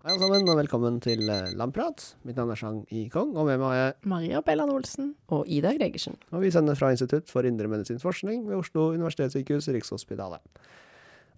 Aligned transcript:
Hei 0.00 0.14
alle 0.14 0.22
sammen, 0.24 0.48
og 0.48 0.56
velkommen 0.56 0.94
til 1.04 1.28
eh, 1.28 1.50
Lamprat. 1.60 2.02
Mitt 2.24 2.38
navn 2.40 2.54
er 2.54 2.56
Chang 2.56 2.78
I. 2.88 3.02
Kong, 3.12 3.34
og 3.36 3.44
med 3.44 3.60
meg 3.60 3.68
har 3.68 3.76
jeg 3.76 4.08
Maria 4.08 4.40
Bellan 4.46 4.72
Olsen. 4.72 5.10
Og 5.28 5.44
Ida 5.44 5.74
Gregersen. 5.76 6.16
Og 6.32 6.40
vi 6.40 6.50
sender 6.54 6.78
fra 6.78 6.88
Institutt 6.94 7.28
for 7.28 7.44
indremedisinsk 7.44 8.00
forskning 8.02 8.46
ved 8.48 8.56
Oslo 8.62 8.86
universitetssykehus, 8.94 9.68
Rikshospitalet. 9.76 10.40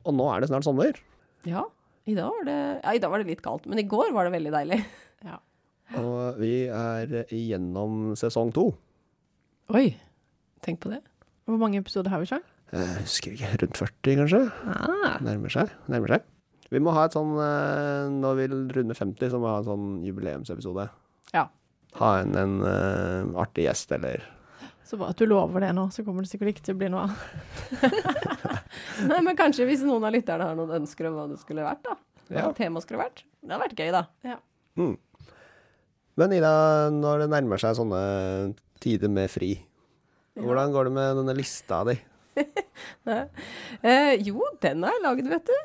Og 0.07 0.15
nå 0.15 0.29
er 0.31 0.41
det 0.41 0.53
snart 0.53 0.69
sommer. 0.69 1.03
Ja, 1.43 1.67
i 2.07 2.15
dag 2.15 2.31
var 2.31 2.47
det, 2.47 2.57
ja, 2.87 2.95
dag 3.03 3.11
var 3.11 3.25
det 3.25 3.33
litt 3.35 3.43
kaldt, 3.43 3.67
men 3.67 3.83
i 3.83 3.89
går 3.91 4.15
var 4.15 4.31
det 4.31 4.37
veldig 4.39 4.55
deilig. 4.55 4.81
Og 5.99 6.39
vi 6.39 6.55
er 6.71 7.19
igjennom 7.35 8.15
sesong 8.17 8.55
to. 8.55 8.71
Oi, 9.75 9.91
tenk 10.65 10.81
på 10.83 10.91
det. 10.93 11.01
Hvor 11.49 11.59
mange 11.61 11.81
episoder 11.83 12.13
har 12.15 12.23
vi, 12.23 12.29
Chang? 12.31 12.45
Jeg 12.73 12.89
husker 13.03 13.35
ikke, 13.35 13.51
rundt 13.63 13.79
40 13.83 14.19
kanskje? 14.23 14.43
Ah, 14.73 15.17
Nærmer 15.25 15.53
seg. 15.53 15.73
Nærmer 15.93 16.15
seg. 16.17 16.29
Vi 16.73 16.81
må 16.81 16.95
ha 16.97 17.03
et 17.05 17.13
sånn 17.13 17.35
eh, 17.37 18.07
Når 18.15 18.37
vi 18.39 18.47
runder 18.79 18.97
50, 18.97 19.29
så 19.29 19.37
må 19.37 19.45
vi 19.45 19.51
ha 19.53 19.59
en 19.61 19.67
sånn 19.67 19.89
jubileumsepisode. 20.07 20.87
Ja. 21.35 21.43
Ha 21.99 22.13
en, 22.23 22.33
en 22.41 22.55
uh, 22.65 23.43
artig 23.43 23.67
gjest, 23.67 23.93
eller 23.93 24.23
Så 24.89 24.97
bare 24.97 25.13
at 25.13 25.21
du 25.21 25.27
lover 25.29 25.61
det 25.67 25.75
nå, 25.77 25.85
så 25.93 26.01
kommer 26.07 26.25
det 26.25 26.31
sikkert 26.33 26.55
ikke 26.55 26.65
til 26.71 26.79
å 26.79 26.81
bli 26.81 26.89
noe 26.95 27.05
av. 27.05 27.13
Nei, 29.11 29.19
men 29.27 29.37
kanskje 29.37 29.67
hvis 29.69 29.85
noen 29.85 30.07
av 30.09 30.15
lytterne 30.15 30.47
har 30.49 30.57
noen 30.57 30.73
ønsker 30.81 31.11
om 31.11 31.19
hva 31.19 31.27
det 31.35 31.39
skulle 31.43 31.67
vært, 31.67 31.83
da. 31.85 31.99
Hva 32.31 32.47
Ja. 32.47 32.53
temaet 32.57 32.87
skulle 32.87 33.03
vært. 33.03 33.25
Det 33.43 33.53
hadde 33.53 33.65
vært 33.67 33.83
gøy, 33.83 33.91
da. 33.93 34.39
mm. 34.81 34.95
Men 36.23 36.33
Ida, 36.37 36.55
når 36.93 37.25
det 37.27 37.29
nærmer 37.33 37.61
seg 37.61 37.77
sånne 37.77 38.01
tider 38.81 39.13
med 39.13 39.29
fri, 39.33 39.53
hvordan 40.41 40.73
går 40.73 40.89
det 40.89 40.95
med 40.97 41.21
denne 41.21 41.37
lista 41.37 41.83
di? 41.89 41.99
Eh, 43.83 44.15
jo, 44.25 44.41
den 44.63 44.85
har 44.87 44.95
jeg 44.95 45.03
laget, 45.05 45.27
vet 45.31 45.51
du. 45.51 45.57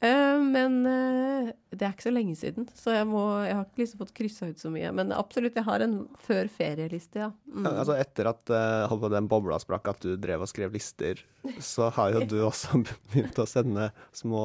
Eh, 0.00 0.40
men 0.42 0.86
uh, 0.86 1.52
det 1.72 1.86
er 1.86 1.94
ikke 1.94 2.06
så 2.08 2.12
lenge 2.12 2.34
siden, 2.36 2.66
så 2.76 2.92
jeg, 2.92 3.06
må, 3.08 3.22
jeg 3.46 3.56
har 3.56 3.64
ikke 3.64 3.80
liksom 3.82 4.00
fått 4.02 4.12
kryssa 4.16 4.48
ut 4.50 4.60
så 4.60 4.70
mye. 4.72 4.90
Men 4.96 5.14
absolutt, 5.16 5.56
jeg 5.56 5.64
har 5.66 5.84
en 5.84 5.96
før 6.26 6.50
ferieliste, 6.52 7.22
ja. 7.24 7.30
Mm. 7.48 7.64
Ja, 7.64 7.72
Altså 7.80 7.96
Etter 7.96 8.28
at 8.28 8.52
uh, 8.52 9.08
den 9.12 9.30
bobla 9.30 9.58
sprakk, 9.62 9.88
at 9.94 10.04
du 10.04 10.18
drev 10.20 10.44
og 10.44 10.50
skrev 10.50 10.76
lister, 10.76 11.22
så 11.62 11.88
har 11.96 12.12
jo 12.12 12.24
du 12.28 12.36
også 12.44 12.82
begynt 13.12 13.40
å 13.40 13.46
sende 13.48 13.88
små 14.16 14.44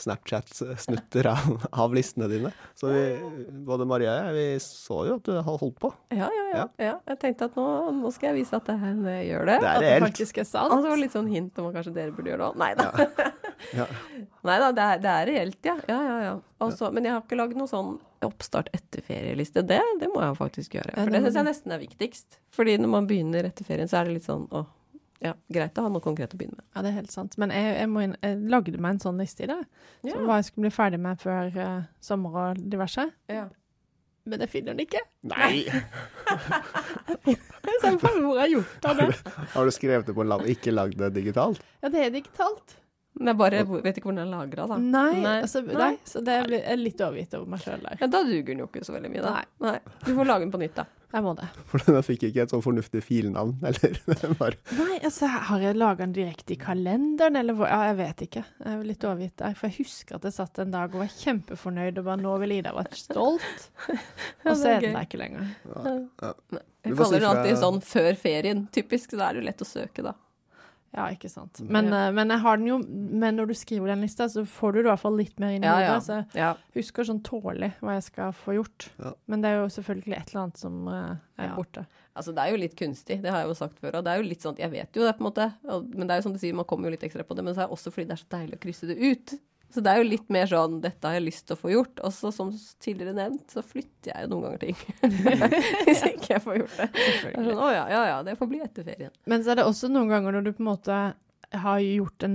Snapchat-snutter 0.00 1.30
av, 1.32 1.68
av 1.72 1.96
listene 1.96 2.28
dine. 2.30 2.52
Så 2.76 2.92
vi, 2.92 3.04
både 3.64 3.88
Maria 3.88 4.18
og 4.18 4.28
jeg, 4.28 4.36
vi 4.36 4.64
så 4.64 5.02
jo 5.08 5.18
at 5.18 5.28
du 5.28 5.36
har 5.38 5.62
holdt 5.64 5.78
på. 5.80 5.92
Ja, 6.12 6.28
ja, 6.28 6.46
ja, 6.52 6.66
ja. 6.90 6.94
Jeg 7.08 7.22
tenkte 7.24 7.48
at 7.48 7.56
nå, 7.56 7.68
nå 8.02 8.12
skal 8.12 8.32
jeg 8.32 8.42
vise 8.42 8.58
at 8.58 8.68
det 8.68 8.76
jeg 8.82 9.30
gjør 9.30 9.48
det. 9.48 9.60
Det 9.62 9.70
At 9.70 9.84
er 9.84 9.86
det 9.86 10.08
faktisk 10.10 10.42
er 10.42 10.48
sant. 10.48 10.74
Og 10.74 10.82
så 10.82 10.92
var 10.92 11.00
litt 11.00 11.16
sånn 11.16 11.30
hint 11.30 11.60
om 11.60 11.70
at 11.70 11.78
kanskje 11.78 11.94
dere 11.96 12.12
burde 12.12 12.34
gjøre 12.34 12.42
det 12.44 12.50
òg. 12.50 12.60
Nei 12.60 12.72
da. 12.76 12.90
Ja. 12.92 13.30
Nei 14.46 14.58
da, 14.62 14.70
det 14.74 14.86
det 15.04 15.12
er 15.12 15.26
reelt, 15.28 15.58
ja. 15.66 15.76
ja, 15.90 15.98
ja, 16.04 16.18
ja. 16.24 16.34
Altså, 16.62 16.90
men 16.94 17.06
jeg 17.06 17.16
har 17.16 17.24
ikke 17.24 17.38
lagd 17.38 17.58
noe 17.58 17.70
sånn 17.70 17.96
oppstart 18.24 18.70
etter 18.74 19.04
ferieliste. 19.04 19.62
Det, 19.66 19.80
det 20.00 20.08
må 20.10 20.22
jeg 20.24 20.38
faktisk 20.38 20.78
gjøre. 20.78 20.94
For 20.96 21.14
det 21.14 21.22
syns 21.26 21.38
jeg 21.38 21.48
nesten 21.48 21.74
er 21.74 21.82
viktigst. 21.82 22.40
Fordi 22.54 22.74
når 22.80 22.92
man 22.96 23.06
begynner 23.10 23.48
etter 23.48 23.66
ferien, 23.66 23.90
så 23.90 24.00
er 24.00 24.08
det 24.08 24.18
litt 24.18 24.26
sånn 24.26 24.48
å, 24.50 24.64
ja, 25.24 25.34
greit 25.54 25.78
å 25.78 25.86
ha 25.86 25.92
noe 25.92 26.04
konkret 26.04 26.34
å 26.34 26.40
begynne 26.40 26.58
med. 26.58 26.66
Ja, 26.72 26.82
det 26.82 26.92
er 26.92 26.98
helt 27.00 27.14
sant. 27.14 27.38
Men 27.40 27.54
jeg, 27.54 27.76
jeg, 27.78 27.92
må 27.92 28.02
inn, 28.06 28.16
jeg 28.24 28.40
lagde 28.50 28.82
meg 28.82 28.96
en 28.96 29.04
sånn 29.06 29.22
liste 29.22 29.46
i 29.46 29.50
det. 29.50 29.60
Ja. 30.02 30.16
Så 30.16 30.24
hva 30.26 30.40
jeg 30.40 30.48
skulle 30.50 30.68
bli 30.68 30.74
ferdig 30.74 31.00
med 31.04 31.22
før 31.22 31.54
uh, 31.58 31.78
sommer 32.10 32.42
og 32.42 32.66
diverse. 32.74 33.06
Ja. 33.30 33.46
Men 34.28 34.42
jeg 34.44 34.52
finner 34.52 34.76
den 34.76 34.84
ikke. 34.84 35.00
Nei! 35.30 35.64
Så 37.78 37.92
jeg 37.92 38.00
bare, 38.02 38.18
hvor 38.20 38.36
har 38.36 38.48
jeg 38.48 38.58
gjort 38.58 38.88
av 38.90 38.98
det? 38.98 39.06
Har 39.54 39.68
du 39.68 39.72
skrevet 39.72 40.08
det 40.08 40.14
på 40.16 40.24
en 40.24 40.30
lapp, 40.32 40.44
ikke 40.50 40.74
lagd 40.74 40.98
det 41.00 41.12
digitalt? 41.16 41.62
Ja, 41.80 41.90
det 41.92 42.02
er 42.04 42.12
digitalt. 42.12 42.76
Men 43.18 43.32
jeg 43.32 43.38
bare 43.40 43.64
vet 43.82 43.96
ikke 43.98 44.08
hvordan 44.10 44.20
den 44.22 44.34
er 44.34 44.36
lagra, 44.38 44.66
da. 44.70 44.76
Nei, 44.78 45.20
Nei. 45.22 45.36
Altså, 45.42 45.62
nei. 45.66 45.90
så 46.06 46.22
det 46.24 46.36
blir, 46.46 46.60
jeg 46.62 46.72
er 46.76 46.80
litt 46.84 47.00
overgitt 47.02 47.34
over 47.38 47.50
meg 47.54 47.64
sjøl 47.64 47.82
der. 47.82 47.98
Ja, 48.00 48.06
da 48.14 48.22
duger 48.28 48.52
den 48.54 48.62
jo 48.62 48.68
ikke 48.70 48.84
så 48.86 48.94
veldig 48.94 49.10
mye, 49.10 49.24
da. 49.26 49.34
Nei. 49.66 49.78
Du 50.06 50.12
får 50.14 50.30
lage 50.30 50.46
den 50.46 50.54
på 50.54 50.60
nytt, 50.62 50.76
da. 50.78 50.86
Jeg 51.08 51.24
må 51.24 51.30
det. 51.38 51.46
For 51.70 51.80
den 51.86 52.02
fikk 52.04 52.26
ikke 52.28 52.42
et 52.44 52.52
sånn 52.52 52.60
fornuftig 52.62 53.00
filnavn, 53.00 53.54
eller? 53.64 53.96
Bare, 54.42 54.58
Nei, 54.76 54.98
altså, 55.08 55.30
har 55.48 55.62
jeg 55.64 55.78
laga 55.80 56.04
den 56.04 56.12
direkte 56.18 56.52
i 56.52 56.58
kalenderen, 56.60 57.38
eller 57.40 57.56
hvor? 57.56 57.70
Ja, 57.70 57.78
jeg 57.88 57.96
vet 58.02 58.24
ikke. 58.26 58.42
Jeg 58.60 58.74
er 58.74 58.82
litt 58.90 59.06
overgitt 59.08 59.36
der. 59.40 59.56
For 59.56 59.70
jeg 59.70 59.78
husker 59.86 60.18
at 60.18 60.28
jeg 60.28 60.36
satt 60.36 60.60
en 60.62 60.74
dag 60.74 60.92
og 60.92 61.00
var 61.06 61.14
kjempefornøyd 61.16 61.98
og 62.02 62.08
bare 62.10 62.20
nå 62.20 62.34
vil 62.44 62.54
Ida 62.58 62.74
være 62.76 63.00
stolt. 63.00 63.64
Ja, 63.88 63.96
Og 64.52 64.60
så 64.60 64.68
er 64.68 64.76
er 64.76 64.84
den 64.84 64.98
der 65.00 65.08
ikke 65.08 65.22
lenger. 65.24 65.48
ja. 65.64 65.96
Ja. 66.28 66.34
Jeg 66.84 66.92
Du 66.94 67.00
får 67.00 67.08
si 67.08 67.16
kaller 67.16 67.24
den 67.24 67.30
alltid 67.32 67.58
sånn 67.64 67.80
før 67.84 68.14
ferien, 68.20 68.60
typisk. 68.72 69.10
Så 69.10 69.18
da 69.18 69.26
er 69.32 69.36
det 69.38 69.40
jo 69.42 69.48
lett 69.48 69.64
å 69.64 69.66
søke, 69.68 70.04
da. 70.06 70.12
Ja, 70.96 71.04
ikke 71.12 71.28
sant. 71.28 71.60
Men, 71.68 71.90
ja. 71.92 72.10
men 72.16 72.30
jeg 72.32 72.40
har 72.40 72.56
den 72.56 72.66
jo 72.70 72.78
Men 72.80 73.36
når 73.36 73.48
du 73.50 73.54
skriver 73.54 73.90
den 73.92 74.00
lista, 74.00 74.24
så 74.32 74.44
får 74.48 74.72
du 74.72 74.78
det 74.78 74.86
i 74.86 74.88
hvert 74.88 75.02
fall 75.02 75.16
litt 75.18 75.38
mer 75.38 75.50
inn 75.52 75.62
i 75.62 75.66
Ja, 75.68 75.74
hodet. 75.74 75.88
ja. 75.88 76.00
Så 76.00 76.14
jeg 76.16 76.40
Ja. 76.40 76.54
husker 76.74 77.04
sånn 77.04 77.20
tålelig 77.22 77.72
hva 77.82 77.92
jeg 77.98 78.02
skal 78.08 78.32
få 78.32 78.54
gjort. 78.56 78.88
Ja. 78.98 79.12
Men 79.28 79.42
det 79.42 79.50
er 79.50 79.56
jo 79.60 79.68
selvfølgelig 79.68 80.16
et 80.16 80.28
eller 80.32 80.42
annet 80.46 80.56
som 80.58 80.88
eh, 80.88 81.16
er 81.38 81.48
Ja. 81.50 81.54
borte. 81.56 81.86
Altså, 82.16 82.34
det 82.34 82.38
er 82.42 82.50
jo 82.50 82.56
litt 82.56 82.74
kunstig, 82.74 83.20
det 83.22 83.30
har 83.30 83.40
jeg 83.44 83.48
jo 83.48 83.54
sagt 83.54 83.78
før. 83.78 83.94
Og 83.98 84.04
det 84.04 84.10
er 84.10 84.16
jo 84.22 84.28
litt 84.28 84.40
sånn, 84.42 84.56
jeg 84.58 84.70
vet 84.72 84.92
jo 84.96 85.04
det, 85.04 85.12
på 85.18 85.20
en 85.26 85.30
måte. 85.30 85.52
Men 85.94 86.06
det 86.08 86.10
er 86.10 86.16
jo 86.18 86.22
som 86.22 86.32
du 86.32 86.38
sier, 86.38 86.54
man 86.54 86.64
kommer 86.64 86.88
jo 86.88 86.96
litt 86.96 87.04
ekstra 87.06 87.22
på 87.22 87.36
det. 87.36 87.44
Men 87.44 87.54
så 87.54 87.62
er 87.62 87.68
det 87.68 87.76
også 87.76 87.92
fordi 87.92 88.08
det 88.08 88.16
er 88.16 88.24
så 88.24 88.32
deilig 88.32 88.56
å 88.58 88.62
krysse 88.64 88.86
det 88.88 88.98
ut. 88.98 89.40
Så 89.70 89.82
det 89.84 89.92
er 89.92 89.98
jo 90.00 90.08
litt 90.08 90.28
mer 90.32 90.46
sånn, 90.48 90.78
dette 90.80 91.04
har 91.04 91.18
jeg 91.18 91.26
lyst 91.26 91.46
til 91.46 91.56
å 91.56 91.60
få 91.60 91.70
gjort. 91.74 92.00
Og 92.06 92.12
så 92.16 92.30
som 92.32 92.48
tidligere 92.80 93.12
nevnt, 93.18 93.50
så 93.52 93.60
flytter 93.62 94.14
jeg 94.14 94.24
jo 94.24 94.30
noen 94.32 94.44
ganger 94.46 94.58
ting. 94.62 94.76
Hvis 95.84 96.02
ikke 96.08 96.34
jeg 96.36 96.42
får 96.44 96.58
gjort 96.62 96.76
det. 96.78 96.86
Det 96.94 97.32
er 97.34 97.48
sånn, 97.50 97.58
å 97.60 97.70
ja, 97.74 97.82
ja, 97.92 98.02
ja, 98.14 98.18
det 98.24 98.36
får 98.40 98.48
bli 98.52 98.60
etter 98.64 98.86
ferien. 98.88 99.12
Men 99.28 99.44
så 99.44 99.52
er 99.52 99.60
det 99.60 99.66
også 99.68 99.90
noen 99.92 100.08
ganger 100.12 100.38
når 100.38 100.46
du 100.48 100.52
på 100.56 100.64
en 100.64 100.70
måte 100.70 101.00
har 101.48 101.78
gjort 101.80 102.24
en 102.26 102.34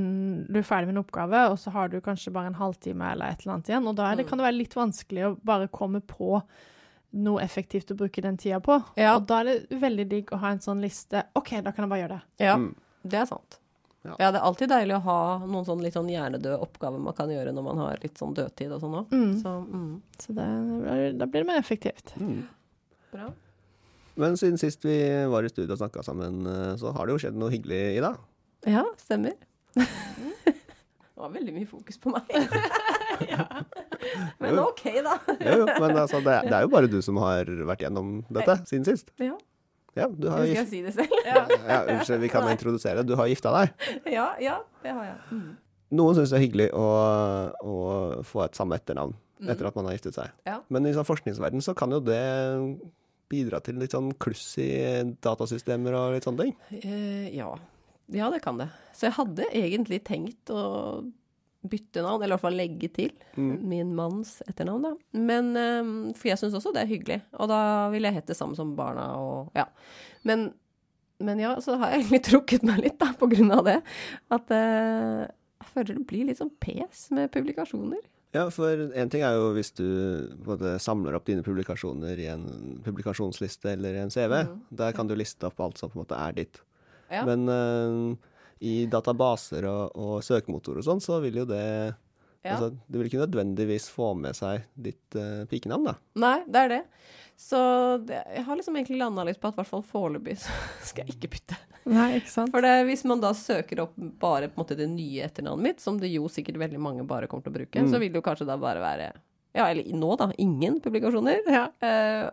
Du 0.50 0.58
er 0.58 0.66
ferdig 0.66 0.88
med 0.90 0.96
en 0.98 1.04
oppgave, 1.04 1.42
og 1.52 1.58
så 1.62 1.70
har 1.76 1.90
du 1.94 2.00
kanskje 2.02 2.32
bare 2.34 2.50
en 2.50 2.58
halvtime 2.58 3.12
eller 3.14 3.30
et 3.34 3.44
eller 3.44 3.56
annet 3.60 3.70
igjen, 3.70 3.90
og 3.92 3.98
da 4.00 4.08
er 4.12 4.16
det, 4.18 4.26
Mm. 4.26 4.30
kan 4.30 4.38
det 4.42 4.46
være 4.48 4.58
litt 4.58 4.74
vanskelig 4.78 5.26
å 5.28 5.34
bare 5.46 5.68
komme 5.74 6.02
på 6.02 6.42
noe 7.14 7.42
effektivt 7.44 7.92
å 7.94 7.98
bruke 7.98 8.22
den 8.26 8.38
tida 8.42 8.58
på. 8.60 8.80
Ja. 8.98 9.16
Og 9.20 9.28
da 9.30 9.42
er 9.42 9.52
det 9.52 9.80
veldig 9.84 10.08
digg 10.10 10.32
å 10.34 10.40
ha 10.42 10.50
en 10.56 10.60
sånn 10.66 10.82
liste. 10.82 11.22
OK, 11.38 11.52
da 11.62 11.72
kan 11.72 11.86
jeg 11.86 11.90
bare 11.94 12.02
gjøre 12.08 12.16
det. 12.18 12.46
Ja, 12.46 12.56
Mm. 12.58 12.74
det 13.06 13.20
er 13.22 13.26
sant. 13.30 13.60
Ja. 14.04 14.16
Ja. 14.20 14.32
det 14.36 14.40
er 14.40 14.48
alltid 14.50 14.72
deilig 14.72 14.98
å 14.98 15.04
ha 15.06 15.20
noen 15.46 15.68
sånn 15.68 15.84
litt 15.84 15.96
sånn 15.96 16.10
hjernedøde 16.12 16.58
oppgaver 16.66 17.00
man 17.00 17.16
kan 17.16 17.32
gjøre 17.32 17.54
når 17.56 17.66
man 17.66 17.80
har 17.80 18.02
litt 18.04 18.20
sånn 18.20 18.36
dødtid 18.36 18.74
og 18.76 18.82
sånn 18.84 18.98
òg. 19.00 19.16
Mm. 19.16 19.32
Så 19.40 19.54
mm. 19.64 19.94
Så 20.26 20.36
det, 20.36 20.48
da 21.20 21.28
blir 21.28 21.46
det 21.46 21.50
mer 21.50 21.62
effektivt. 21.62 22.14
Mm. 22.20 22.44
bra. 23.14 23.32
Men 24.20 24.36
siden 24.38 24.60
sist 24.62 24.84
vi 24.86 24.98
var 25.32 25.46
i 25.46 25.50
studio 25.50 25.74
og 25.74 25.80
snakka 25.80 26.04
sammen, 26.06 26.44
eh, 26.46 26.74
så 26.78 26.92
har 26.94 27.08
det 27.08 27.16
jo 27.16 27.22
skjedd 27.24 27.40
noe 27.40 27.54
hyggelig, 27.54 27.80
i 27.98 28.04
dag. 28.04 28.20
Ja, 28.70 28.84
stemmer. 29.02 29.34
Det 29.74 31.22
var 31.22 31.32
veldig 31.34 31.54
mye 31.56 31.70
fokus 31.70 31.98
på 32.02 32.14
meg. 32.14 32.30
Men 34.44 34.58
Jo. 34.58 34.68
OK, 34.68 34.84
da. 35.06 35.16
Jo, 35.40 35.54
jo, 35.62 35.66
men 35.80 35.96
altså, 35.96 36.20
det, 36.20 36.34
det 36.50 36.56
er 36.58 36.66
jo 36.66 36.72
bare 36.74 36.90
du 36.92 36.98
som 37.06 37.16
har 37.24 37.48
vært 37.70 37.86
gjennom 37.86 38.18
dette 38.34 38.58
siden 38.68 38.84
sist. 38.88 39.14
Ja. 39.22 39.38
Ja, 39.94 40.08
du 40.10 40.30
har 40.30 40.42
Skal 40.42 40.50
gift... 40.50 40.60
jeg 40.60 40.70
si 40.72 40.80
det 40.86 40.94
selv? 40.96 41.14
Ja, 41.28 41.82
unnskyld, 41.94 42.24
vi 42.24 42.30
kan 42.34 42.48
Nei. 42.48 42.56
introdusere. 42.56 43.04
Du 43.06 43.14
har 43.20 43.30
gifta 43.30 43.52
deg. 43.54 43.92
Ja, 44.10 44.32
ja, 44.42 44.56
det 44.82 44.96
har 44.96 45.06
jeg. 45.12 45.20
Mm. 45.30 45.52
Noen 45.94 46.18
syns 46.18 46.34
det 46.34 46.40
er 46.40 46.44
hyggelig 46.48 46.68
å, 46.74 46.88
å 47.62 47.78
få 48.26 48.48
et 48.48 48.58
samme 48.58 48.80
etternavn 48.80 49.14
etter 49.44 49.68
at 49.68 49.78
man 49.78 49.90
har 49.90 49.98
giftet 49.98 50.18
seg. 50.18 50.32
Ja. 50.48 50.60
Men 50.74 50.88
i 50.88 50.94
sånn 50.96 51.08
forskningsverden 51.08 51.64
så 51.64 51.76
kan 51.78 51.94
jo 51.94 52.00
det 52.04 52.22
bidra 53.32 53.60
til 53.66 53.80
litt 53.82 53.96
sånn 53.96 54.12
kluss 54.22 54.46
i 54.62 54.70
datasystemer 55.24 55.98
og 55.98 56.16
litt 56.16 56.28
sånne 56.28 56.48
ting. 56.48 56.56
Uh, 56.86 57.28
ja. 57.34 57.50
ja, 58.14 58.30
det 58.34 58.42
kan 58.46 58.62
det. 58.62 58.70
Så 58.96 59.10
jeg 59.10 59.18
hadde 59.18 59.50
egentlig 59.52 60.04
tenkt 60.08 60.54
å 60.54 60.64
bytte 61.70 62.02
navn, 62.04 62.22
eller 62.22 62.34
i 62.34 62.36
hvert 62.38 62.44
fall 62.48 62.58
legge 62.60 62.90
til 62.94 63.12
Mm. 63.38 63.54
min 63.70 63.94
manns 63.96 64.42
etternavn, 64.48 64.84
da. 64.84 64.92
Men, 65.18 65.56
eh, 65.58 66.14
for 66.18 66.30
jeg 66.30 66.38
syns 66.42 66.54
også 66.60 66.74
det 66.76 66.84
er 66.84 66.92
hyggelig. 66.92 67.22
Og 67.40 67.48
da 67.50 67.90
vil 67.94 68.04
jeg 68.04 68.14
hete 68.14 68.28
det 68.34 68.38
samme 68.38 68.56
som 68.56 68.76
barna 68.76 69.08
og 69.18 69.52
ja. 69.56 69.66
Men, 70.24 70.54
men 71.20 71.40
ja, 71.40 71.56
så 71.64 71.78
har 71.80 71.92
jeg 71.92 72.04
egentlig 72.06 72.24
trukket 72.32 72.64
meg 72.68 72.82
litt, 72.84 73.00
da, 73.00 73.14
på 73.18 73.30
grunn 73.32 73.52
av 73.56 73.64
det. 73.66 73.78
At 74.32 74.52
eh, 74.52 75.24
jeg 75.64 75.70
føler 75.74 75.96
det 75.98 76.08
blir 76.08 76.26
litt 76.30 76.38
sånn 76.42 76.52
pes 76.60 77.08
med 77.16 77.32
publikasjoner. 77.32 78.02
Ja, 78.34 78.48
for 78.50 78.68
én 78.98 79.12
ting 79.14 79.22
er 79.22 79.36
jo 79.38 79.52
hvis 79.54 79.70
du 79.78 79.86
både 80.44 80.80
samler 80.82 81.14
opp 81.14 81.26
dine 81.30 81.44
publikasjoner 81.46 82.18
i 82.18 82.26
en 82.34 82.80
publikasjonsliste 82.84 83.76
eller 83.76 83.94
i 83.94 84.02
en 84.02 84.10
CV. 84.10 84.40
Mm. 84.50 84.56
Der 84.74 84.92
kan 84.98 85.08
du 85.08 85.14
liste 85.16 85.46
opp 85.46 85.60
alt 85.62 85.78
som 85.78 85.92
på 85.94 86.00
en 86.00 86.04
måte 86.06 86.18
er 86.18 86.34
ditt. 86.40 86.58
Ja. 87.14 87.22
Men 87.30 87.44
eh, 87.48 88.18
i 88.64 88.86
databaser 88.88 89.66
og, 89.68 89.98
og 90.00 90.16
søkemotor 90.24 90.80
og 90.80 90.86
sånn, 90.88 91.02
så 91.04 91.20
vil 91.24 91.42
jo 91.42 91.46
det 91.50 91.64
Ja. 92.44 92.56
altså, 92.58 92.70
Du 92.88 92.98
vil 93.00 93.08
ikke 93.10 93.22
nødvendigvis 93.26 93.90
få 93.92 94.14
med 94.20 94.36
seg 94.36 94.66
ditt 94.76 95.16
uh, 95.20 95.44
pikenavn, 95.52 95.86
da. 95.92 95.94
Nei, 96.20 96.38
det 96.48 96.60
er 96.66 96.72
det. 96.74 96.82
Så 97.40 97.58
det, 98.08 98.20
jeg 98.36 98.44
har 98.46 98.56
liksom 98.60 98.76
egentlig 98.78 99.00
landa 99.00 99.24
litt 99.26 99.40
på 99.42 99.48
at 99.50 99.56
i 99.56 99.62
hvert 99.62 99.70
fall 99.72 99.84
foreløpig 99.88 100.36
så 100.44 100.52
skal 100.90 101.08
jeg 101.08 101.16
ikke 101.18 101.32
bytte. 101.38 101.58
Nei, 101.92 102.10
ikke 102.22 102.32
sant? 102.32 102.52
For 102.54 102.64
det, 102.64 102.74
hvis 102.88 103.04
man 103.10 103.20
da 103.24 103.32
søker 103.36 103.82
opp 103.84 103.96
bare 104.22 104.48
på 104.52 104.56
en 104.56 104.62
måte 104.64 104.78
det 104.80 104.88
nye 104.92 105.26
etternavnet 105.26 105.66
mitt, 105.66 105.82
som 105.84 105.98
det 106.00 106.12
jo 106.14 106.30
sikkert 106.32 106.60
veldig 106.62 106.80
mange 106.84 107.04
bare 107.08 107.28
kommer 107.32 107.44
til 107.48 107.52
å 107.56 107.58
bruke, 107.58 107.84
Mm. 107.84 107.90
så 107.92 108.00
vil 108.00 108.12
det 108.14 108.22
jo 108.22 108.28
kanskje 108.28 108.48
da 108.48 108.56
bare 108.62 108.80
være 108.84 109.10
Ja, 109.56 109.68
eller 109.70 109.84
nå, 109.96 110.14
da. 110.18 110.30
Ingen 110.42 110.80
publikasjoner. 110.82 111.42
Ja. 111.52 111.66
Uh, 111.84 112.30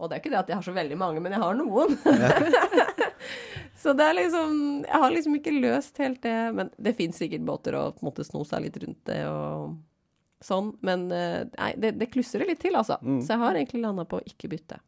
og 0.00 0.08
det 0.10 0.16
er 0.16 0.20
ikke 0.22 0.32
det 0.32 0.40
at 0.40 0.48
jeg 0.50 0.56
har 0.58 0.64
så 0.66 0.74
veldig 0.74 0.96
mange, 0.98 1.20
men 1.22 1.32
jeg 1.36 1.40
har 1.42 1.54
noen. 1.58 1.98
Så 3.80 3.94
det 3.96 4.04
er 4.04 4.18
liksom 4.18 4.58
Jeg 4.84 4.98
har 5.02 5.12
liksom 5.14 5.36
ikke 5.38 5.54
løst 5.56 6.00
helt 6.02 6.20
det. 6.22 6.36
Men 6.56 6.72
det 6.76 6.96
fins 6.98 7.20
sikkert 7.20 7.46
båter 7.48 7.78
å 7.78 7.86
på 7.94 8.04
en 8.04 8.10
måte 8.10 8.26
sno 8.26 8.44
seg 8.44 8.66
litt 8.66 8.76
rundt 8.82 9.00
det 9.08 9.22
og 9.30 9.78
sånn. 10.44 10.74
Men 10.84 11.08
eh, 11.12 11.46
nei, 11.56 11.72
det, 11.80 11.94
det 12.00 12.12
klusser 12.12 12.44
litt 12.44 12.60
til, 12.60 12.76
altså. 12.76 13.00
Mm. 13.02 13.22
Så 13.24 13.34
jeg 13.34 13.44
har 13.44 13.56
egentlig 13.56 13.82
landa 13.84 14.06
på 14.08 14.20
å 14.20 14.28
ikke 14.28 14.52
bytte. 14.52 14.80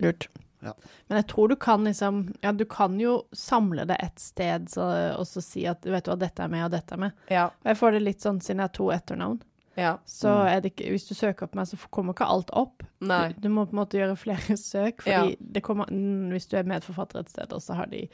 Lurt. 0.00 0.28
Ja. 0.60 0.74
Men 1.06 1.16
jeg 1.16 1.26
tror 1.26 1.48
du 1.48 1.56
kan 1.56 1.84
liksom 1.84 2.34
Ja, 2.40 2.52
du 2.52 2.64
kan 2.64 3.00
jo 3.00 3.22
samle 3.32 3.86
det 3.88 3.96
et 4.04 4.18
sted 4.20 4.68
så, 4.68 4.84
og 5.16 5.24
så 5.28 5.40
si 5.40 5.64
at 5.68 5.86
vet 5.86 6.04
du 6.04 6.10
hva, 6.12 6.18
dette 6.20 6.44
er 6.44 6.52
med, 6.52 6.66
og 6.66 6.74
dette 6.74 6.96
er 6.96 7.00
med. 7.06 7.22
Ja. 7.32 7.46
Og 7.62 7.70
jeg 7.72 7.80
får 7.80 7.96
det 7.96 8.02
litt 8.04 8.26
sånn 8.26 8.42
siden 8.44 8.60
jeg 8.60 8.68
har 8.68 8.76
to 8.76 8.90
etternavn. 8.94 9.40
Ja. 9.80 9.94
Så 10.06 10.28
er 10.46 10.60
det 10.60 10.72
ikke 10.74 10.90
Hvis 10.92 11.06
du 11.08 11.14
søker 11.16 11.48
på 11.50 11.58
meg, 11.60 11.66
så 11.70 11.78
kommer 11.90 12.12
ikke 12.16 12.28
alt 12.28 12.52
opp. 12.56 12.84
Nei. 13.00 13.22
Du, 13.32 13.46
du 13.46 13.48
må 13.54 13.64
på 13.66 13.74
en 13.76 13.80
måte 13.82 13.98
gjøre 14.00 14.16
flere 14.20 14.56
søk, 14.70 15.02
fordi 15.06 15.34
Ja. 15.34 15.50
det 15.56 15.62
kommer 15.66 15.88
mm, 15.90 16.28
Hvis 16.34 16.46
du 16.52 16.56
er 16.60 16.68
medforfatter 16.68 17.22
et 17.24 17.32
sted, 17.32 17.52
og 17.56 17.62
så 17.64 17.78
har 17.80 17.90
de 17.92 18.04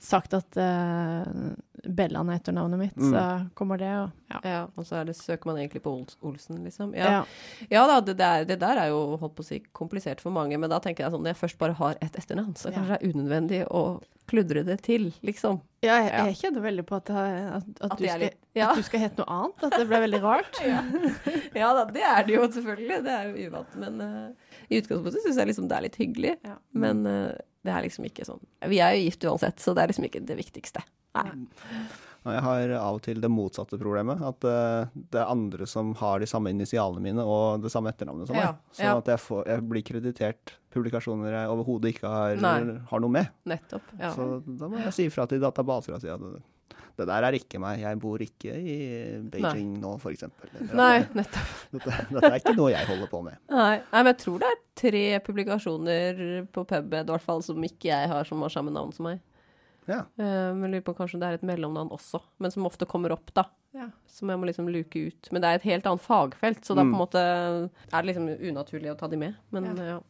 sagt 0.00 0.32
at 0.34 0.56
uh, 0.56 1.52
Bellan 1.84 2.28
er 2.32 2.38
etternavnet 2.40 2.78
mitt, 2.80 2.96
Mm. 2.96 3.10
så 3.12 3.24
kommer 3.56 3.78
det, 3.80 3.88
og 4.00 4.10
ja. 4.30 4.40
Ja, 4.44 4.60
og 4.76 4.84
så 4.86 5.00
er 5.00 5.04
det, 5.08 5.16
søker 5.16 5.46
man 5.50 5.56
egentlig 5.60 5.82
på 5.84 5.92
Olsen, 6.22 6.62
liksom. 6.64 6.94
ja. 6.96 7.10
Ja, 7.10 7.24
ja 7.70 7.86
da, 7.88 8.00
det 8.04 8.16
der, 8.20 8.44
det 8.48 8.58
der 8.60 8.76
er 8.84 8.88
jo 8.92 9.16
holdt 9.20 9.34
på 9.36 9.44
å 9.44 9.48
si 9.48 9.60
komplisert 9.76 10.20
for 10.20 10.30
mange, 10.34 10.58
men 10.60 10.70
da 10.70 10.78
tenker 10.80 11.04
jeg 11.04 11.12
sånn 11.14 11.22
når 11.24 11.34
jeg 11.34 11.40
først 11.42 11.58
bare 11.60 11.76
har 11.80 11.96
ett 12.00 12.16
etternavn, 12.20 12.54
så 12.56 12.70
Ja. 12.70 12.78
kanskje 12.78 12.96
det 12.96 13.00
er 13.00 13.12
unødvendig 13.14 13.60
å 13.70 13.82
kludre 14.30 14.64
det 14.64 14.78
til, 14.86 15.10
liksom. 15.26 15.60
Ja, 15.82 15.96
jeg, 16.02 16.12
Ja. 16.12 16.24
jeg 16.26 16.36
kjenner 16.36 16.62
veldig 16.62 16.84
på 16.86 16.96
at, 17.00 17.10
at, 17.10 17.64
at, 17.80 17.90
At 17.92 17.98
du, 17.98 18.04
skal, 18.06 18.20
litt- 18.20 18.38
ja. 18.54 18.70
at 18.70 18.76
du 18.76 18.82
skal 18.82 19.00
hete 19.00 19.18
noe 19.18 19.26
annet. 19.36 19.64
At 19.64 19.78
det 19.80 19.88
ble 19.88 20.00
veldig 20.06 20.22
rart. 20.22 20.60
Ja 21.60 21.72
da, 21.74 21.84
det 21.90 22.02
er 22.06 22.22
det 22.28 22.34
jo 22.36 22.44
selvfølgelig. 22.46 23.02
Det 23.04 23.10
er 23.10 23.24
jo 23.32 23.48
uvant. 23.50 23.74
Men 23.80 24.00
uh, 24.00 24.54
i 24.70 24.78
utgangspunktet 24.80 25.24
syns 25.24 25.36
jeg 25.40 25.48
liksom 25.50 25.66
det 25.68 25.76
er 25.76 25.82
litt 25.88 25.96
hyggelig. 25.98 26.36
Ja. 26.46 26.56
Men 26.72 27.00
eh, 27.06 27.32
det 27.66 27.72
er 27.74 27.84
liksom 27.84 28.06
ikke 28.08 28.24
sånn 28.24 28.40
Vi 28.70 28.78
er 28.80 28.94
jo 28.96 29.02
gift 29.04 29.26
uansett, 29.28 29.60
så 29.60 29.74
det 29.76 29.82
er 29.82 29.92
liksom 29.92 30.06
ikke 30.08 30.22
det 30.24 30.38
viktigste. 30.38 30.84
Nei. 31.18 31.26
Jeg 32.20 32.42
har 32.44 32.72
av 32.76 32.98
og 32.98 33.02
til 33.04 33.20
det 33.22 33.30
motsatte 33.32 33.78
problemet. 33.80 34.20
At 34.20 34.44
eh, 34.44 34.90
det 35.12 35.22
er 35.22 35.30
andre 35.32 35.66
som 35.68 35.94
har 35.96 36.20
de 36.20 36.28
samme 36.28 36.52
initialene 36.52 37.00
mine 37.04 37.24
og 37.24 37.64
det 37.64 37.72
samme 37.72 37.92
etternavnet 37.94 38.28
som 38.28 38.36
meg. 38.36 38.44
Ja, 38.76 38.84
ja. 38.84 38.96
at 39.00 39.08
jeg, 39.08 39.22
får, 39.24 39.46
jeg 39.48 39.64
blir 39.70 39.84
kreditert 39.88 40.54
publikasjoner 40.70 41.32
jeg 41.32 41.52
overhodet 41.54 41.94
ikke 41.94 42.10
har, 42.12 42.36
har 42.92 43.02
noe 43.02 43.14
med. 43.14 43.32
Nettopp. 43.48 43.88
Ja. 43.98 44.12
Så 44.14 44.28
da 44.44 44.68
må 44.68 44.82
jeg 44.84 44.94
si 44.96 45.08
ifra 45.08 45.26
til 45.30 45.40
databaser 45.42 45.96
og 45.96 46.04
si 46.04 46.12
at 46.12 46.26
det, 47.00 47.06
det 47.06 47.08
der 47.10 47.26
er 47.30 47.36
ikke 47.38 47.60
meg. 47.62 47.80
Jeg 47.82 47.98
bor 48.02 48.22
ikke 48.24 48.52
i 48.54 48.76
Beijing 49.32 49.72
nå, 49.82 49.94
f.eks. 50.00 50.24
Nei, 50.76 51.00
nettopp. 51.16 51.54
Dette, 51.72 51.96
dette 52.12 52.30
er 52.30 52.38
ikke 52.42 52.54
noe 52.58 52.70
jeg 52.74 52.86
holder 52.90 53.10
på 53.10 53.22
med. 53.26 53.40
Nei. 53.50 53.72
Nei, 53.80 54.02
men 54.04 54.12
jeg 54.12 54.18
tror 54.24 54.38
det 54.44 54.50
er 54.52 54.60
tre 54.80 55.04
publikasjoner 55.26 56.22
på 56.54 56.64
PubMed, 56.70 57.08
i 57.08 57.14
hvert 57.16 57.26
fall, 57.26 57.42
som 57.46 57.64
ikke 57.66 57.90
jeg 57.90 58.12
har, 58.12 58.28
som 58.28 58.44
har 58.44 58.52
samme 58.54 58.72
navn 58.74 58.92
som 58.96 59.08
meg. 59.10 59.20
Ja. 59.88 60.04
Eh, 60.20 60.52
men 60.54 60.70
lurer 60.70 60.84
på 60.86 60.94
kanskje 60.94 61.18
det 61.18 61.26
er 61.32 61.38
et 61.40 61.46
mellomnavn 61.48 61.90
også, 61.96 62.20
men 62.38 62.52
som 62.54 62.68
ofte 62.68 62.86
kommer 62.86 63.16
opp, 63.16 63.32
da. 63.34 63.46
Ja. 63.74 63.88
Som 64.10 64.30
jeg 64.30 64.38
må 64.42 64.46
liksom 64.48 64.68
luke 64.70 64.98
ut. 65.08 65.28
Men 65.32 65.42
det 65.42 65.48
er 65.50 65.58
et 65.60 65.66
helt 65.70 65.86
annet 65.86 66.02
fagfelt, 66.04 66.62
så 66.66 66.74
da 66.76 66.82
på 66.84 66.90
Mm. 66.90 66.94
en 66.94 67.00
måte 67.00 67.20
er 67.22 68.02
det 68.02 68.06
liksom 68.10 68.28
unaturlig 68.50 68.90
å 68.92 68.98
ta 68.98 69.08
de 69.08 69.16
med. 69.16 69.34
Men 69.50 69.70
Ja. 69.76 70.00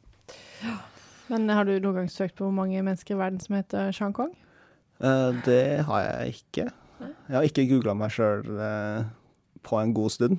ja. 0.65 0.77
Men 1.31 1.49
har 1.49 1.65
du 1.65 1.79
noen 1.79 1.95
gang 1.95 2.09
søkt 2.11 2.35
på 2.37 2.45
hvor 2.49 2.53
mange 2.53 2.81
mennesker 2.83 3.15
i 3.15 3.19
verden 3.21 3.39
som 3.41 3.55
heter 3.57 3.93
Shang 3.95 4.13
Kong? 4.13 4.33
Uh, 5.01 5.31
det 5.47 5.85
har 5.87 6.01
jeg 6.03 6.35
ikke. 6.41 6.65
Jeg 7.01 7.37
har 7.37 7.47
ikke 7.49 7.69
googla 7.71 7.95
meg 7.97 8.11
sjøl 8.15 8.45
på 9.67 9.79
en 9.81 9.93
god 9.97 10.11
stund. 10.15 10.39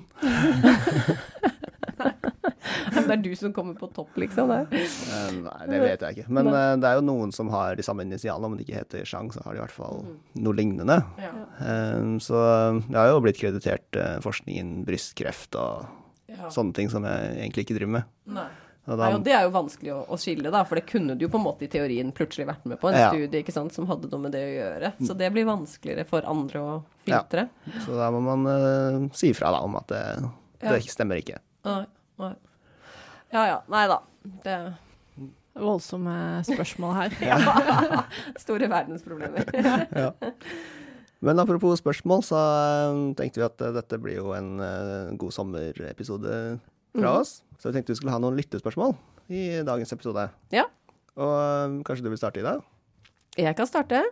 Men 2.92 3.04
det 3.08 3.14
er 3.14 3.22
du 3.22 3.30
som 3.38 3.52
kommer 3.54 3.76
på 3.78 3.88
topp, 3.94 4.16
liksom? 4.20 4.50
Der. 4.50 4.66
Eh, 4.72 5.30
nei, 5.38 5.58
det 5.70 5.80
vet 5.82 6.04
jeg 6.04 6.16
ikke. 6.18 6.32
Men 6.34 6.50
eh, 6.50 6.74
det 6.82 6.88
er 6.90 6.98
jo 6.98 7.04
noen 7.06 7.32
som 7.34 7.50
har 7.54 7.76
de 7.78 7.84
samme 7.86 8.04
initialene. 8.06 8.50
Om 8.50 8.56
de 8.58 8.66
ikke 8.66 8.80
heter 8.80 9.06
Chang, 9.08 9.30
så 9.34 9.42
har 9.44 9.54
de 9.54 9.60
i 9.60 9.64
hvert 9.64 9.74
fall 9.76 10.02
noe 10.42 10.58
lignende. 10.58 10.98
Ja. 11.22 11.32
Eh, 11.62 12.02
så 12.24 12.42
jeg 12.82 12.98
har 12.98 13.12
jo 13.12 13.22
blitt 13.24 13.40
kreditert 13.40 13.88
forskningen 13.92 14.22
forskning 14.26 14.58
innen 14.62 14.86
brystkreft 14.88 15.58
og 15.60 15.88
Ja. 16.32 16.48
sånne 16.48 16.72
ting 16.72 16.88
som 16.88 17.04
jeg 17.04 17.32
egentlig 17.42 17.66
ikke 17.66 17.74
driver 17.76 17.92
med. 17.98 18.04
Nei. 18.32 18.46
Og 18.82 18.98
Nei, 18.98 19.12
og 19.14 19.22
det 19.22 19.30
er 19.30 19.44
jo 19.46 19.52
vanskelig 19.54 19.90
å, 19.94 20.00
å 20.10 20.16
skille, 20.18 20.50
da, 20.50 20.64
for 20.66 20.74
det 20.74 20.82
kunne 20.90 21.14
du 21.14 21.20
jo 21.22 21.30
på 21.30 21.38
en 21.38 21.44
måte 21.44 21.68
i 21.68 21.70
teorien 21.70 22.08
plutselig 22.10 22.48
vært 22.48 22.64
med 22.66 22.80
på 22.82 22.88
en 22.90 22.96
Ja. 22.98 23.10
studie 23.12 23.38
ikke 23.44 23.54
sant, 23.54 23.70
som 23.76 23.86
hadde 23.86 24.08
noe 24.10 24.24
med 24.24 24.32
det 24.34 24.40
å 24.42 24.54
gjøre. 24.56 24.90
Så 25.06 25.14
det 25.14 25.28
blir 25.30 25.46
vanskeligere 25.46 26.02
for 26.08 26.26
andre 26.26 26.58
å 26.66 26.72
filtre. 27.06 27.44
så 27.84 27.94
da 27.94 28.08
må 28.10 28.18
man 28.26 28.42
uh, 28.50 29.06
si 29.14 29.30
ifra 29.30 29.52
da, 29.54 29.60
om 29.62 29.76
at 29.78 29.86
det, 29.92 30.02
Ja. 30.64 30.72
det 30.74 30.80
stemmer 30.90 31.22
ikke. 31.22 31.38
Nei, 31.68 31.84
nei. 32.18 32.32
Ja 33.32 33.44
ja. 33.46 33.60
Nei 33.70 33.84
da. 33.86 34.00
Det 34.42 34.56
Voldsomme 35.62 36.42
spørsmål 36.48 36.94
her. 36.96 37.14
ja. 37.30 38.02
Store 38.40 38.66
verdensproblemer. 38.72 39.46
Ja. 40.02 40.10
Men 41.22 41.38
apropos 41.38 41.78
spørsmål, 41.78 42.24
så 42.26 42.34
eh, 42.34 43.00
tenkte 43.14 43.38
vi 43.38 43.44
at 43.46 43.60
eh, 43.62 43.74
dette 43.76 43.98
blir 44.02 44.16
jo 44.16 44.32
en 44.34 44.56
god 45.14 45.30
sommerepisode 45.36 46.32
fra 46.94 47.00
Mhm. 47.12 47.20
oss. 47.20 47.42
Så 47.58 47.70
vi 47.70 47.78
tenkte 47.78 47.92
vi 47.92 47.96
skulle 48.00 48.12
ha 48.12 48.18
noen 48.18 48.36
lyttespørsmål 48.36 48.96
i 49.30 49.62
dagens 49.64 49.92
episode. 49.92 50.30
Ja. 50.52 50.64
Og 51.16 51.34
eh, 51.38 51.82
kanskje 51.84 52.02
du 52.04 52.10
vil 52.10 52.18
starte 52.18 52.40
i 52.40 52.46
dag? 52.46 52.62
Jeg 53.38 53.56
kan 53.56 53.66
starte. 53.66 54.02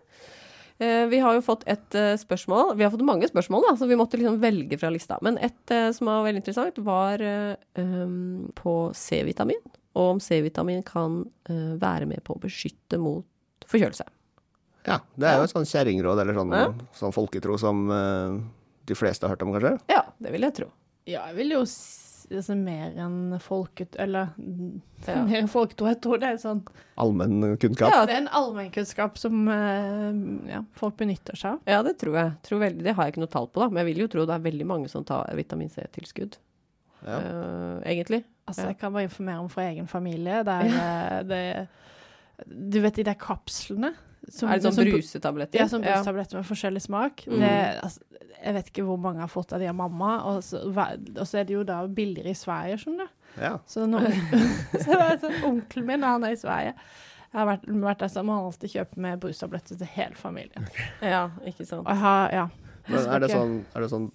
Eh, 0.81 1.07
Vi 1.09 1.19
har 1.21 1.35
jo 1.35 1.43
fått 1.45 1.65
et 1.67 1.95
eh, 1.95 2.15
spørsmål. 2.17 2.75
Vi 2.77 2.83
har 2.85 2.91
fått 2.91 3.05
mange 3.05 3.29
spørsmål, 3.29 3.63
da, 3.69 3.75
så 3.77 3.87
vi 3.89 3.97
måtte 4.01 4.17
liksom 4.17 4.39
velge 4.41 4.79
fra 4.81 4.89
lista. 4.91 5.19
Men 5.21 5.37
et 5.39 5.71
eh, 5.71 5.91
som 5.93 6.07
var 6.09 6.25
veldig 6.25 6.41
interessant, 6.41 6.79
var 6.79 7.21
um, 7.77 8.51
på 8.57 8.95
C-vitamin. 8.97 9.61
Og 9.95 10.15
om 10.15 10.21
C-vitamin 10.21 10.83
kan 10.87 11.25
uh, 11.51 11.75
være 11.77 12.07
med 12.07 12.23
på 12.25 12.33
å 12.37 12.41
beskytte 12.41 12.97
mot 12.99 13.27
forkjølelse. 13.67 14.07
Ja, 14.87 15.01
det 15.19 15.27
er 15.29 15.37
jo 15.37 15.45
et 15.45 15.53
sånn 15.53 15.67
kjerringråd, 15.69 16.21
eller 16.23 16.33
sånn, 16.39 16.53
Ja. 16.57 16.73
sånn 16.97 17.13
folketro 17.13 17.59
som 17.61 17.91
uh, 17.91 18.41
de 18.87 18.95
fleste 18.97 19.27
har 19.27 19.35
hørt 19.37 19.43
om, 19.43 19.53
kanskje? 19.53 19.75
Ja, 19.91 20.05
det 20.23 20.33
vil 20.33 20.41
jeg 20.47 20.55
tro. 20.55 20.71
Ja, 21.07 21.27
jeg 21.29 21.37
vil 21.43 21.51
jo 21.59 21.65
si 21.67 22.09
altså, 22.31 22.55
mer 22.57 22.95
enn 23.01 23.37
folket... 23.43 23.97
Eller 24.01 24.33
Ja. 25.07 25.23
mer 25.25 25.39
enn 25.39 25.49
folketro. 25.49 25.87
Jeg 25.89 25.97
tror 26.05 26.19
det 26.21 26.29
er 26.29 26.37
sånn 26.43 26.59
Allmenn 27.01 27.57
kunnskap. 27.63 27.89
Ja, 27.89 28.03
Det 28.05 28.13
er 28.13 28.19
en 28.21 28.27
allmennkunnskap 28.37 29.17
som 29.17 29.47
eh, 29.49 30.19
ja, 30.51 30.59
folk 30.77 30.99
benytter 31.01 31.39
seg 31.41 31.55
av. 31.57 31.63
Ja, 31.73 31.79
det 31.87 31.95
tror 32.03 32.19
jeg. 32.19 32.35
Tror 32.45 32.61
veldig, 32.61 32.85
det 32.85 32.93
har 32.99 33.09
jeg 33.09 33.15
ikke 33.15 33.23
noe 33.25 33.33
tall 33.33 33.49
på, 33.49 33.63
da. 33.63 33.71
Men 33.73 33.81
jeg 33.81 33.89
vil 33.95 34.03
jo 34.05 34.11
tro 34.13 34.27
det 34.29 34.37
er 34.37 34.45
veldig 34.45 34.67
mange 34.69 34.91
som 34.93 35.07
tar 35.09 35.31
vitamin 35.39 35.73
C-tilskudd. 35.73 36.37
Ja. 37.07 37.17
Uh, 37.17 37.79
egentlig. 37.89 38.21
Altså, 38.45 38.67
Ja. 38.67 38.75
Jeg 38.75 38.81
kan 38.83 38.93
bare 38.93 39.09
informere 39.09 39.41
om 39.41 39.49
fra 39.49 39.65
egen 39.71 39.89
familie. 39.89 40.43
Der, 40.45 40.69
eh, 40.85 41.17
det, 41.25 41.41
du 42.51 42.81
vet 42.85 43.01
de 43.01 43.09
der 43.09 43.17
kapslene? 43.25 43.95
Som- 44.31 44.49
er 44.51 44.59
det 44.59 44.65
sånn 44.69 44.75
som- 44.79 44.89
brusetabletter? 44.91 45.59
Ja, 45.61 45.67
sånn 45.67 45.83
brustabletter 45.85 46.41
med 46.41 46.47
forskjellig 46.49 46.83
smak. 46.83 47.25
Mm. 47.27 47.41
Det, 47.41 47.83
altså, 47.83 48.01
jeg 48.45 48.55
vet 48.55 48.71
ikke 48.73 48.85
hvor 48.87 48.99
mange 48.99 49.21
har 49.21 49.29
fått 49.29 49.53
av 49.53 49.61
de 49.61 49.69
av 49.69 49.75
mamma, 49.77 50.13
og 50.25 50.43
så, 50.43 50.63
og 50.67 51.27
så 51.27 51.41
er 51.41 51.45
det 51.45 51.55
jo 51.59 51.65
da 51.65 51.83
billigere 51.87 52.31
i 52.31 52.39
Sverige, 52.39 52.79
skjønner 52.81 53.07
du. 53.07 53.43
Ja. 53.43 53.59
Så, 53.67 53.87
når, 53.87 54.09
så 54.85 54.99
det 54.99 55.21
sånn 55.21 55.43
onkelen 55.45 55.87
min, 55.87 56.03
han 56.03 56.25
er 56.25 56.33
i 56.35 56.41
Sverige. 56.41 56.75
Jeg 57.31 57.39
har 57.39 57.47
vært, 57.47 57.67
vært 57.69 57.99
der, 57.99 58.09
sammen, 58.11 58.35
han 58.35 58.49
alltid 58.49 58.73
kjøper 58.73 58.97
med 59.05 59.21
brustabletter 59.23 59.79
til 59.79 59.87
hele 59.87 60.17
familien. 60.19 60.67
Ja, 61.01 61.29
ikke 61.47 61.63
sant. 61.67 61.85
Og 61.87 61.93
jeg 61.93 62.03
har, 62.03 62.33
ja. 62.35 62.49
Men 62.89 63.07
er 63.07 63.21
det 63.23 63.31
sånn, 63.31 63.53
er 63.77 63.85
det 63.85 63.91
sånn 63.93 64.09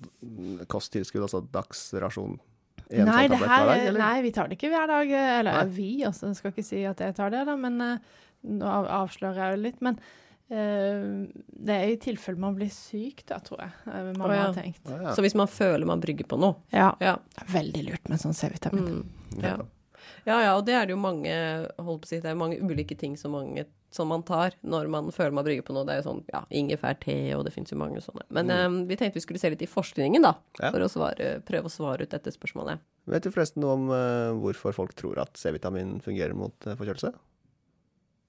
kosttilskudd, 0.67 1.23
altså 1.23 1.39
dagsrasjon? 1.53 2.35
En 2.91 3.07
Nei, 3.07 3.23
sånn 3.25 3.31
det 3.31 3.39
her, 3.39 3.63
hver 3.63 3.69
dag, 3.71 3.87
eller? 3.87 3.99
nei, 4.03 4.17
vi 4.21 4.31
tar 4.35 4.49
det 4.49 4.57
ikke 4.59 4.69
hver 4.73 4.91
dag. 4.91 5.13
Eller 5.39 5.55
Nei. 5.61 5.63
vi, 5.73 5.89
altså. 6.05 6.27
Jeg 6.27 6.35
skal 6.41 6.51
ikke 6.51 6.65
si 6.67 6.83
at 6.85 6.99
jeg 7.01 7.15
tar 7.17 7.31
det, 7.33 7.45
da, 7.47 7.55
men 7.57 7.79
eh, 7.81 7.97
nå 8.45 8.69
av- 8.69 8.91
avslører 9.03 9.41
jeg 9.41 9.57
jo 9.57 9.65
litt. 9.65 9.81
Men 9.85 9.99
Uh, 10.45 11.25
det 11.49 11.73
er 11.73 11.87
i 11.89 11.95
tilfelle 11.97 12.37
man 12.37 12.53
blir 12.53 12.69
syk, 12.69 13.23
da, 13.25 13.39
tror 13.41 13.63
jeg. 13.63 13.71
Uh, 13.87 14.11
Å, 14.13 14.27
ja. 14.29 14.41
har 14.43 14.51
tenkt. 14.53 14.83
Å, 14.85 14.99
ja. 15.07 15.13
Så 15.17 15.23
hvis 15.25 15.33
man 15.33 15.49
føler 15.49 15.89
man 15.89 16.03
brygger 16.03 16.27
på 16.29 16.37
noe 16.37 16.59
Ja. 16.69 16.91
Ja. 17.01 17.15
Det 17.33 17.47
veldig 17.49 17.81
lurt 17.87 18.11
med 18.13 18.21
sånn 18.21 18.37
C-vitamin. 18.37 18.99
Mm. 19.01 19.39
Ja. 19.41 19.55
ja, 20.27 20.37
ja, 20.45 20.51
og 20.53 20.67
det 20.69 20.77
er 20.77 20.85
det 20.85 20.93
jo 20.93 20.99
mange 21.01 21.33
holdt 21.81 22.05
på 22.05 22.05
å 22.05 22.11
si, 22.11 22.21
det 22.21 22.29
er 22.29 22.37
mange 22.37 22.61
ulike 22.61 22.93
ting 22.93 23.17
som, 23.17 23.33
mange, 23.33 23.65
som 23.89 24.13
man 24.13 24.21
tar 24.27 24.53
når 24.61 24.93
man 24.93 25.09
føler 25.09 25.33
man 25.33 25.49
brygger 25.49 25.65
på 25.65 25.73
noe. 25.73 25.87
Det 25.89 25.97
er 25.97 26.03
jo 26.03 26.07
sånn 26.11 26.23
ja, 26.29 26.45
ingefær-te, 26.61 27.17
og 27.33 27.47
det 27.49 27.57
fins 27.57 27.73
jo 27.73 27.81
mange 27.81 28.05
sånne. 28.05 28.29
Men 28.37 28.53
eh, 28.53 28.69
vi 28.85 29.01
tenkte 29.01 29.17
vi 29.17 29.25
skulle 29.25 29.41
se 29.41 29.49
litt 29.49 29.65
i 29.65 29.73
forskningen, 29.73 30.29
da. 30.29 30.37
Ja. 30.61 30.69
For 30.69 30.85
å 30.85 30.93
svare, 30.93 31.39
prøve 31.49 31.73
å 31.73 31.73
svare 31.73 32.05
ut 32.05 32.13
dette 32.13 32.37
spørsmålet. 32.37 32.85
Vet 33.09 33.25
du 33.25 33.33
forresten 33.33 33.65
noe 33.65 33.79
om 33.81 33.89
hvorfor 34.45 34.77
folk 34.77 34.93
tror 34.93 35.25
at 35.25 35.41
C-vitamin 35.41 35.97
fungerer 36.05 36.37
mot 36.37 36.53
forkjølelse? 36.69 37.17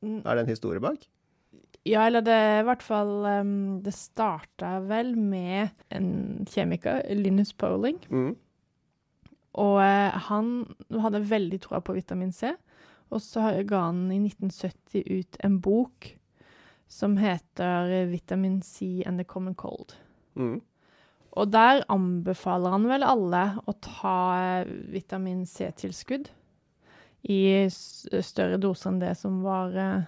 Mm. 0.04 0.20
Er 0.24 0.34
det 0.34 0.44
en 0.44 0.52
historie 0.52 0.82
bak? 0.82 1.06
Ja, 1.86 2.06
eller 2.06 2.24
det 2.26 2.34
i 2.34 2.64
hvert 2.66 2.82
fall 2.82 3.12
um, 3.24 3.78
Det 3.84 3.94
starta 3.94 4.80
vel 4.88 5.14
med 5.16 5.70
en 5.94 6.44
kjemiker, 6.50 7.04
Linus 7.14 7.52
Poling. 7.54 8.00
Mm. 8.10 8.32
Og 9.56 9.76
uh, 9.78 10.16
han 10.28 10.54
hadde 11.04 11.24
veldig 11.30 11.60
troa 11.64 11.80
på 11.84 11.94
vitamin 11.96 12.34
C. 12.34 12.52
Og 13.14 13.22
så 13.22 13.52
ga 13.68 13.86
han 13.86 14.08
i 14.10 14.18
1970 14.18 15.06
ut 15.06 15.38
en 15.46 15.60
bok 15.62 16.10
som 16.88 17.16
heter 17.18 18.06
'Vitamin 18.06 18.62
C 18.62 19.02
and 19.06 19.18
the 19.18 19.24
Common 19.24 19.54
Cold'. 19.54 19.94
Mm. 20.34 20.60
Og 21.36 21.52
der 21.52 21.82
anbefaler 21.92 22.72
han 22.72 22.86
vel 22.88 23.04
alle 23.04 23.42
å 23.66 23.74
ta 23.82 24.18
eh, 24.38 24.70
vitamin 24.92 25.44
C-tilskudd 25.46 26.30
i 27.28 27.66
større 27.70 28.58
doser 28.62 28.90
enn 28.92 29.00
det 29.02 29.14
som 29.18 29.40
var 29.44 29.74
eh, 29.76 30.02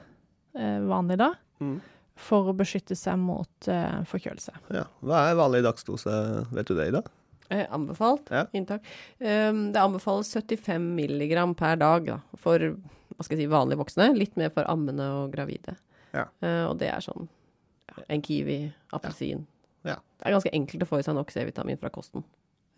eh, 0.58 0.80
vanlig 0.88 1.18
da, 1.18 1.32
Mm. 1.60 1.80
for 2.14 2.46
å 2.52 2.54
beskytte 2.54 2.94
seg 2.94 3.18
mot 3.18 3.66
eh, 3.68 4.02
forkjølelse. 4.06 4.52
Ja. 4.70 4.84
Hva 5.02 5.24
er 5.30 5.38
vanlig 5.40 5.64
dagsdose, 5.66 6.12
vet 6.54 6.66
du 6.70 6.74
det, 6.78 6.88
Ida? 6.92 7.02
Eh, 7.50 7.64
anbefalt 7.74 8.28
Ja. 8.30 8.44
inntak. 8.54 8.84
Um, 9.18 9.72
det 9.72 9.80
anbefales 9.80 10.30
75 10.36 10.94
milligram 10.94 11.54
per 11.58 11.76
dag 11.80 12.06
da, 12.06 12.18
for 12.36 12.58
hva 12.60 13.24
skal 13.24 13.38
jeg 13.38 13.46
si, 13.48 13.50
vanlige 13.50 13.80
voksne. 13.80 14.10
Litt 14.16 14.36
mer 14.36 14.50
for 14.54 14.68
ammende 14.70 15.02
og 15.24 15.32
gravide. 15.32 15.74
Ja. 16.14 16.26
Uh, 16.42 16.68
og 16.70 16.78
det 16.78 16.90
er 16.92 17.00
sånn 17.02 17.26
ja, 17.88 18.04
en 18.08 18.22
kiwi, 18.22 18.72
appelsin. 18.92 19.46
Ja. 19.84 19.96
Det 20.18 20.26
er 20.28 20.36
ganske 20.36 20.52
enkelt 20.54 20.84
å 20.84 20.90
få 20.90 20.98
i 21.00 21.06
seg 21.06 21.16
nok 21.18 21.30
C-vitamin 21.34 21.78
fra 21.80 21.90
kosten. 21.90 22.22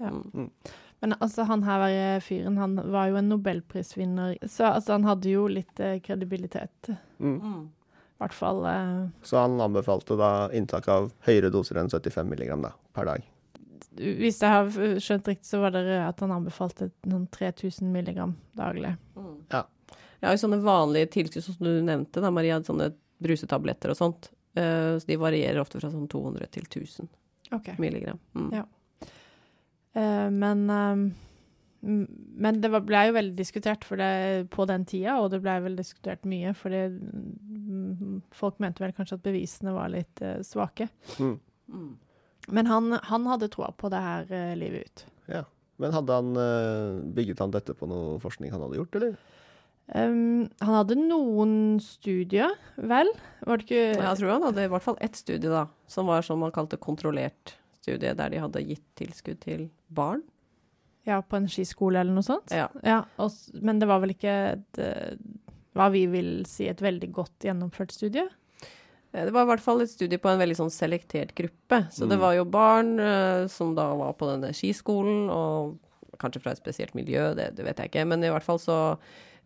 Ja. 0.00 0.08
Mm. 0.08 0.48
Men 1.00 1.14
altså, 1.18 1.46
han 1.48 1.64
her 1.64 2.20
fyren, 2.20 2.58
han 2.60 2.76
var 2.92 3.08
jo 3.08 3.16
en 3.20 3.30
nobelprisvinner, 3.32 4.36
så 4.44 4.68
altså, 4.74 4.98
han 4.98 5.08
hadde 5.08 5.32
jo 5.32 5.46
litt 5.48 5.80
eh, 5.80 5.96
kredibilitet. 6.04 6.92
Mm. 7.18 7.38
Mm. 7.40 7.60
I 8.20 8.20
hvert 8.20 8.36
fall 8.36 8.64
eh, 8.68 9.06
Så 9.24 9.40
han 9.40 9.56
anbefalte 9.64 10.18
da 10.20 10.50
inntak 10.52 10.90
av 10.92 11.08
høyere 11.24 11.48
doser 11.54 11.80
enn 11.80 11.88
75 11.88 12.28
milligram 12.28 12.66
da, 12.66 12.74
per 12.92 13.08
dag. 13.08 13.28
Hvis 13.96 14.42
jeg 14.44 14.52
har 14.52 14.68
skjønt 15.02 15.30
riktig, 15.32 15.48
så 15.48 15.62
var 15.64 15.72
det 15.74 15.84
at 16.04 16.20
han 16.20 16.36
anbefalte 16.36 16.90
noen 17.08 17.24
3000 17.32 17.88
milligram 17.90 18.36
daglig. 18.56 18.92
Mm. 19.16 19.38
Ja. 19.50 19.64
Ja, 20.20 20.34
i 20.34 20.40
sånne 20.40 20.60
vanlige 20.60 21.08
tilskudd 21.16 21.46
som 21.46 21.56
du 21.64 21.72
nevnte, 21.84 22.20
da, 22.20 22.28
Maria, 22.32 22.60
sånne 22.64 22.90
brusetabletter 23.24 23.92
og 23.92 23.96
sånt. 23.96 24.28
Uh, 24.58 24.98
så 25.00 25.06
de 25.08 25.16
varierer 25.20 25.60
ofte 25.62 25.80
fra 25.80 25.88
sånn 25.92 26.08
200 26.10 26.50
til 26.52 26.66
1000 26.66 27.08
okay. 27.56 27.76
milligram. 27.80 28.18
Mm. 28.36 28.50
Ja. 28.60 28.64
Eh, 29.96 30.28
men 30.30 30.70
eh, 30.70 31.10
men 31.80 32.58
det 32.60 32.68
blei 32.68 32.82
ble 32.84 33.02
jo 33.08 33.12
veldig 33.16 33.36
diskutert 33.38 33.86
for 33.88 33.96
det, 33.96 34.50
på 34.52 34.66
den 34.68 34.82
tida, 34.84 35.14
og 35.16 35.30
det 35.32 35.38
ble 35.40 35.54
vel 35.64 35.78
diskutert 35.78 36.26
mye, 36.28 36.50
for 36.52 36.74
mm, 36.76 38.18
folk 38.36 38.58
mente 38.60 38.84
vel 38.84 38.92
kanskje 38.92 39.16
at 39.16 39.24
bevisene 39.24 39.72
var 39.72 39.88
litt 39.94 40.20
eh, 40.20 40.42
svake. 40.44 40.90
Mm. 41.16 41.38
Mm. 41.72 41.94
Men 42.52 42.68
han, 42.68 42.98
han 43.08 43.24
hadde 43.30 43.48
troa 43.54 43.70
på 43.72 43.88
det 43.92 44.02
her 44.04 44.34
livet 44.60 44.90
ut. 44.90 45.06
Ja. 45.32 45.46
Men 45.80 45.94
hadde 45.96 46.12
han 46.12 46.36
bygget 47.16 47.40
han 47.40 47.54
dette 47.54 47.72
på 47.72 47.86
noe 47.88 48.18
forskning 48.20 48.52
han 48.52 48.60
hadde 48.60 48.76
gjort, 48.76 48.98
eller? 48.98 49.14
Um, 49.94 50.50
han 50.60 50.76
hadde 50.76 50.98
noen 51.00 51.54
studier, 51.80 52.52
vel? 52.76 53.08
Var 53.40 53.58
det 53.58 53.64
ikke 53.64 53.80
Jeg 53.96 54.18
tror 54.20 54.34
han 54.34 54.44
hadde 54.50 54.66
i 54.66 54.72
hvert 54.74 54.84
fall 54.84 55.00
ett 55.00 55.16
studie, 55.16 55.48
da, 55.48 55.64
som 55.88 56.10
var 56.12 56.26
som 56.26 56.44
man 56.44 56.52
kalte 56.52 56.76
kontrollert 56.76 57.56
studie, 57.80 58.14
der 58.14 58.30
de 58.32 58.40
hadde 58.42 58.62
gitt 58.68 58.84
tilskudd 59.00 59.40
til 59.44 59.68
barn. 59.88 60.22
Ja, 61.08 61.22
på 61.24 61.38
en 61.40 61.48
skiskole 61.48 62.00
eller 62.02 62.12
noe 62.12 62.22
sånt? 62.26 62.52
Ja. 62.52 62.68
Ja, 62.84 63.02
og, 63.18 63.32
men 63.64 63.80
det 63.80 63.88
var 63.88 64.02
vel 64.02 64.12
ikke 64.14 64.34
et, 64.52 64.78
eh, 64.84 65.16
hva 65.74 65.88
vi 65.94 66.04
vil 66.12 66.44
si 66.46 66.68
et 66.68 66.82
veldig 66.84 67.08
godt 67.16 67.46
gjennomført 67.48 67.94
studie? 67.96 68.26
Eh, 69.12 69.24
Det 69.24 69.32
var 69.32 69.46
i 69.46 69.50
hvert 69.54 69.64
fall 69.64 69.80
et 69.80 69.90
studie 69.90 70.18
på 70.20 70.28
en 70.30 70.38
veldig 70.38 70.58
sånn 70.60 70.70
selektert 70.74 71.32
gruppe. 71.34 71.86
Så 71.90 72.06
det 72.08 72.18
Mm. 72.18 72.20
var 72.20 72.34
jo 72.36 72.44
barn 72.44 72.92
uh, 73.00 73.46
som 73.48 73.74
da 73.74 73.88
var 73.96 74.12
på 74.20 74.28
denne 74.28 74.52
skiskolen, 74.52 75.30
og 75.32 75.78
kanskje 76.20 76.42
fra 76.44 76.52
et 76.52 76.60
spesielt 76.60 76.94
miljø, 76.94 77.34
det, 77.34 77.54
det 77.56 77.64
vet 77.64 77.78
jeg 77.80 77.90
ikke. 77.90 78.06
Men 78.06 78.22
i 78.22 78.28
hvert 78.30 78.44
fall 78.44 78.58
så 78.60 78.98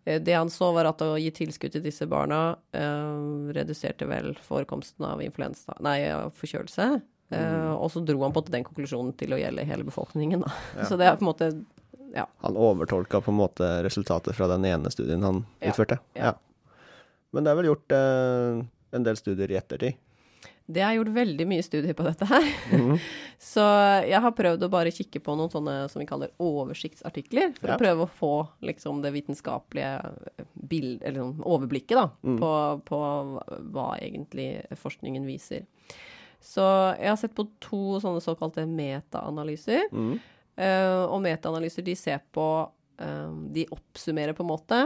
Det 0.04 0.34
han 0.36 0.50
så, 0.52 0.74
var 0.74 0.84
at 0.84 1.00
å 1.00 1.14
gi 1.16 1.30
tilskudd 1.32 1.72
til 1.72 1.80
disse 1.80 2.04
barna 2.06 2.58
uh, 2.74 3.52
reduserte 3.56 4.04
vel 4.06 4.34
forekomsten 4.34 5.06
av 5.06 5.22
influensa 5.24 5.72
Nei, 5.80 6.02
forkjølelse. 6.36 7.00
Eh, 7.34 7.72
og 7.74 7.90
så 7.92 8.02
dro 8.06 8.20
han 8.22 8.32
på 8.32 8.42
en 8.44 8.52
den 8.52 8.64
konklusjonen 8.66 9.12
til 9.18 9.34
å 9.34 9.40
gjelde 9.40 9.64
hele 9.68 9.84
befolkningen. 9.84 10.44
Ja. 10.76 10.84
Så 10.88 10.96
det 11.00 11.06
er 11.08 11.16
på 11.18 11.26
en 11.26 11.32
måte 11.32 11.50
Han 12.14 12.54
overtolka 12.56 13.18
på 13.20 13.32
en 13.32 13.40
måte 13.40 13.68
resultatet 13.82 14.36
fra 14.38 14.46
den 14.52 14.64
ene 14.64 14.90
studien 14.94 15.22
han 15.26 15.44
Ja. 15.60 15.72
utførte. 15.72 15.98
Ja. 16.14 16.34
Men 17.32 17.42
det 17.44 17.50
er 17.50 17.56
vel 17.58 17.70
gjort 17.72 17.90
eh, 17.92 18.64
en 18.94 19.02
del 19.02 19.16
studier 19.18 19.50
i 19.50 19.56
ettertid. 19.58 19.96
Det 20.66 20.80
er 20.80 20.94
gjort 20.96 21.10
veldig 21.12 21.44
mye 21.50 21.60
studier 21.66 21.92
på 21.92 22.04
dette 22.06 22.24
her. 22.24 22.46
Mm. 22.72 22.94
Så 23.52 23.60
jeg 24.08 24.20
har 24.24 24.32
prøvd 24.32 24.62
å 24.64 24.70
bare 24.72 24.92
kikke 24.94 25.20
på 25.20 25.34
noen 25.36 25.50
sånne 25.52 25.74
som 25.92 26.00
vi 26.00 26.06
kaller 26.08 26.30
oversiktsartikler, 26.40 27.52
for 27.58 27.68
Ja. 27.68 27.74
å 27.76 27.82
prøve 27.82 28.06
å 28.06 28.08
få 28.20 28.30
liksom 28.62 29.02
det 29.02 29.12
vitenskapelige 29.12 30.14
bild, 30.54 31.02
eller 31.02 31.20
sånn 31.20 31.42
overblikket 31.44 31.96
da, 31.98 32.06
Mm. 32.24 32.38
på, 32.38 32.52
på 32.86 33.02
hva 33.74 33.98
egentlig 34.00 34.64
forskningen 34.80 35.26
viser. 35.26 35.66
Så 36.44 36.62
jeg 36.98 37.08
har 37.08 37.16
sett 37.16 37.34
på 37.36 37.46
to 37.62 37.98
sånne 38.02 38.20
såkalte 38.20 38.66
metaanalyser. 38.68 39.88
Mm. 39.92 40.16
Uh, 40.54 41.04
og 41.08 41.18
metaanalyser 41.24 41.82
de 41.82 41.96
ser 41.98 42.20
på 42.30 42.44
uh, 42.68 43.30
De 43.50 43.64
oppsummerer 43.74 44.36
på 44.38 44.44
en 44.44 44.50
måte 44.52 44.76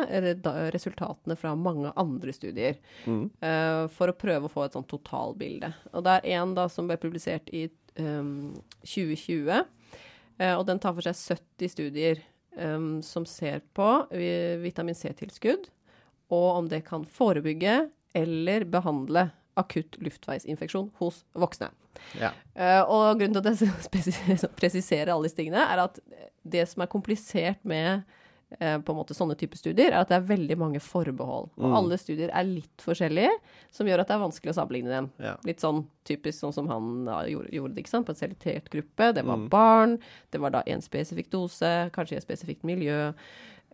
resultatene 0.73 1.37
fra 1.37 1.53
mange 1.59 1.91
andre 1.99 2.33
studier. 2.33 2.79
Mm. 3.05 3.27
Uh, 3.43 3.85
for 3.93 4.12
å 4.12 4.17
prøve 4.17 4.47
å 4.47 4.53
få 4.53 4.69
et 4.69 4.79
sånn 4.79 4.87
totalbilde. 4.88 5.73
Og 5.93 6.07
det 6.07 6.15
er 6.21 6.38
en 6.38 6.55
som 6.71 6.88
ble 6.88 6.97
publisert 7.00 7.50
i 7.50 7.67
um, 7.99 8.55
2020. 8.87 9.50
eh, 10.38 10.55
og 10.55 10.65
den 10.69 10.79
tar 10.79 10.95
for 10.95 11.11
seg 11.11 11.41
70 11.59 11.75
studier 11.75 12.23
um, 12.55 13.03
som 13.03 13.27
ser 13.27 13.65
på 13.75 13.88
vitamin 14.62 14.95
C-tilskudd, 14.95 15.67
og 16.31 16.49
om 16.55 16.71
det 16.71 16.85
kan 16.87 17.03
forebygge 17.03 17.88
eller 18.17 18.65
behandle 18.69 19.29
akutt 19.59 19.99
luftveisinfeksjon 20.05 20.91
hos 21.00 21.25
voksne. 21.35 21.71
Ja. 22.21 22.31
Eh, 22.55 22.83
og 22.85 23.19
grunnen 23.19 23.35
til 23.43 23.43
at 23.43 23.61
jeg 23.61 24.38
presiserer 24.61 25.12
alle 25.15 25.27
disse 25.29 25.37
tingene, 25.41 25.65
er 25.67 25.85
at 25.88 25.99
det 26.49 26.65
som 26.71 26.83
er 26.85 26.91
komplisert 26.93 27.61
med 27.69 28.05
eh, 28.61 28.79
på 28.81 28.95
en 28.95 28.97
måte 28.97 29.12
sånne 29.17 29.35
typer 29.37 29.59
studier, 29.61 29.91
er 29.93 30.00
at 30.00 30.09
det 30.09 30.17
er 30.21 30.29
veldig 30.31 30.57
mange 30.61 30.81
forbehold. 30.81 31.50
Og 31.59 31.67
Mm. 31.69 31.75
alle 31.77 31.99
studier 32.00 32.31
er 32.33 32.47
litt 32.49 32.81
forskjellige, 32.81 33.35
som 33.75 33.87
gjør 33.91 34.00
at 34.00 34.09
det 34.09 34.15
er 34.17 34.23
vanskelig 34.23 34.55
å 34.55 34.57
sammenligne 34.57 34.88
dem. 34.95 35.11
Ja. 35.21 35.35
Litt 35.45 35.61
sånn 35.61 35.83
typisk 36.09 36.41
sånn 36.41 36.55
som 36.57 36.71
han 36.73 36.88
gjorde, 37.29 37.50
gjorde 37.53 37.75
det, 37.75 37.83
ikke 37.85 37.93
sant, 37.93 38.07
på 38.09 38.15
en 38.15 38.23
selektert 38.23 38.71
gruppe. 38.73 39.11
Det 39.19 39.25
var 39.27 39.37
Mm. 39.37 39.49
barn, 39.53 39.99
det 40.33 40.41
var 40.41 40.50
da 40.57 40.62
en 40.67 40.81
spesifikk 40.81 41.29
dose, 41.35 41.91
kanskje 41.93 42.15
i 42.17 42.17
et 42.23 42.25
spesifikt 42.25 42.65
miljø. 42.65 43.12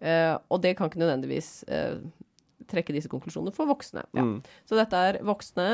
Eh, 0.03 0.37
og 0.51 0.61
det 0.61 0.77
kan 0.77 0.91
ikke 0.91 0.99
nødvendigvis 0.99 1.63
eh, 1.69 2.01
trekke 2.71 2.95
disse 2.97 3.11
konklusjonene 3.13 3.55
for 3.57 3.67
voksne. 3.71 4.05
Ja. 4.17 4.23
Mm. 4.27 4.39
Så 4.69 4.79
dette 4.79 5.01
er 5.11 5.19
voksne. 5.27 5.69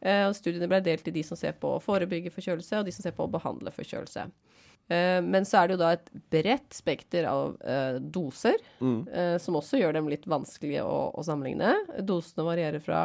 Eh, 0.00 0.26
studiene 0.36 0.68
ble 0.70 0.82
delt 0.84 1.06
i 1.08 1.14
de 1.14 1.22
som 1.24 1.38
ser 1.40 1.56
på 1.60 1.74
å 1.76 1.82
forebygge 1.82 2.30
forkjølelse, 2.34 2.78
og 2.82 2.84
de 2.88 2.92
som 2.92 3.06
ser 3.06 3.14
på 3.16 3.24
å 3.26 3.32
behandle 3.32 3.72
forkjølelse. 3.72 4.26
Eh, 4.88 5.20
men 5.24 5.42
så 5.48 5.62
er 5.62 5.66
det 5.70 5.74
jo 5.74 5.80
da 5.82 5.92
et 5.96 6.10
bredt 6.30 6.76
spekter 6.76 7.24
av 7.30 7.56
eh, 7.64 7.96
doser, 8.00 8.60
Mm. 8.78 9.00
eh, 9.08 9.36
som 9.42 9.56
også 9.58 9.80
gjør 9.80 9.96
dem 9.96 10.08
litt 10.12 10.26
vanskelige 10.30 10.84
å, 10.84 11.10
å 11.16 11.24
sammenligne. 11.26 11.72
Dosene 12.06 12.44
varierer 12.46 12.84
fra 12.84 13.00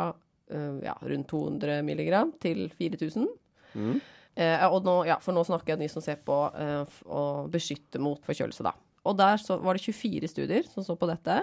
eh, 0.51 0.79
ja, 0.85 0.97
rundt 1.01 1.31
200 1.31 1.81
milligram 1.87 2.33
til 2.43 2.67
4000. 2.77 3.25
Mm. 3.73 3.95
Eh, 4.35 4.67
og 4.67 4.83
nå, 4.85 4.99
ja, 5.09 5.17
for 5.23 5.33
nå 5.35 5.41
snakker 5.47 5.73
jeg 5.73 5.79
om 5.79 5.83
de 5.87 5.89
som 5.91 6.03
ser 6.05 6.19
på 6.27 6.35
å 6.37 7.23
beskytte 7.51 7.99
mot 8.03 8.21
forkjølelse, 8.27 8.63
da. 8.67 8.75
Og 9.07 9.15
der 9.17 9.39
så 9.41 9.57
var 9.63 9.73
det 9.75 9.81
24 9.87 10.29
studier 10.29 10.67
som 10.69 10.85
så 10.85 10.93
på 10.99 11.07
dette. 11.09 11.39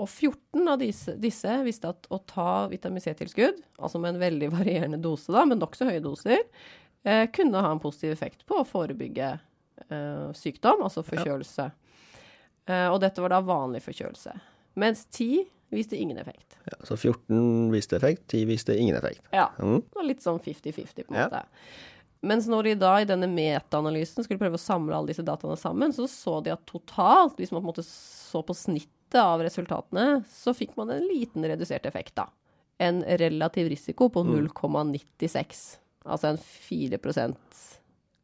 Og 0.00 0.08
14 0.08 0.68
av 0.72 0.78
disse, 0.80 1.12
disse 1.20 1.58
visste 1.66 1.90
at 1.92 2.06
å 2.08 2.18
ta 2.24 2.66
vitamin 2.72 3.02
C-tilskudd, 3.04 3.58
altså 3.78 4.00
med 4.00 4.14
en 4.14 4.22
veldig 4.22 4.48
varierende 4.56 5.00
dose, 5.04 5.28
da, 5.34 5.42
men 5.48 5.60
nokså 5.60 5.90
høye 5.90 6.00
doser, 6.04 6.40
eh, 7.04 7.26
kunne 7.36 7.60
ha 7.60 7.72
en 7.74 7.82
positiv 7.82 8.14
effekt 8.16 8.46
på 8.48 8.62
å 8.62 8.66
forebygge 8.68 9.28
eh, 9.36 10.26
sykdom, 10.36 10.82
altså 10.86 11.04
forkjølelse. 11.04 11.68
Eh, 12.70 12.86
og 12.88 13.00
dette 13.04 13.20
var 13.24 13.34
da 13.34 13.42
vanlig 13.44 13.82
forkjølelse. 13.84 14.32
Mens 14.80 15.04
10 15.12 15.44
viste 15.74 15.98
ingen 16.00 16.18
effekt. 16.18 16.56
Ja, 16.66 16.78
så 16.86 16.96
14 16.98 17.70
viste 17.74 17.96
effekt, 18.00 18.24
10 18.32 18.46
viste 18.48 18.74
ingen 18.78 18.96
effekt. 18.98 19.22
Ja, 19.36 19.50
Mm. 19.58 19.82
det 19.84 19.94
var 20.00 20.06
litt 20.08 20.22
sånn 20.24 20.40
50-50 20.42 21.04
på 21.06 21.12
en 21.14 21.20
Ja. 21.20 21.28
måte. 21.28 21.44
Mens 22.22 22.46
når 22.48 22.62
de 22.64 22.74
da 22.74 22.94
i 23.00 23.06
denne 23.08 23.28
metaanalysen 23.32 24.24
skulle 24.26 24.38
prøve 24.40 24.58
å 24.58 24.60
samle 24.60 24.92
alle 24.96 25.08
disse 25.12 25.24
dataene 25.24 25.56
sammen, 25.56 25.92
så 25.92 26.04
så 26.10 26.42
de 26.44 26.50
at 26.52 26.64
totalt, 26.68 27.36
hvis 27.38 27.52
man 27.52 27.62
på 27.62 27.68
en 27.68 27.72
måte 27.72 27.84
så 27.86 28.42
på 28.44 28.52
snittet 28.56 28.88
av 29.18 29.40
resultatene, 29.42 30.22
så 30.30 30.54
fikk 30.54 30.76
man 30.76 30.90
en 30.90 31.02
liten 31.08 31.42
redusert 31.44 31.86
effekt, 31.86 32.14
da. 32.14 32.28
En 32.78 33.02
relativ 33.04 33.68
risiko 33.68 34.08
på 34.08 34.22
Mm. 34.24 34.48
0,96. 34.48 35.78
Altså 36.06 36.28
en 36.28 36.38
4% 36.38 37.36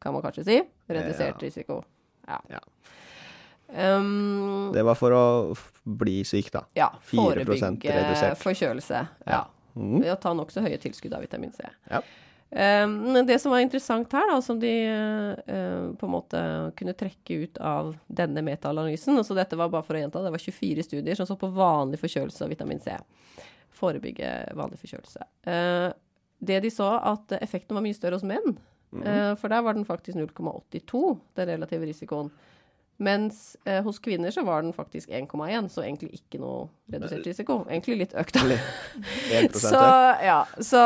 kan 0.01 0.13
man 0.13 0.21
kanskje 0.21 0.43
si. 0.45 0.61
Redusert 0.89 1.41
Ja. 1.41 1.47
risiko. 1.47 1.83
Ja. 2.27 2.39
Ja. 2.49 2.59
Um, 3.69 4.71
Det 4.73 4.83
var 4.83 4.95
for 4.95 5.11
å 5.11 5.57
bli 5.85 6.23
syk, 6.23 6.51
da. 6.51 6.63
ja, 6.73 6.89
4 7.03 7.35
redusert. 7.43 7.81
forebygge 7.83 8.35
forkjølelse. 8.37 9.07
Ja. 9.27 9.45
Mm. 9.75 9.99
Ved 10.01 10.11
å 10.13 10.19
ta 10.19 10.33
nokså 10.33 10.61
høye 10.63 10.77
tilskudd 10.79 11.13
av 11.13 11.21
vitamin 11.21 11.51
C. 11.53 11.63
Ja. 11.91 12.01
Um, 12.49 12.93
men 13.11 13.25
det 13.27 13.39
som 13.43 13.51
var 13.51 13.59
interessant 13.59 14.13
her, 14.15 14.23
da, 14.31 14.37
som 14.41 14.59
de 14.59 14.71
uh, 14.87 15.95
på 15.99 16.07
en 16.07 16.13
måte 16.13 16.39
kunne 16.79 16.95
trekke 16.95 17.41
ut 17.43 17.59
av 17.59 17.89
denne 18.07 18.39
metaanalysen 18.47 19.19
altså 19.19 19.35
Dette 19.35 19.59
var 19.59 19.67
bare 19.73 19.83
for 19.83 19.97
å 19.97 19.99
gjenta, 19.99 20.21
det 20.23 20.31
var 20.31 20.39
24 20.39 20.85
studier 20.87 21.19
som 21.19 21.27
så 21.27 21.35
på 21.35 21.49
vanlig 21.51 21.99
forkjølelse 21.99 22.45
av 22.45 22.53
vitamin 22.53 22.79
C. 22.79 22.95
Forebygge 23.75 24.31
vanlig 24.55 24.79
forkjølelse. 24.79 25.27
Uh, 25.43 25.91
det 26.39 26.61
de 26.63 26.71
så, 26.71 26.87
at 27.01 27.35
effekten 27.41 27.75
var 27.75 27.83
mye 27.83 27.97
større 27.97 28.19
hos 28.19 28.27
menn. 28.27 28.55
Mm. 28.95 29.03
Uh, 29.03 29.33
for 29.41 29.51
der 29.51 29.65
var 29.67 29.75
den 29.75 29.87
faktisk 29.87 30.15
0,82, 30.15 31.03
den 31.35 31.51
relative 31.51 31.89
risikoen. 31.89 32.31
Mens 32.97 33.57
eh, 33.65 33.83
hos 33.85 33.99
kvinner 34.01 34.33
så 34.33 34.41
var 34.41 34.63
den 34.65 34.73
faktisk 34.73 35.11
1,1, 35.13 35.67
så 35.69 35.83
egentlig 35.83 36.17
ikke 36.17 36.39
noe 36.41 36.65
redusert 36.89 37.27
risiko. 37.27 37.59
Egentlig 37.69 37.97
litt 37.99 38.15
økt. 38.17 38.39
da. 38.39 39.61
Så, 39.61 39.83
ja, 40.25 40.39
så, 40.65 40.81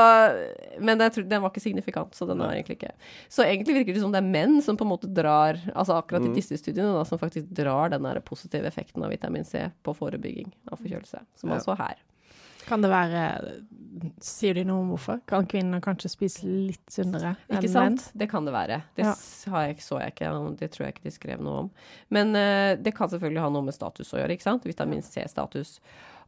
men 0.83 0.99
tror, 1.15 1.27
den 1.31 1.43
var 1.43 1.53
ikke 1.53 1.63
signifikant, 1.63 2.17
så 2.17 2.27
den 2.27 2.43
er 2.43 2.57
egentlig 2.57 2.81
ikke 2.81 2.91
Så 3.31 3.45
egentlig 3.45 3.77
virker 3.79 3.95
det 3.95 4.03
som 4.03 4.11
det 4.11 4.19
er 4.19 4.27
menn 4.27 4.59
som 4.65 4.79
på 4.79 4.87
en 4.87 4.91
måte 4.91 5.07
drar 5.11 5.59
Altså 5.71 5.95
akkurat 5.95 6.27
i 6.27 6.35
disse 6.35 6.59
studiene, 6.59 6.91
da, 6.97 7.05
som 7.07 7.21
faktisk 7.21 7.47
drar 7.55 7.93
den 7.93 8.03
der 8.07 8.19
positive 8.25 8.67
effekten 8.67 9.07
av 9.07 9.13
vitamin 9.13 9.47
C 9.47 9.69
på 9.85 9.95
forebygging 9.95 10.51
av 10.67 10.81
forkjølelse, 10.81 11.23
som 11.39 11.53
man 11.53 11.63
så 11.63 11.79
her. 11.79 11.95
Kan 12.67 12.83
det 12.83 12.91
være 12.91 13.21
Sier 14.23 14.55
de 14.57 14.63
noe 14.65 14.81
om 14.81 14.91
hvorfor? 14.93 15.19
Kan 15.29 15.45
kvinner 15.51 15.81
kanskje 15.83 16.09
spise 16.09 16.47
litt 16.47 16.89
sunnere 16.89 17.33
enn 17.35 17.49
menn? 17.51 17.57
Ikke 17.59 17.71
sant? 17.73 18.05
Det 18.17 18.27
kan 18.31 18.47
det 18.47 18.53
være. 18.55 18.77
Det 18.97 19.05
Ja. 19.05 19.13
har 19.51 19.65
jeg, 19.67 19.81
så 19.83 19.99
jeg 19.99 20.13
ikke, 20.15 20.31
det 20.57 20.71
tror 20.71 20.85
jeg 20.87 20.95
ikke 20.95 21.03
de 21.09 21.11
skrev 21.11 21.43
noe 21.43 21.65
om. 21.65 21.69
Men 22.09 22.31
uh, 22.33 22.71
det 22.81 22.95
kan 22.97 23.11
selvfølgelig 23.11 23.43
ha 23.43 23.49
noe 23.53 23.67
med 23.67 23.75
status 23.75 24.13
å 24.15 24.21
gjøre, 24.21 24.37
ikke 24.37 24.47
sant? 24.47 24.65
Vitamin 24.65 25.03
C-status. 25.05 25.75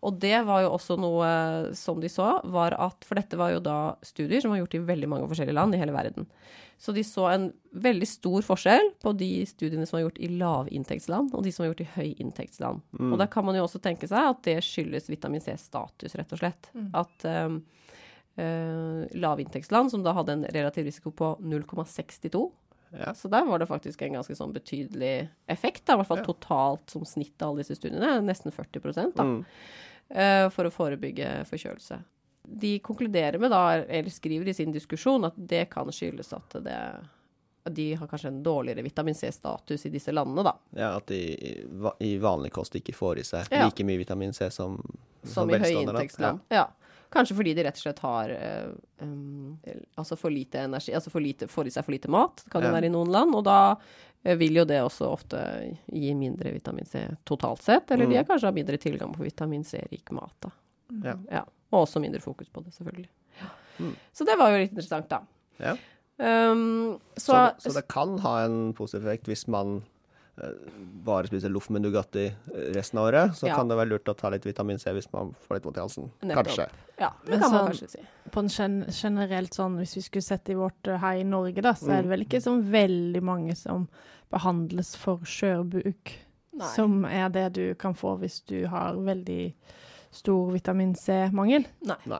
Og 0.04 0.20
det 0.20 0.36
var 0.48 0.66
jo 0.66 0.74
også 0.76 0.98
noe 1.00 1.28
eh, 1.30 1.70
som 1.80 2.02
de 2.04 2.10
så, 2.12 2.36
var 2.52 2.76
at 2.76 3.06
For 3.08 3.16
dette 3.20 3.40
var 3.40 3.54
jo 3.54 3.62
da 3.64 3.96
studier 4.06 4.44
som 4.44 4.52
var 4.54 4.60
gjort 4.62 4.76
i 4.76 4.84
veldig 4.84 5.10
mange 5.12 5.30
forskjellige 5.32 5.56
land 5.56 5.76
i 5.78 5.82
hele 5.82 5.96
verden. 5.96 6.28
Så 6.84 6.92
de 6.92 7.04
så 7.08 7.30
en 7.32 7.46
veldig 7.72 8.08
stor 8.10 8.44
forskjell 8.44 8.90
på 9.04 9.14
de 9.16 9.30
studiene 9.48 9.86
som 9.88 9.96
var 9.98 10.08
gjort 10.08 10.18
i 10.20 10.28
lavinntektsland, 10.36 11.32
og 11.32 11.46
de 11.46 11.54
som 11.54 11.64
var 11.64 11.70
gjort 11.72 11.84
i 11.86 11.92
høyinntektsland. 11.94 12.82
Og 13.00 13.14
da 13.22 13.28
kan 13.32 13.46
man 13.48 13.56
jo 13.56 13.64
også 13.64 13.80
tenke 13.84 14.10
seg 14.10 14.34
at 14.34 14.42
det 14.44 14.58
skyldes 14.68 15.08
vitamin 15.08 15.44
C-status, 15.46 16.18
rett 16.20 16.34
og 16.36 16.42
slett. 16.42 16.68
At 17.00 17.24
um, 17.30 17.62
uh, 18.36 19.06
lavinntektsland, 19.16 19.94
som 19.94 20.04
da 20.04 20.12
hadde 20.18 20.36
en 20.36 20.44
relativ 20.52 20.90
risiko 20.90 21.14
på 21.16 21.38
0,62 21.40 22.50
Ja. 22.94 23.14
Så 23.18 23.26
der 23.32 23.46
var 23.46 23.58
det 23.58 23.66
faktisk 23.72 24.04
en 24.06 24.20
ganske 24.20 24.36
sånn 24.38 24.52
betydelig 24.54 25.30
effekt, 25.50 25.86
da, 25.88 25.96
i 25.96 26.02
hvert 26.02 26.12
fall 26.12 26.20
Ja. 26.22 26.28
totalt 26.28 26.92
som 26.94 27.06
snitt 27.06 27.42
av 27.42 27.50
alle 27.50 27.64
disse 27.64 27.80
studiene, 27.80 28.20
nesten 28.22 28.52
40 28.54 29.16
da, 29.16 29.24
Mm. 29.24 29.46
Eh, 30.10 30.50
for 30.50 30.66
å 30.66 30.72
forebygge 30.74 31.46
forkjølelse. 31.50 32.00
De 32.44 32.80
konkluderer 32.84 33.40
med 33.40 33.52
da, 33.52 33.62
eller 33.84 34.10
skriver 34.12 34.48
i 34.52 34.54
sin 34.54 34.72
diskusjon, 34.76 35.24
at 35.26 35.34
det 35.38 35.66
kan 35.72 35.92
skyldes 35.92 36.34
at 36.36 36.58
det 36.64 36.80
de 37.72 37.94
har 37.96 38.08
kanskje 38.12 38.28
en 38.28 38.42
dårligere 38.44 38.82
vitamin 38.84 39.16
C-status 39.16 39.86
i 39.86 39.90
disse 39.90 40.12
landene, 40.12 40.44
da. 40.44 40.52
Ja, 40.76 40.90
at 40.98 41.08
de 41.08 41.20
i 42.04 42.18
vanlig 42.20 42.52
kost 42.52 42.76
ikke 42.76 42.92
får 42.94 43.22
i 43.22 43.24
seg 43.24 43.48
Ja. 43.52 43.66
like 43.66 43.86
mye 43.88 43.98
vitamin 44.02 44.34
C 44.36 44.50
som, 44.52 44.76
Som 45.24 45.50
i 45.50 45.60
høyinntektsland. 45.62 46.40
Ja. 46.50 46.56
Ja. 46.56 46.66
Kanskje 47.14 47.36
fordi 47.38 47.52
de 47.56 47.64
rett 47.68 47.78
og 47.78 47.84
slett 47.84 48.00
har 48.02 48.32
um, 49.04 49.60
altså 50.02 50.18
for 50.18 50.34
lite 50.34 50.64
energi, 50.66 50.94
altså 50.98 51.12
for 51.14 51.22
lite, 51.22 51.48
får 51.52 51.68
i 51.70 51.74
seg 51.76 51.86
for 51.86 51.94
lite 51.94 52.10
mat, 52.10 52.44
kan 52.50 52.62
det 52.64 52.72
Ja. 52.72 52.74
være 52.80 52.90
i 52.90 52.94
noen 52.96 53.12
land. 53.14 53.36
Og 53.38 53.44
da 53.46 53.76
eh, 54.26 54.36
vil 54.40 54.56
jo 54.56 54.66
det 54.66 54.80
også 54.82 55.12
ofte 55.12 55.40
gi 55.92 56.14
mindre 56.16 56.54
vitamin 56.56 56.86
C 56.90 57.04
totalt 57.28 57.62
sett. 57.62 57.92
Eller 57.92 58.06
de 58.08 58.16
Mm. 58.16 58.18
har 58.26 58.30
kanskje 58.32 58.54
mindre 58.56 58.78
tilgang 58.78 59.14
på 59.14 59.24
vitamin 59.24 59.64
C-rik 59.64 60.12
mat, 60.12 60.34
da. 60.42 60.50
Ja. 61.04 61.16
Ja. 61.32 61.44
Og 61.72 61.86
også 61.88 62.00
mindre 62.02 62.22
fokus 62.22 62.50
på 62.50 62.64
det, 62.64 62.74
selvfølgelig. 62.74 63.10
Mm. 63.80 63.96
Så 64.14 64.26
det 64.26 64.38
var 64.38 64.52
jo 64.52 64.58
litt 64.62 64.72
interessant, 64.72 65.10
da. 65.10 65.22
Ja. 65.60 65.76
Um, 66.18 67.00
Så, 67.18 67.26
så, 67.34 67.54
det, 67.58 67.62
så 67.62 67.74
det 67.74 67.88
kan 67.90 68.18
ha 68.20 68.46
en 68.46 68.74
positiv 68.74 69.06
effekt 69.08 69.26
hvis 69.28 69.48
man 69.48 69.84
bare 70.36 71.28
spiser 71.30 71.50
loff 71.54 71.68
med 71.70 71.84
Nugatti 71.84 72.24
resten 72.74 72.98
av 73.00 73.06
året. 73.12 73.36
Så 73.38 73.48
Ja. 73.48 73.56
kan 73.56 73.68
det 73.68 73.76
være 73.78 73.90
lurt 73.90 74.06
å 74.10 74.16
ta 74.18 74.30
litt 74.30 74.46
vitamin 74.46 74.80
C 74.80 74.90
hvis 74.92 75.12
man 75.14 75.36
får 75.48 75.56
litt 75.56 75.64
vondt 75.64 75.78
i 75.78 75.82
halsen. 75.82 76.10
Kanskje. 76.22 76.68
ja, 77.00 77.12
det 77.26 77.30
Men 77.32 77.40
kan 77.40 77.52
man 77.52 77.60
sånn- 77.62 77.70
kanskje 77.72 77.90
si. 77.90 78.00
På 78.32 78.40
en 78.40 78.48
gen 78.50 78.86
generelt 78.90 79.52
sånn, 79.54 79.78
hvis 79.78 79.96
vi 79.96 80.02
skulle 80.02 80.24
sett 80.24 80.50
i 80.50 80.54
vårt 80.56 80.88
eh, 80.88 80.98
her 80.98 81.14
i 81.20 81.24
Norge, 81.24 81.62
da, 81.62 81.74
så 81.74 81.92
er 81.92 82.02
det 82.02 82.06
Mm. 82.06 82.10
vel 82.10 82.26
ikke 82.26 82.42
sånn 82.42 82.64
veldig 82.72 83.22
mange 83.22 83.56
som 83.56 83.88
behandles 84.32 84.96
for 84.96 85.18
skjørbuk, 85.20 86.12
som 86.76 87.06
er 87.06 87.30
det 87.30 87.54
du 87.54 87.76
kan 87.76 87.94
få 87.94 88.18
hvis 88.20 88.42
du 88.46 88.66
har 88.68 88.94
veldig 88.96 89.54
stor 90.12 90.52
vitamin 90.52 90.96
C-mangel. 90.96 91.66
Nei. 91.86 91.96
Nei. 92.08 92.20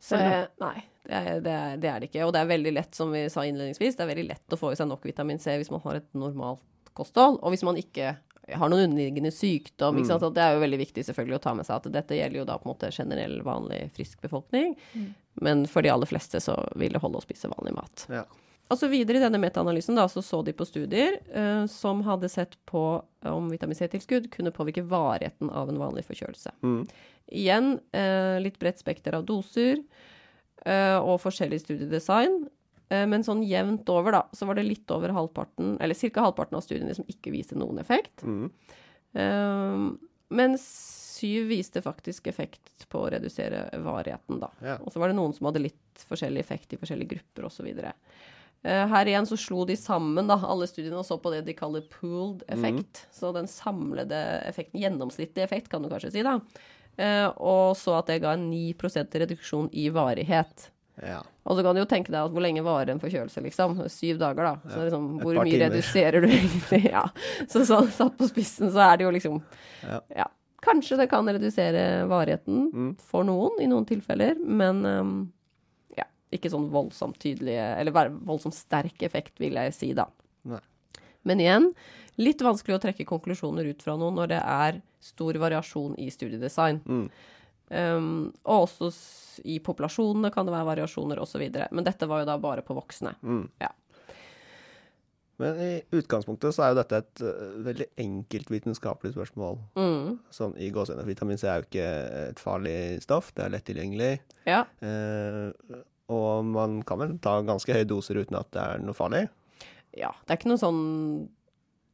Så 0.00 0.16
nei, 0.60 0.82
det 1.06 1.12
er, 1.12 1.40
det, 1.40 1.46
er, 1.52 1.76
det 1.76 1.84
er 1.90 2.00
det 2.00 2.10
ikke. 2.12 2.26
Og 2.26 2.32
det 2.32 2.40
er 2.40 2.46
veldig 2.58 2.72
lett, 2.74 2.94
som 2.94 3.12
vi 3.12 3.28
sa 3.28 3.40
innledningsvis, 3.42 3.96
det 3.96 4.00
er 4.00 4.14
veldig 4.14 4.28
lett 4.28 4.48
å 4.48 4.58
få 4.58 4.72
i 4.72 4.74
seg 4.74 4.88
nok 4.88 5.02
vitamin 5.04 5.38
C 5.38 5.56
hvis 5.58 5.70
man 5.70 5.80
har 5.80 5.96
et 5.96 6.12
normalt 6.14 6.60
kosthold, 6.98 7.40
og 7.42 7.54
hvis 7.54 7.64
man 7.66 7.80
ikke 7.80 8.16
har 8.50 8.68
noen 8.68 8.88
underliggende 8.88 9.30
sykdom. 9.30 9.98
Ikke 9.98 10.10
sant? 10.10 10.24
At 10.26 10.36
det 10.36 10.44
er 10.44 10.56
jo 10.56 10.62
veldig 10.64 10.78
viktig 10.82 11.04
selvfølgelig 11.06 11.38
å 11.38 11.42
ta 11.44 11.54
med 11.56 11.68
seg 11.68 11.78
at 11.78 11.90
dette 11.94 12.18
gjelder 12.18 12.40
jo 12.40 12.46
da 12.48 12.58
på 12.58 12.66
en 12.66 12.72
måte 12.72 12.90
generell, 12.94 13.36
vanlig, 13.46 13.84
frisk 13.96 14.22
befolkning. 14.24 14.74
Men 15.46 15.66
for 15.70 15.84
de 15.84 15.92
aller 15.92 16.10
fleste 16.10 16.40
så 16.42 16.56
vil 16.78 16.94
det 16.94 17.02
holde 17.02 17.20
å 17.20 17.24
spise 17.24 17.50
vanlig 17.52 17.76
mat. 17.78 18.06
Ja. 18.12 18.24
Altså 18.72 18.88
videre 18.88 19.18
i 19.18 19.22
denne 19.22 19.40
metaanalysen 19.42 19.98
da, 19.98 20.06
så 20.08 20.22
så 20.24 20.40
de 20.46 20.54
på 20.56 20.64
studier 20.64 21.18
uh, 21.34 21.64
som 21.68 22.00
hadde 22.06 22.30
sett 22.32 22.54
på 22.68 23.02
om 23.28 23.50
vitamin 23.52 23.76
C-tilskudd 23.76 24.30
kunne 24.32 24.54
påvirke 24.54 24.84
varigheten 24.88 25.50
av 25.52 25.68
en 25.68 25.80
vanlig 25.80 26.06
forkjølelse. 26.08 26.54
Mm. 26.64 26.80
Igjen 27.42 27.68
uh, 27.92 28.38
litt 28.40 28.56
bredt 28.62 28.80
spekter 28.80 29.18
av 29.18 29.26
doser 29.28 29.82
uh, 30.64 30.98
og 31.04 31.20
forskjellig 31.20 31.60
studiedesign. 31.66 32.46
Eh, 32.92 33.04
men 33.08 33.24
sånn 33.24 33.42
jevnt 33.46 33.88
over, 33.92 34.18
da, 34.18 34.22
så 34.36 34.48
var 34.48 34.58
det 34.58 34.66
litt 34.68 34.90
over 34.92 35.14
halvparten, 35.16 35.76
eller 35.80 35.96
ca. 35.96 36.26
halvparten 36.28 36.58
av 36.58 36.64
studiene 36.64 36.96
som 36.96 37.08
ikke 37.08 37.32
viste 37.34 37.58
noen 37.58 37.80
effekt. 37.82 38.24
Mm. 38.26 38.50
Um, 39.12 39.86
mens 40.32 40.64
syv 41.12 41.50
viste 41.52 41.82
faktisk 41.84 42.28
effekt 42.30 42.86
på 42.90 43.04
å 43.04 43.10
redusere 43.12 43.66
varigheten, 43.84 44.40
da. 44.42 44.50
Ja. 44.64 44.76
Og 44.82 44.92
så 44.92 45.02
var 45.02 45.12
det 45.12 45.18
noen 45.18 45.34
som 45.36 45.48
hadde 45.48 45.64
litt 45.64 46.06
forskjellig 46.08 46.40
effekt 46.42 46.72
i 46.74 46.80
forskjellige 46.80 47.14
grupper 47.14 47.48
osv. 47.48 47.68
Uh, 48.62 48.84
her 48.92 49.10
igjen 49.10 49.28
så 49.28 49.38
slo 49.40 49.66
de 49.68 49.76
sammen 49.78 50.28
da, 50.30 50.38
alle 50.48 50.68
studiene 50.70 51.00
og 51.00 51.06
så 51.06 51.18
på 51.20 51.32
det 51.34 51.44
de 51.48 51.56
kaller 51.56 51.86
pooled 51.92 52.44
effekt. 52.52 53.06
Så 53.14 53.32
den 53.36 53.48
samlede 53.50 54.20
effekten, 54.48 54.82
gjennomsnittlig 54.82 55.46
effekt 55.46 55.72
kan 55.72 55.84
du 55.84 55.92
kanskje 55.92 56.12
si, 56.16 56.26
da. 56.26 56.40
Eh, 57.00 57.28
og 57.40 57.72
så 57.78 57.96
at 58.00 58.10
det 58.10 58.20
ga 58.24 58.34
en 58.36 58.50
9% 58.50 59.18
reduksjon 59.22 59.70
i 59.72 59.88
varighet. 59.92 60.68
Ja. 61.02 61.20
Og 61.46 61.56
så 61.58 61.62
kan 61.66 61.74
du 61.74 61.80
jo 61.82 61.88
tenke 61.90 62.12
deg 62.12 62.20
at 62.22 62.30
hvor 62.34 62.44
lenge 62.44 62.62
varer 62.62 62.92
en 62.94 63.00
forkjølelse, 63.02 63.42
liksom? 63.42 63.74
Syv 63.90 64.20
dager, 64.22 64.44
da. 64.46 64.54
Så 64.70 64.78
Ja, 64.78 64.84
liksom, 64.86 65.08
hvor 65.20 65.34
mye 65.40 65.50
timer. 65.50 65.70
reduserer 65.72 66.22
du 66.22 66.28
egentlig? 66.28 66.82
ja. 66.96 67.02
Så 67.50 67.64
sånn 67.66 67.90
satt 67.90 68.14
på 68.20 68.28
spissen, 68.30 68.70
så 68.70 68.84
er 68.92 68.96
det 69.00 69.04
jo 69.08 69.10
liksom 69.16 69.40
Ja. 69.82 70.00
ja. 70.22 70.28
Kanskje 70.62 70.96
det 71.00 71.08
kan 71.10 71.26
redusere 71.26 72.06
varigheten 72.06 72.68
Mm. 72.72 72.90
for 73.02 73.24
noen, 73.26 73.58
i 73.60 73.66
noen 73.66 73.84
tilfeller, 73.88 74.36
men 74.46 74.84
um, 74.86 75.32
ja, 75.98 76.04
ikke 76.30 76.52
sånn 76.52 76.68
voldsomt 76.70 77.18
tydelig, 77.18 77.56
eller 77.58 77.90
voldsomt 78.22 78.54
sterk 78.54 79.02
effekt, 79.02 79.34
vil 79.42 79.58
jeg 79.58 79.74
si, 79.74 79.92
da. 79.92 80.06
Nei. 80.46 80.60
Men 81.26 81.40
igjen, 81.42 81.66
litt 82.22 82.38
vanskelig 82.46 82.78
å 82.78 82.82
trekke 82.86 83.04
konklusjoner 83.10 83.66
ut 83.74 83.82
fra 83.82 83.96
noe 83.98 84.14
når 84.14 84.28
det 84.36 84.40
er 84.44 84.80
stor 85.02 85.34
variasjon 85.42 85.96
i 85.98 86.06
studiedesign. 86.14 86.78
Mm. 86.86 87.08
Um, 87.68 88.32
og 88.44 88.66
også 88.66 88.90
i 89.48 89.58
populasjonene 89.64 90.32
kan 90.34 90.48
det 90.48 90.54
være 90.54 90.68
variasjoner 90.72 91.20
osv. 91.22 91.44
Men 91.70 91.86
dette 91.86 92.08
var 92.10 92.22
jo 92.22 92.28
da 92.28 92.36
bare 92.40 92.64
på 92.66 92.76
voksne. 92.76 93.14
Mm. 93.22 93.46
Ja. 93.62 93.70
Men 95.40 95.58
i 95.58 95.70
utgangspunktet 95.96 96.54
så 96.54 96.62
er 96.64 96.72
jo 96.72 96.78
dette 96.78 96.98
et 97.02 97.22
eh, 97.26 97.54
veldig 97.66 97.86
enkelt 98.04 98.50
vitenskapelig 98.52 99.14
spørsmål. 99.16 99.56
Mm. 99.78 100.18
Sånn 100.30 100.52
i 100.60 100.68
gåsehudet. 100.74 101.06
Vitamin 101.08 101.40
C 101.40 101.48
er 101.48 101.62
jo 101.62 101.66
ikke 101.66 101.88
et 102.28 102.42
farlig 102.42 102.76
stoff, 103.02 103.32
det 103.34 103.46
er 103.46 103.54
lett 103.56 103.66
tilgjengelig. 103.66 104.12
Ja. 104.46 104.62
Eh, 104.84 105.80
og 106.12 106.46
man 106.46 106.82
kan 106.86 107.00
vel 107.00 107.16
ta 107.24 107.38
ganske 107.46 107.74
høye 107.74 107.88
doser 107.88 108.20
uten 108.20 108.38
at 108.38 108.52
det 108.54 108.62
er 108.62 108.84
noe 108.84 108.96
farlig. 108.96 109.24
ja. 109.96 110.12
Det 110.22 110.34
er 110.34 110.40
ikke 110.40 110.52
noe 110.52 110.62
sånn 110.62 110.82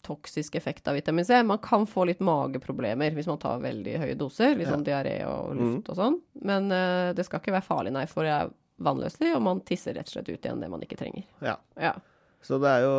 toksisk 0.06 0.54
effekt 0.58 0.88
av 0.88 0.96
vitamin 0.98 1.26
C. 1.26 1.40
Man 1.46 1.60
kan 1.62 1.86
få 1.88 2.06
litt 2.08 2.20
mageproblemer 2.24 3.16
hvis 3.16 3.28
man 3.30 3.40
tar 3.42 3.62
veldig 3.62 3.96
høye 4.04 4.18
doser, 4.18 4.54
liksom 4.58 4.84
ja. 4.84 4.88
diaré 4.90 5.16
og 5.28 5.56
luft 5.58 5.90
og 5.92 5.98
sånn. 5.98 6.20
Men 6.48 6.70
uh, 6.72 7.14
det 7.16 7.26
skal 7.26 7.42
ikke 7.42 7.56
være 7.56 7.68
farlig, 7.68 7.94
nei, 7.96 8.06
for 8.10 8.26
det 8.26 8.36
er 8.36 8.52
vannløselig, 8.84 9.32
og 9.34 9.42
man 9.42 9.64
tisser 9.66 9.96
rett 9.98 10.10
og 10.10 10.16
slett 10.16 10.30
ut 10.30 10.38
igjen 10.38 10.62
det 10.62 10.70
man 10.70 10.84
ikke 10.84 11.00
trenger. 11.00 11.26
Ja. 11.44 11.58
Ja. 11.80 11.96
Så 12.44 12.60
det 12.62 12.70
er 12.70 12.84
jo 12.84 12.92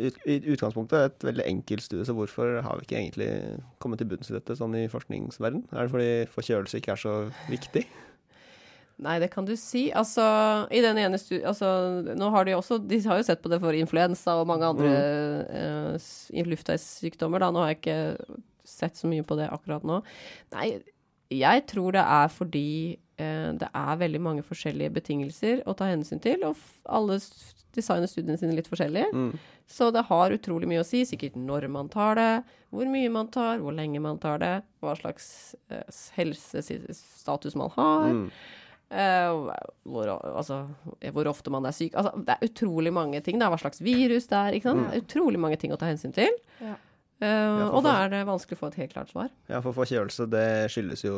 ut, 0.00 0.20
i 0.24 0.38
utgangspunktet 0.54 1.10
et 1.10 1.26
veldig 1.28 1.44
enkelt 1.44 1.84
studie, 1.84 2.06
så 2.08 2.14
hvorfor 2.16 2.62
har 2.64 2.78
vi 2.78 2.86
ikke 2.86 3.00
egentlig 3.02 3.28
kommet 3.82 4.00
til 4.00 4.08
bunns 4.08 4.32
i 4.32 4.36
dette 4.38 4.56
sånn 4.56 4.78
i 4.78 4.86
forskningsverden? 4.90 5.66
Er 5.74 5.84
det 5.84 5.92
fordi 5.92 6.12
forkjølelse 6.32 6.80
ikke 6.80 6.94
er 6.96 7.02
så 7.02 7.16
viktig? 7.52 7.84
Nei, 9.02 9.16
det 9.22 9.32
kan 9.32 9.46
du 9.48 9.54
si. 9.58 9.88
Altså, 9.98 10.22
i 10.70 10.82
den 10.84 11.00
ene 11.02 11.18
studien 11.20 11.48
altså, 11.50 11.68
nå 12.18 12.30
har 12.34 12.46
de 12.46 12.54
også 12.56 12.78
De 12.86 13.00
har 13.06 13.18
jo 13.18 13.26
sett 13.26 13.42
på 13.42 13.50
det 13.52 13.58
for 13.62 13.74
influensa 13.76 14.36
og 14.40 14.48
mange 14.50 14.68
andre 14.68 14.92
mm. 14.92 16.00
uh, 16.38 16.50
luftveissykdommer, 16.52 17.42
da. 17.42 17.50
Nå 17.50 17.64
har 17.64 17.72
jeg 17.72 17.80
ikke 17.82 18.40
sett 18.68 18.98
så 18.98 19.10
mye 19.10 19.26
på 19.26 19.38
det 19.40 19.50
akkurat 19.52 19.86
nå. 19.86 20.00
Nei, 20.54 20.68
jeg 21.32 21.64
tror 21.70 21.96
det 21.96 22.04
er 22.04 22.30
fordi 22.30 22.68
uh, 23.20 23.50
det 23.58 23.68
er 23.68 24.04
veldig 24.04 24.22
mange 24.22 24.46
forskjellige 24.46 24.94
betingelser 25.00 25.64
å 25.66 25.74
ta 25.78 25.90
hensyn 25.90 26.22
til, 26.22 26.46
og 26.46 26.60
alle 26.86 27.18
designer 27.72 28.10
studiene 28.10 28.38
sine 28.38 28.54
litt 28.56 28.70
forskjellig. 28.70 29.08
Mm. 29.12 29.34
Så 29.72 29.90
det 29.94 30.06
har 30.10 30.34
utrolig 30.34 30.68
mye 30.68 30.82
å 30.82 30.86
si, 30.86 31.02
sikkert 31.08 31.38
når 31.40 31.66
man 31.72 31.88
tar 31.92 32.18
det, 32.20 32.32
hvor 32.72 32.88
mye 32.92 33.12
man 33.12 33.30
tar, 33.32 33.62
hvor 33.64 33.74
lenge 33.76 34.02
man 34.04 34.18
tar 34.20 34.42
det, 34.42 34.56
hva 34.84 34.94
slags 34.98 35.54
uh, 35.72 35.86
helsestatus 36.18 37.56
man 37.58 37.72
har. 37.74 38.10
Mm. 38.12 38.26
Eh, 38.92 39.52
hvor, 39.88 40.10
altså, 40.12 40.58
hvor 41.16 41.30
ofte 41.30 41.52
man 41.54 41.64
er 41.68 41.74
syk. 41.76 41.94
Altså, 41.96 42.12
det 42.26 42.34
er 42.34 42.48
utrolig 42.50 42.92
mange 42.92 43.22
ting. 43.24 43.38
Da. 43.40 43.48
Hva 43.52 43.60
slags 43.62 43.80
virus 43.84 44.28
det 44.28 44.38
er. 44.38 44.58
Ikke 44.58 44.68
sant? 44.68 44.88
Det 44.90 44.98
er 44.98 45.06
utrolig 45.06 45.40
mange 45.40 45.58
ting 45.60 45.72
å 45.72 45.78
ta 45.80 45.88
hensyn 45.88 46.12
til. 46.16 46.32
Ja. 46.60 46.76
Uh, 47.22 47.28
ja, 47.28 47.66
og 47.70 47.84
da 47.86 47.94
er 48.02 48.08
det 48.10 48.24
vanskelig 48.26 48.58
å 48.58 48.60
få 48.64 48.72
et 48.72 48.80
helt 48.82 48.94
klart 48.96 49.12
svar. 49.14 49.28
Ja, 49.46 49.60
for 49.62 49.76
forkjølelse 49.76 50.26
det 50.32 50.46
skyldes 50.74 51.04
jo 51.06 51.16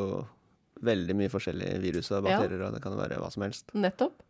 veldig 0.84 1.16
mye 1.16 1.32
forskjellige 1.32 1.80
virus 1.80 2.10
og 2.12 2.28
Ja. 2.28 2.42
og 2.44 2.74
det 2.74 2.82
kan 2.84 2.92
jo 2.92 3.00
være 3.00 3.18
hva 3.22 3.30
som 3.32 3.46
helst. 3.46 3.72
Nettopp. 3.72 4.20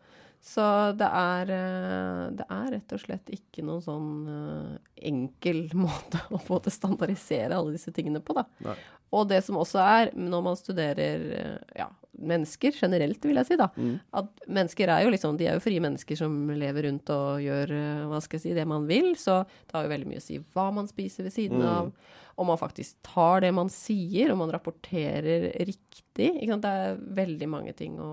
Så 0.45 0.65
det 1.01 1.07
er, 1.09 1.51
eh, 1.57 2.25
det 2.37 2.45
er 2.53 2.67
rett 2.75 2.93
og 2.93 3.01
slett 3.01 3.31
ikke 3.33 3.63
noen 3.65 3.81
sånn 3.81 4.09
eh, 4.29 4.75
enkel 5.09 5.63
måte 5.87 6.21
å 6.37 6.41
få 6.45 6.59
til 6.67 6.75
standardisere 6.75 7.57
alle 7.57 7.73
disse 7.79 7.95
tingene 7.97 8.21
på, 8.21 8.37
da. 8.37 8.45
Nei. 8.67 8.75
Og 9.15 9.29
det 9.31 9.39
som 9.47 9.57
også 9.61 9.79
er, 9.81 10.11
når 10.19 10.43
man 10.45 10.59
studerer 10.59 11.25
eh, 11.39 11.79
ja, 11.79 11.87
mennesker 12.19 12.77
generelt, 12.77 13.25
vil 13.25 13.41
jeg 13.41 13.49
si, 13.49 13.57
da. 13.57 13.71
Mm. 13.79 13.95
At 14.21 14.45
mennesker 14.59 14.91
er 14.93 15.07
jo 15.07 15.13
liksom, 15.15 15.39
de 15.41 15.49
er 15.49 15.57
jo 15.57 15.65
frie 15.65 15.81
mennesker 15.83 16.19
som 16.19 16.37
lever 16.53 16.91
rundt 16.91 17.09
og 17.15 17.41
gjør 17.43 17.73
hva 18.11 18.21
skal 18.25 18.37
jeg 18.39 18.45
si, 18.45 18.55
det 18.59 18.67
man 18.69 18.85
vil. 18.91 19.15
Så 19.19 19.41
det 19.49 19.79
har 19.79 19.87
jo 19.89 19.93
veldig 19.95 20.11
mye 20.13 20.21
å 20.21 20.27
si 20.29 20.39
hva 20.55 20.69
man 20.77 20.91
spiser 20.91 21.25
ved 21.29 21.35
siden 21.37 21.63
Mm. 21.65 21.71
av. 21.73 21.93
Om 22.37 22.49
man 22.51 22.59
faktisk 22.59 22.97
tar 23.07 23.45
det 23.47 23.53
man 23.55 23.69
sier, 23.71 24.33
om 24.35 24.41
man 24.43 24.51
rapporterer 24.53 25.53
riktig. 25.63 26.33
Ikke 26.43 26.51
sant? 26.53 26.65
Det 26.67 26.73
er 26.85 26.97
veldig 27.23 27.49
mange 27.49 27.73
ting 27.79 27.95
å 28.03 28.11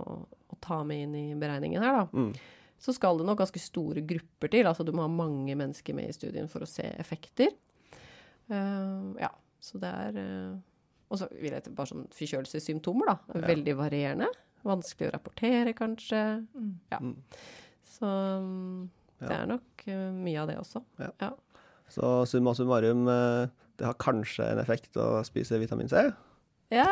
ta 0.63 0.81
med 0.87 1.05
inn 1.07 1.15
i 1.17 1.27
beregningen 1.39 1.83
her, 1.83 2.01
da. 2.01 2.07
Mm. 2.13 2.33
Så 2.81 2.95
skal 2.97 3.19
det 3.19 3.27
nok 3.27 3.37
ganske 3.43 3.61
store 3.61 4.01
grupper 4.01 4.49
til. 4.49 4.65
Altså 4.65 4.85
du 4.85 4.89
må 4.95 5.05
ha 5.05 5.11
mange 5.11 5.53
mennesker 5.57 5.93
med 5.93 6.09
i 6.09 6.15
studien 6.17 6.49
for 6.49 6.65
å 6.65 6.69
se 6.69 6.87
effekter. 6.97 7.51
Uh, 8.49 9.13
ja, 9.21 9.29
så 9.61 9.79
det 9.79 9.91
er 10.07 10.17
uh, 10.17 10.55
Og 11.13 11.19
så 11.21 11.27
vil 11.37 11.53
jeg 11.53 11.63
til 11.63 11.75
bare 11.77 11.91
sånn 11.91 12.07
forkjølelsessymptomer, 12.15 13.11
da. 13.11 13.15
Ja. 13.35 13.43
Veldig 13.51 13.75
varierende. 13.77 14.31
Vanskelig 14.65 15.11
å 15.11 15.13
rapportere, 15.13 15.75
kanskje. 15.77 16.23
Mm. 16.57 16.71
Ja. 16.93 16.99
Så 17.85 18.09
Så 19.21 19.27
ja. 19.27 19.29
det 19.29 19.37
er 19.37 19.51
nok 19.51 19.85
uh, 19.85 20.09
mye 20.17 20.41
av 20.41 20.49
det 20.49 20.57
også. 20.63 20.81
ja 20.97 21.31
Så 21.91 22.09
summa 22.31 22.55
summarum, 22.57 23.05
det 23.77 23.85
har 23.85 23.97
kanskje 24.01 24.47
en 24.55 24.63
effekt 24.63 24.97
å 24.97 25.19
spise 25.27 25.59
vitamin 25.61 25.89
C. 25.91 26.07
Ja 26.71 26.87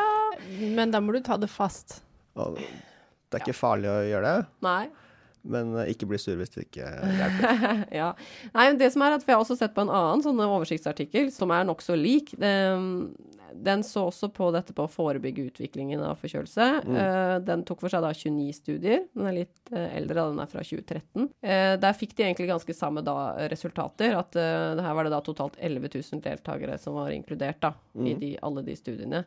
Men 0.75 0.91
da 0.91 0.99
må 1.01 1.15
du 1.15 1.21
ta 1.23 1.37
det 1.39 1.49
fast. 1.49 2.01
Og 2.37 2.59
det 3.29 3.39
er 3.39 3.45
ikke 3.45 3.59
farlig 3.61 3.89
å 3.91 3.99
gjøre 4.09 4.33
det, 4.33 4.47
Nei. 4.65 4.89
men 5.55 5.73
eh, 5.79 5.91
ikke 5.93 6.09
bli 6.09 6.17
sur 6.21 6.35
hvis 6.39 6.53
det 6.55 6.67
ikke 6.67 6.89
hjelper. 7.21 7.81
ja. 8.01 8.11
Nei, 8.53 8.67
men 8.71 8.79
det 8.81 8.91
som 8.93 9.05
er 9.05 9.17
at 9.17 9.23
for 9.25 9.31
Jeg 9.33 9.37
har 9.39 9.45
også 9.47 9.59
sett 9.61 9.75
på 9.77 9.85
en 9.85 9.93
annen 9.93 10.23
sånn 10.25 10.41
oversiktsartikkel 10.45 11.29
som 11.33 11.53
er 11.55 11.67
nokså 11.69 11.95
lik. 11.99 12.33
Den, 12.41 13.11
den 13.59 13.81
så 13.83 14.05
også 14.09 14.29
på 14.33 14.49
dette 14.53 14.75
på 14.77 14.85
å 14.85 14.91
forebygge 14.91 15.47
utviklingen 15.49 16.01
av 16.05 16.19
forkjølelse. 16.21 16.67
Mm. 16.85 16.97
den 17.47 17.63
tok 17.67 17.81
for 17.81 17.91
seg 17.93 18.03
da 18.05 18.11
29 18.13 18.53
studier. 18.57 19.05
Den 19.17 19.29
er 19.31 19.37
litt 19.39 19.71
eh, 19.73 19.87
eldre, 19.97 20.27
den 20.33 20.41
er 20.43 20.49
fra 20.51 20.61
2013. 20.65 21.29
Eh, 21.41 21.73
der 21.81 21.97
fikk 21.97 22.13
de 22.17 22.27
egentlig 22.27 22.49
ganske 22.51 22.75
samme 22.77 23.03
da, 23.05 23.15
resultater. 23.51 24.17
At 24.19 24.37
eh, 24.39 24.81
her 24.85 24.97
var 24.97 25.07
det 25.09 25.13
da 25.15 25.21
totalt 25.25 25.57
11 25.59 25.89
000 25.97 26.25
deltakere 26.25 26.77
som 26.81 26.97
var 26.99 27.13
inkludert 27.15 27.61
da, 27.65 27.73
i 28.05 28.13
de, 28.21 28.33
alle 28.45 28.65
de 28.67 28.77
studiene. 28.79 29.23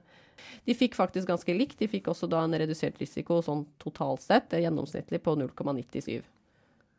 De 0.64 0.74
fikk 0.74 0.94
faktisk 0.98 1.28
ganske 1.28 1.54
likt. 1.56 1.78
De 1.78 1.88
fikk 1.90 2.10
også 2.12 2.28
da 2.30 2.42
en 2.44 2.54
redusert 2.58 2.98
risiko 3.02 3.40
sånn 3.42 3.64
totalt 3.82 4.20
sett, 4.24 4.52
eh, 4.52 4.64
gjennomsnittlig 4.64 5.22
på 5.22 5.36
0,97. 5.38 6.22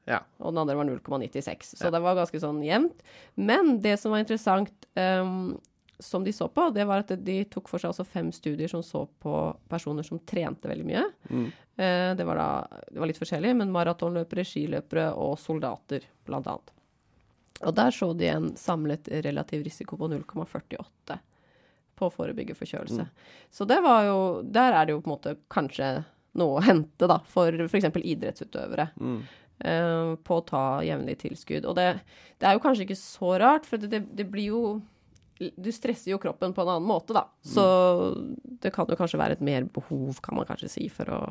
Ja. 0.06 0.19
Og 0.39 0.51
den 0.51 0.58
andre 0.63 0.75
var 0.75 0.86
0,96. 0.86 1.75
Så 1.77 1.86
Ja. 1.86 1.91
det 1.91 2.01
var 2.01 2.15
ganske 2.15 2.39
sånn 2.39 2.63
jevnt. 2.63 3.03
Men 3.36 3.79
det 3.79 3.99
som 3.99 4.12
var 4.12 4.19
interessant, 4.19 4.71
um, 4.95 5.60
som 5.99 6.23
de 6.23 6.32
så 6.32 6.49
på, 6.51 6.73
det 6.73 6.86
var 6.86 6.99
at 6.99 7.23
de 7.23 7.43
tok 7.45 7.69
for 7.69 7.79
seg 7.79 7.91
også 7.91 8.06
fem 8.06 8.32
studier 8.32 8.67
som 8.67 8.82
så 8.84 9.08
på 9.21 9.56
personer 9.69 10.03
som 10.03 10.19
trente 10.19 10.67
veldig 10.67 10.86
mye. 10.86 11.03
Mm. 11.29 11.51
Eh, 11.77 12.15
det 12.15 12.25
var 12.25 12.36
da 12.36 12.67
det 12.91 12.99
var 12.99 13.08
litt 13.08 13.19
forskjellig, 13.19 13.56
men 13.56 13.71
maratonløpere, 13.71 14.43
skiløpere 14.43 15.15
og 15.15 15.38
soldater, 15.39 16.01
blant 16.25 16.47
annet. 16.47 16.71
Og 17.62 17.73
der 17.75 17.91
så 17.91 18.12
de 18.17 18.27
en 18.27 18.49
samlet 18.56 19.08
relativ 19.23 19.63
risiko 19.63 19.95
på 19.95 20.10
0,48 20.10 21.19
på 21.99 22.08
å 22.08 22.13
forebygge 22.13 22.56
forkjølelse. 22.58 23.06
Så 23.53 23.67
det 23.69 23.79
var 23.86 24.08
jo 24.08 24.17
Der 24.43 24.73
er 24.73 24.86
det 24.86 24.95
jo 24.95 25.01
på 25.03 25.10
en 25.10 25.15
måte 25.15 25.36
kanskje 25.53 25.91
noe 26.39 26.58
å 26.58 26.63
hente, 26.65 27.08
da, 27.10 27.19
for 27.29 27.53
f.eks. 27.67 27.89
idrettsutøvere 28.01 28.91
Mm. 28.99 29.23
Uh, 29.63 30.15
på 30.25 30.39
å 30.39 30.43
ta 30.43 30.62
jevnlig 30.84 31.13
tilskudd. 31.21 31.63
Og 31.69 31.75
det, 31.77 31.86
det 32.41 32.47
er 32.49 32.58
jo 32.58 32.63
kanskje 32.63 32.84
ikke 32.88 32.97
så 32.99 33.36
rart, 33.39 33.67
for 33.69 33.79
det, 33.79 33.91
det, 33.93 34.01
det 34.17 34.25
blir 34.27 34.49
jo 34.49 34.63
Du 35.38 35.69
stresser 35.71 36.12
jo 36.12 36.17
kroppen 36.19 36.56
på 36.58 36.63
en 36.65 36.71
annen 36.73 36.88
måte, 36.88 37.13
da. 37.15 37.27
Så 37.45 37.63
det 38.63 38.73
kan 38.73 38.89
jo 38.89 38.97
kanskje 38.97 39.19
være 39.21 39.38
et 39.38 39.45
mer 39.45 39.69
behov, 39.71 40.19
kan 40.25 40.36
man 40.36 40.47
kanskje 40.49 40.71
si, 40.73 40.89
for 40.91 41.10
å 41.13 41.21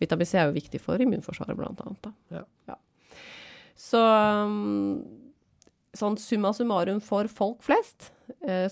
Vitamin 0.00 0.28
C 0.28 0.38
er 0.40 0.48
jo 0.48 0.56
viktig 0.56 0.80
for 0.80 1.00
immunforsvaret, 1.02 1.58
blant 1.58 1.80
annet. 1.84 2.06
Da. 2.06 2.42
Ja. 2.70 2.78
Så 3.76 4.00
um, 4.00 5.02
sånn 5.96 6.16
summa 6.20 6.52
summarum 6.56 7.00
for 7.04 7.28
folk 7.32 7.64
flest, 7.66 8.10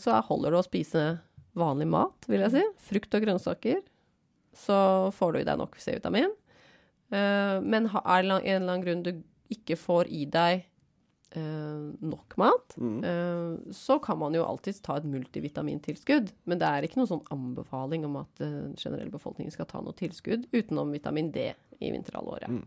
så 0.00 0.18
holder 0.28 0.54
det 0.54 0.58
å 0.60 0.66
spise 0.66 1.04
vanlig 1.58 1.88
mat, 1.90 2.26
vil 2.30 2.40
jeg 2.44 2.52
si. 2.54 2.62
Frukt 2.90 3.14
og 3.18 3.24
grønnsaker. 3.24 3.80
Så 4.58 4.76
får 5.14 5.32
du 5.34 5.38
i 5.40 5.46
deg 5.48 5.58
nok 5.60 5.76
C-vitamin. 5.82 6.30
Eh, 7.10 7.58
men 7.64 7.86
er 7.88 8.22
det 8.22 8.30
en 8.30 8.62
eller 8.62 8.72
annen 8.72 8.84
grunn 8.84 9.02
du 9.06 9.12
ikke 9.54 9.76
får 9.80 10.10
i 10.12 10.24
deg 10.28 10.64
eh, 11.32 11.80
nok 12.04 12.36
mat, 12.40 12.74
Mm. 12.78 12.98
eh, 13.04 13.72
så 13.72 13.98
kan 14.02 14.18
man 14.18 14.32
jo 14.36 14.44
alltids 14.44 14.80
ta 14.80 14.96
et 14.96 15.04
multivitamintilskudd. 15.08 16.30
Men 16.46 16.58
det 16.58 16.68
er 16.68 16.82
ikke 16.86 17.00
noen 17.00 17.10
sånn 17.10 17.26
anbefaling 17.34 18.04
om 18.08 18.16
at 18.22 18.40
eh, 18.40 18.48
den 18.48 18.74
generelle 18.80 19.10
befolkningen 19.12 19.52
skal 19.52 19.66
ta 19.68 19.80
noe 19.80 19.92
tilskudd 19.98 20.46
utenom 20.52 20.90
vitamin 20.92 21.30
D 21.32 21.50
i 21.80 21.90
vinterhalvåret. 21.92 22.48
Mm. 22.48 22.64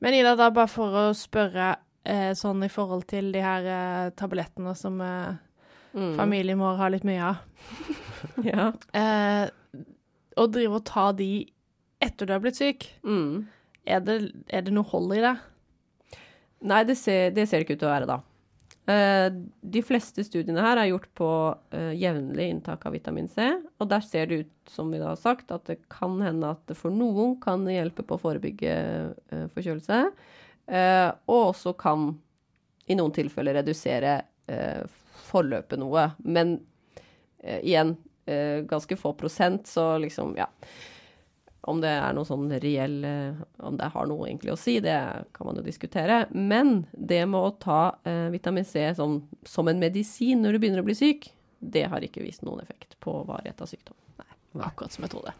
Men 0.00 0.14
Ida, 0.16 0.32
da 0.34 0.46
bare 0.48 0.70
for 0.72 0.94
å 0.96 1.02
spørre 1.12 1.74
eh, 2.08 2.30
sånn 2.32 2.62
i 2.64 2.70
forhold 2.72 3.04
til 3.10 3.26
de 3.34 3.42
her 3.44 3.66
eh, 3.68 4.10
tablettene 4.16 4.72
som 4.78 4.96
eh, 5.04 5.34
Mm. 5.94 6.12
familien 6.16 6.58
vår 6.62 6.76
har 6.78 6.90
litt 6.94 7.04
mye 7.08 7.22
av. 7.32 7.36
Ja. 8.44 8.66
Eh, 8.92 9.48
å 10.36 10.44
drive 10.52 10.76
og 10.78 10.84
ta 10.86 11.08
de 11.16 11.46
etter 12.00 12.28
du 12.28 12.32
har 12.34 12.40
blitt 12.44 12.58
syk, 12.60 12.86
Mm. 13.04 13.46
er 13.86 14.00
det, 14.04 14.16
er 14.48 14.62
det 14.62 14.72
noe 14.76 14.84
hold 14.88 15.12
i 15.16 15.22
det? 15.24 15.36
Nei, 16.62 16.82
det 16.84 16.96
ser, 17.00 17.30
det 17.32 17.46
ser 17.48 17.64
ikke 17.64 17.74
ut 17.78 17.80
til 17.82 17.88
å 17.88 17.94
være, 17.94 18.08
da. 18.10 18.18
Eh, 18.90 19.28
de 19.72 19.82
fleste 19.86 20.24
studiene 20.26 20.60
her 20.64 20.76
er 20.82 20.90
gjort 20.90 21.08
på 21.16 21.28
eh, 21.76 21.92
jevnlig 21.96 22.48
inntak 22.52 22.84
av 22.88 22.92
vitamin 22.96 23.28
C, 23.32 23.46
og 23.80 23.88
der 23.88 24.04
ser 24.04 24.26
det 24.28 24.40
ut, 24.44 24.52
som 24.68 24.90
vi 24.92 25.00
da 25.00 25.10
har 25.14 25.20
sagt, 25.20 25.50
at 25.54 25.64
det 25.70 25.78
kan 25.92 26.18
hende 26.24 26.52
at 26.52 26.60
det 26.68 26.76
for 26.78 26.92
noen 26.92 27.36
kan 27.42 27.64
hjelpe 27.68 28.04
på 28.04 28.16
å 28.18 28.22
forebygge 28.22 28.72
eh, 29.32 29.46
forkjølelse, 29.54 30.00
eh, 30.68 31.08
og 31.30 31.52
også 31.54 31.74
kan 31.80 32.10
i 32.90 32.96
noen 32.98 33.14
tilfeller 33.16 33.60
redusere 33.60 34.18
eh, 34.50 34.82
forløpet 35.30 35.80
noe. 35.80 36.10
Men 36.26 36.58
eh, 37.38 37.60
igjen, 37.62 37.96
eh, 38.26 38.60
ganske 38.68 38.96
få 38.96 39.14
prosent, 39.18 39.66
så 39.70 39.94
liksom, 39.98 40.34
ja. 40.38 40.48
Om 41.60 41.82
det 41.82 41.90
er 41.92 42.14
noe 42.16 42.24
sånn 42.24 42.46
reell 42.62 43.02
eh, 43.04 43.40
Om 43.68 43.76
det 43.76 43.90
har 43.92 44.06
noe 44.08 44.30
egentlig 44.30 44.54
å 44.54 44.60
si, 44.60 44.78
det 44.80 44.96
kan 45.36 45.48
man 45.48 45.60
jo 45.60 45.64
diskutere. 45.66 46.22
Men 46.32 46.86
det 46.92 47.20
med 47.28 47.40
å 47.40 47.52
ta 47.60 47.82
eh, 48.08 48.28
vitamin 48.32 48.64
C 48.64 48.86
som, 48.96 49.20
som 49.46 49.68
en 49.68 49.82
medisin 49.82 50.40
når 50.40 50.56
du 50.56 50.62
begynner 50.62 50.84
å 50.84 50.88
bli 50.88 50.96
syk, 50.96 51.28
det 51.60 51.84
har 51.92 52.04
ikke 52.04 52.24
vist 52.24 52.46
noen 52.46 52.62
effekt 52.64 52.96
på 53.04 53.18
varighet 53.28 53.60
av 53.60 53.68
sykdom. 53.68 53.96
Nei. 54.20 54.64
Akkurat 54.64 54.96
som 54.96 55.04
jeg 55.04 55.12
trodde. 55.14 55.34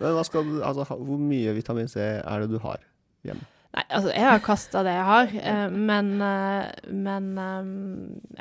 Men 0.00 0.16
hva 0.16 0.24
skal 0.26 0.48
du, 0.48 0.56
altså, 0.64 0.88
hvor 0.96 1.20
mye 1.20 1.52
vitamin 1.58 1.92
C 1.92 2.00
er 2.00 2.44
det 2.44 2.48
du 2.50 2.56
har 2.64 2.80
hjemme? 3.28 3.44
Nei, 3.76 3.82
altså, 3.92 4.12
jeg 4.14 4.24
har 4.24 4.38
kasta 4.40 4.82
det 4.86 4.94
jeg 4.96 5.04
har, 5.04 5.32
eh, 5.52 5.70
men 5.76 6.06
eh, 6.24 6.68
Men 6.88 7.26
eh, 7.38 7.72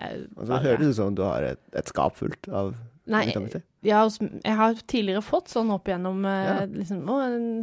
jeg- 0.02 0.28
Altså, 0.38 0.52
det 0.54 0.62
høres 0.70 0.88
ut 0.94 0.96
som 1.02 1.16
du 1.18 1.24
har 1.28 1.44
et, 1.44 1.60
et 1.76 1.86
skap 1.92 2.16
fullt 2.16 2.48
av 2.48 2.76
Nei, 3.08 3.26
vitamin 3.30 3.50
C. 3.54 3.62
ja, 3.88 4.02
altså, 4.04 4.26
jeg 4.44 4.56
har 4.60 4.74
tidligere 4.92 5.22
fått 5.24 5.48
sånn 5.52 5.70
opp 5.72 5.88
igjennom 5.88 6.26
eh, 6.28 6.48
Ja. 6.48 6.56
liksom, 6.68 7.06
å, 7.08 7.20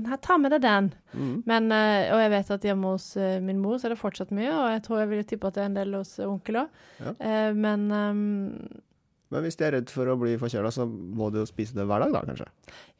her, 0.08 0.20
ta 0.24 0.38
med 0.40 0.54
deg 0.54 0.62
den. 0.64 0.86
Mm. 1.12 1.34
Men, 1.48 1.66
eh, 1.72 2.12
og 2.14 2.20
jeg 2.22 2.30
vet 2.32 2.50
at 2.56 2.64
hjemme 2.64 2.92
hos 2.94 3.10
eh, 3.20 3.40
min 3.44 3.60
mor 3.60 3.76
så 3.76 3.88
er 3.90 3.92
det 3.96 4.00
fortsatt 4.00 4.32
mye, 4.32 4.48
og 4.56 4.70
jeg 4.72 4.82
tror 4.86 5.02
jeg 5.02 5.10
ville 5.12 5.26
tippe 5.28 5.48
at 5.50 5.58
det 5.58 5.62
er 5.66 5.68
en 5.72 5.76
del 5.80 5.92
hos 5.98 6.14
eh, 6.18 6.28
onkel 6.28 6.62
òg. 6.62 6.80
Ja. 7.04 7.12
men 7.52 7.84
ehm, 7.92 8.24
Men 9.34 9.42
hvis 9.48 9.58
de 9.58 9.66
er 9.66 9.74
redd 9.76 9.90
for 9.92 10.06
å 10.12 10.14
bli 10.20 10.36
forkjøla, 10.40 10.70
så 10.74 10.86
må 10.86 11.28
de 11.34 11.42
jo 11.42 11.48
spise 11.50 11.74
det 11.76 11.86
hver 11.90 12.04
dag, 12.06 12.12
da, 12.14 12.22
kanskje? 12.28 12.46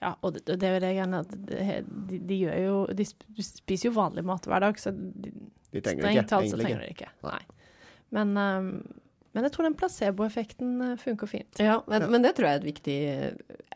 ja, 0.03 0.11
og 0.21 0.35
det, 0.35 0.43
det 0.59 0.67
er 0.69 0.75
jo 0.75 0.83
det 0.83 0.91
jeg 0.97 1.15
at 1.21 1.35
de, 1.47 2.19
de 2.29 2.39
gjør 2.43 2.59
jo 2.65 2.75
De 2.99 3.07
spiser 3.07 3.89
jo 3.89 3.95
vanlig 3.97 4.25
mat 4.27 4.45
hver 4.51 4.67
dag, 4.67 4.81
så 4.83 4.91
de, 4.93 5.31
De 5.71 5.81
trenger 5.85 6.03
strengt 6.05 6.29
talt 6.35 6.51
så 6.51 6.59
trenger 6.61 6.83
de 6.83 6.89
det 6.91 6.97
ikke. 6.97 7.11
Nei. 7.25 7.41
Men, 8.15 8.35
um, 8.37 8.69
men 9.35 9.47
jeg 9.49 9.55
tror 9.55 9.67
den 9.67 9.75
placeboeffekten 9.79 10.75
eh, 10.83 10.97
funker 11.03 11.27
fint. 11.27 11.59
Ja, 11.59 11.81
men, 11.91 12.05
Ja. 12.05 12.11
men 12.13 12.23
det 12.23 12.35
tror 12.37 12.47
jeg 12.47 12.55
er 12.59 12.61
et 12.63 12.69
viktig 12.69 12.99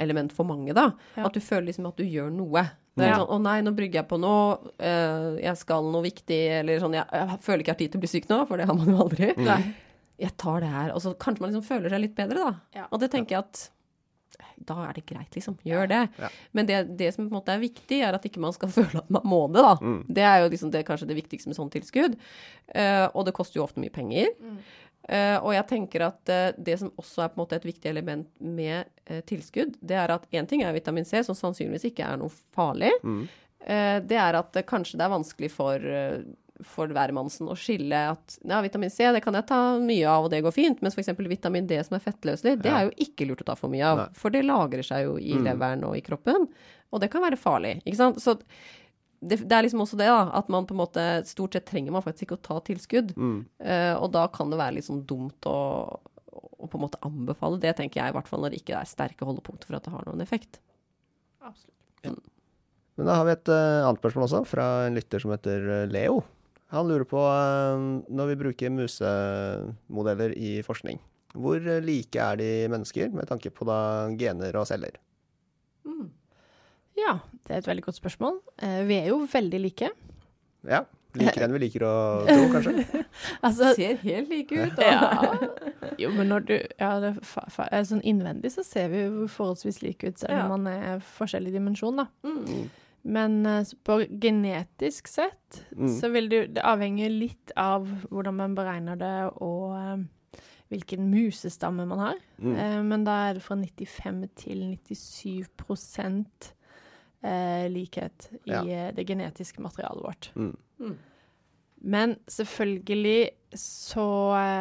element 0.04 0.34
for 0.34 0.46
mange, 0.46 0.74
da. 0.76 0.92
Ja. 1.16 1.24
At 1.26 1.34
du 1.34 1.40
føler 1.42 1.66
liksom 1.72 1.88
at 1.90 1.98
du 1.98 2.04
gjør 2.06 2.30
noe. 2.30 2.62
Ja. 2.98 3.18
sånn 3.20 3.28
'Å 3.30 3.36
nei, 3.42 3.60
nå 3.62 3.70
brygger 3.74 4.00
jeg 4.02 4.08
på 4.10 4.18
noe. 4.18 4.70
eh, 4.78 5.38
jeg 5.42 5.56
skal 5.58 5.84
noe 5.90 6.02
viktig.' 6.02 6.60
Eller 6.60 6.80
sånn 6.82 6.94
jeg, 6.94 7.06
'Jeg 7.12 7.38
føler 7.42 7.58
ikke 7.62 7.70
jeg 7.70 7.74
har 7.74 7.82
tid 7.82 7.92
til 7.92 7.98
å 7.98 8.04
bli 8.04 8.08
syk 8.10 8.28
nå', 8.28 8.46
for 8.48 8.56
det 8.58 8.66
har 8.66 8.74
man 8.74 8.88
jo 8.90 8.96
aldri. 9.04 9.34
Nei. 9.38 9.74
Jeg 10.18 10.34
tar 10.40 10.62
det 10.64 10.70
her. 10.72 10.92
Og 10.94 11.02
så 11.04 11.14
kanskje 11.14 11.44
man 11.44 11.52
liksom 11.52 11.66
føler 11.66 11.92
seg 11.92 12.04
litt 12.04 12.16
bedre, 12.18 12.46
da. 12.48 12.80
Ja. 12.80 12.86
Og 12.90 13.02
det 13.02 13.10
tenker 13.14 13.36
jeg 13.36 13.46
at 13.46 13.66
da 14.68 14.76
er 14.88 14.96
det 14.96 15.06
greit, 15.08 15.30
liksom. 15.34 15.56
Gjør 15.66 15.88
det. 15.90 16.00
Ja. 16.18 16.30
Men 16.56 16.68
det, 16.68 16.80
det 16.98 17.12
som 17.14 17.26
på 17.26 17.32
en 17.32 17.38
måte 17.38 17.54
er 17.54 17.62
viktig, 17.62 18.00
er 18.04 18.16
at 18.16 18.26
ikke 18.26 18.42
man 18.42 18.54
skal 18.56 18.72
føle 18.78 19.02
at 19.02 19.14
man 19.14 19.24
må 19.28 19.44
det, 19.54 19.62
da. 19.64 19.76
Mm. 19.80 20.02
Det 20.18 20.26
er 20.26 20.42
jo 20.42 20.50
liksom 20.52 20.74
det, 20.74 20.84
kanskje 20.88 21.08
det 21.10 21.18
viktigste 21.20 21.50
med 21.50 21.58
sånn 21.58 21.72
tilskudd. 21.74 22.18
Uh, 22.74 23.06
og 23.14 23.24
det 23.28 23.36
koster 23.38 23.60
jo 23.60 23.66
ofte 23.66 23.82
mye 23.82 23.94
penger. 23.94 24.34
Eh, 25.08 25.38
og 25.38 25.54
jeg 25.54 25.64
tenker 25.70 26.02
at 26.04 26.28
uh, 26.28 26.50
det 26.60 26.74
som 26.82 26.90
også 27.00 27.22
er 27.24 27.30
på 27.32 27.38
en 27.38 27.40
måte 27.40 27.56
et 27.56 27.64
viktig 27.64 27.88
element 27.88 28.26
med 28.44 28.90
tilskudd, 29.24 29.78
det 29.80 29.96
er 29.96 30.12
at 30.12 30.26
én 30.36 30.44
ting 30.44 30.60
er 30.60 30.74
vitamin 30.76 31.06
C, 31.08 31.22
som 31.24 31.38
sannsynligvis 31.38 31.86
ikke 31.88 32.04
er 32.04 32.18
noe 32.20 32.34
farlig. 32.52 32.90
Mm. 33.00 33.22
Eh, 33.68 33.98
det 34.04 34.18
er 34.20 34.38
at 34.38 34.58
kanskje 34.68 34.98
det 34.98 35.06
er 35.06 35.12
vanskelig 35.12 35.50
for, 35.52 35.88
for 36.66 36.90
hvermannsen 36.90 37.46
å 37.50 37.54
skille 37.58 37.98
at 38.10 38.38
ja, 38.42 38.60
vitamin 38.64 38.90
C 38.90 39.06
det 39.14 39.20
kan 39.22 39.34
jeg 39.38 39.46
ta 39.46 39.58
mye 39.78 40.06
av, 40.10 40.24
og 40.26 40.30
det 40.32 40.40
går 40.42 40.54
fint, 40.56 40.80
mens 40.82 40.96
f.eks. 40.98 41.12
vitamin 41.30 41.66
D 41.70 41.76
som 41.86 41.94
er 41.98 42.02
fettløselig, 42.02 42.56
det 42.62 42.72
Ja. 42.72 42.80
er 42.80 42.88
jo 42.88 42.96
ikke 43.06 43.28
lurt 43.28 43.42
å 43.44 43.46
ta 43.46 43.54
for 43.54 43.70
mye 43.70 43.84
av. 43.86 43.96
Nei. 43.98 44.08
For 44.18 44.30
det 44.34 44.42
lagrer 44.44 44.82
seg 44.82 45.04
jo 45.06 45.16
i 45.18 45.34
Mm. 45.38 45.44
leveren 45.46 45.84
og 45.84 45.96
i 45.96 46.00
kroppen, 46.02 46.48
og 46.92 47.00
det 47.00 47.10
kan 47.12 47.22
være 47.22 47.38
farlig. 47.38 47.82
ikke 47.86 47.96
sant? 47.96 48.16
Så 48.20 48.38
det, 49.22 49.38
det 49.48 49.52
er 49.52 49.62
liksom 49.66 49.80
også 49.82 49.96
det, 49.98 50.06
da, 50.06 50.30
at 50.34 50.48
man 50.48 50.64
på 50.66 50.72
en 50.74 50.82
måte 50.86 51.24
Stort 51.26 51.52
sett 51.52 51.66
trenger 51.66 51.90
man 51.92 52.02
faktisk 52.02 52.26
ikke 52.28 52.38
å 52.38 52.42
ta 52.42 52.60
tilskudd. 52.60 53.14
Mm. 53.16 53.46
uh, 53.64 53.94
og 54.02 54.12
da 54.12 54.26
kan 54.28 54.50
det 54.50 54.58
være 54.58 54.74
litt 54.74 54.86
sånn 54.86 55.04
dumt 55.06 55.40
å, 55.46 55.98
å 56.58 56.66
på 56.68 56.74
en 56.78 56.84
måte 56.86 56.98
anbefale 57.02 57.58
det, 57.60 57.76
tenker 57.76 58.00
jeg, 58.02 58.10
i 58.10 58.16
hvert 58.18 58.28
fall 58.28 58.40
når 58.42 58.50
det 58.54 58.60
ikke 58.62 58.78
er 58.80 58.84
sterke 58.86 59.26
holdepunkter 59.26 59.66
for 59.66 59.76
at 59.76 59.84
det 59.84 59.92
har 59.92 60.04
noen 60.06 60.20
effekt. 60.22 60.58
Absolutt. 61.42 62.18
Men 62.98 63.06
da 63.06 63.14
har 63.14 63.24
vi 63.28 63.30
et 63.36 63.48
uh, 63.48 63.86
annet 63.86 64.00
spørsmål 64.02 64.24
også, 64.26 64.40
fra 64.46 64.64
en 64.88 64.94
lytter 64.98 65.22
som 65.22 65.30
heter 65.30 65.68
eh, 65.82 65.86
Leo. 65.90 66.24
Han 66.74 66.88
lurer 66.90 67.06
på, 67.08 67.20
eh, 67.24 67.84
når 68.12 68.26
vi 68.32 68.36
bruker 68.42 68.70
musemodeller 68.74 70.34
i 70.36 70.58
forskning, 70.66 70.98
hvor 71.38 71.60
like 71.84 72.16
er 72.20 72.36
de 72.40 72.50
mennesker 72.72 73.12
med 73.14 73.28
tanke 73.30 73.50
på 73.54 73.64
da 73.68 73.78
gener 74.20 74.56
og 74.60 74.66
celler? 74.68 74.98
Mm. 75.88 76.10
Ja, 76.98 77.18
det 77.46 77.54
er 77.54 77.62
et 77.62 77.68
veldig 77.70 77.84
godt 77.88 77.98
spørsmål. 78.00 78.40
Eh, 78.60 78.82
vi 78.88 78.98
er 79.00 79.10
jo 79.12 79.20
veldig 79.30 79.60
like. 79.62 79.90
Ja, 80.68 80.82
likere 81.16 81.46
enn 81.46 81.54
vi 81.54 81.60
liker 81.62 81.84
å 81.86 81.92
tro, 82.26 82.48
kanskje? 82.52 83.04
Altså, 83.46 83.70
Ser 83.78 83.96
helt 84.02 84.28
like 84.32 84.52
ut. 84.58 84.82
ja. 84.82 85.38
Jo, 86.02 86.10
men 86.14 86.28
når 86.30 86.44
du 86.46 86.52
Ja, 86.78 86.90
det, 87.02 87.14
er 87.16 87.24
fa, 87.26 87.42
fa, 87.50 87.64
sånn 87.86 88.02
innvendig 88.06 88.50
så 88.54 88.62
ser 88.66 88.90
vi 88.92 89.00
jo 89.06 89.24
forholdsvis 89.30 89.80
like 89.82 90.10
ut, 90.10 90.18
selv 90.20 90.34
om 90.34 90.38
Ja. 90.38 90.48
man 90.52 90.66
er 90.70 91.00
forskjellig 91.16 91.54
dimensjon, 91.54 92.02
da. 92.02 92.08
Mm. 92.26 92.68
Men 93.08 93.38
eh, 93.48 93.64
på 93.84 94.00
genetisk 94.20 95.08
sett 95.08 95.62
Mm. 95.72 95.88
så 96.00 96.10
vil 96.12 96.26
det 96.28 96.36
jo 96.36 96.46
Det 96.58 96.62
avhenger 96.68 97.08
litt 97.10 97.52
av 97.56 97.86
hvordan 98.10 98.34
man 98.36 98.54
beregner 98.58 98.98
det, 99.00 99.14
og 99.40 99.76
eh, 99.78 100.42
hvilken 100.68 101.06
musestamme 101.08 101.86
man 101.88 101.98
har. 102.02 102.18
Mm. 102.38 102.56
Eh, 102.56 102.82
men 102.84 103.04
da 103.06 103.14
er 103.30 103.38
det 103.38 103.42
fra 103.46 103.56
95 103.56 104.26
til 104.36 104.64
97 104.84 106.52
eh, 107.24 107.68
likhet 107.72 108.28
i 108.44 108.50
Ja. 108.52 108.90
det 108.92 109.06
genetiske 109.08 109.62
materialet 109.64 110.04
vårt. 110.04 110.30
Mm. 110.36 110.56
Mm. 110.80 110.98
Men 111.80 112.16
selvfølgelig 112.26 113.30
så 113.54 114.04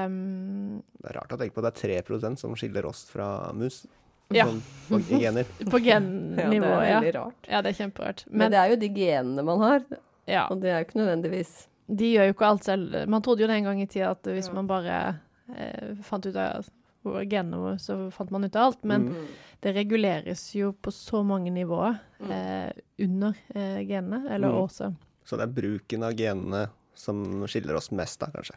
um, 0.08 0.82
Det 1.02 1.10
er 1.10 1.18
rart 1.20 1.34
å 1.34 1.38
tenke 1.38 1.56
på 1.58 1.66
at 1.66 1.74
det 1.76 1.84
er 1.84 2.04
3% 2.04 2.38
som 2.40 2.54
skiller 2.56 2.86
oss 2.86 3.06
fra 3.10 3.52
mus. 3.54 3.86
Ja. 4.36 4.46
Sånn, 4.46 4.62
på, 4.90 5.00
gener. 5.10 5.46
På 5.72 5.80
Ja, 5.84 6.00
det 6.00 6.58
er 6.58 6.90
ja. 6.90 7.00
veldig 7.00 7.13
rart. 7.16 7.48
Ja, 7.50 7.62
det 7.62 7.70
er 7.74 7.78
kjemperart. 7.86 8.26
Men, 8.30 8.38
Men 8.38 8.52
det 8.52 8.60
er 8.60 8.70
jo 8.74 8.76
de 8.82 8.90
genene 8.90 9.44
man 9.46 9.60
har, 9.60 9.86
ja, 10.28 10.48
og 10.52 10.62
det 10.62 10.70
er 10.72 10.80
jo 10.82 10.86
ikke 10.90 11.00
nødvendigvis 11.02 11.68
de 11.88 12.10
gjør 12.18 12.26
jo 12.28 12.34
ikke 12.34 12.48
alt 12.50 12.66
selv. 12.68 12.96
Man 13.08 13.22
trodde 13.24 13.42
jo 13.46 13.48
den 13.48 13.63
gang 13.63 13.80
i 13.82 13.86
tida 13.88 14.10
at 14.12 14.24
hvis 14.28 14.48
Ja. 14.50 14.54
man 14.58 14.68
bare 14.68 15.20
eh, 15.56 15.94
fant 16.04 16.26
ut 16.28 16.36
av 16.36 16.66
hvor 17.06 17.24
genene 17.24 17.78
så 17.80 18.12
fant 18.12 18.30
man 18.32 18.44
ut 18.44 18.56
av 18.60 18.66
alt. 18.66 18.84
Men 18.84 19.06
Mm. 19.13 19.28
det 19.62 19.74
reguleres 19.76 20.54
jo 20.56 20.74
på 20.74 20.92
så 20.92 21.24
mange 21.24 21.50
nivåer 21.50 21.96
Mm. 22.20 22.32
eh, 22.32 22.72
under 23.00 23.34
eh, 23.56 23.80
genene, 23.88 24.28
eller 24.30 24.50
Mm. 24.50 24.62
også 24.68 24.96
Så 25.24 25.38
det 25.38 25.48
er 25.48 25.62
bruken 25.62 26.04
av 26.04 26.12
genene 26.13 26.68
som 26.94 27.24
skiller 27.48 27.76
oss 27.78 27.90
mest, 27.92 28.20
da, 28.20 28.28
kanskje. 28.28 28.56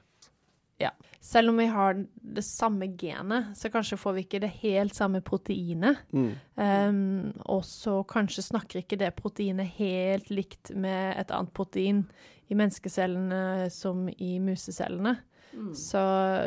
Selv 1.21 1.53
om 1.53 1.59
vi 1.61 1.67
har 1.69 1.99
det 2.37 2.45
samme 2.47 2.89
genet, 2.99 3.53
så 3.59 3.69
kanskje 3.73 3.99
får 4.01 4.17
vi 4.17 4.25
ikke 4.25 4.41
det 4.41 4.53
helt 4.63 4.97
samme 4.97 5.21
proteinet. 5.25 6.01
Mm. 6.17 6.31
Um, 6.57 7.33
og 7.45 7.65
så 7.69 7.99
kanskje 8.09 8.47
snakker 8.47 8.81
ikke 8.81 8.99
det 9.01 9.13
proteinet 9.19 9.75
helt 9.77 10.31
likt 10.33 10.73
med 10.73 11.19
et 11.21 11.35
annet 11.37 11.53
protein 11.57 12.07
i 12.51 12.57
menneskecellene 12.57 13.69
som 13.75 14.09
i 14.17 14.39
musecellene. 14.43 15.19
Mm. 15.53 15.71
Så 15.75 16.01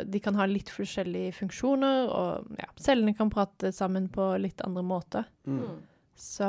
de 0.04 0.20
kan 0.20 0.36
ha 0.38 0.46
litt 0.48 0.70
forskjellige 0.72 1.36
funksjoner, 1.38 2.08
og 2.08 2.60
ja, 2.60 2.68
cellene 2.80 3.14
kan 3.16 3.32
prate 3.32 3.72
sammen 3.74 4.08
på 4.12 4.32
litt 4.40 4.64
andre 4.64 4.84
måter. 4.84 5.28
Mm. 5.46 5.82
Så 6.18 6.46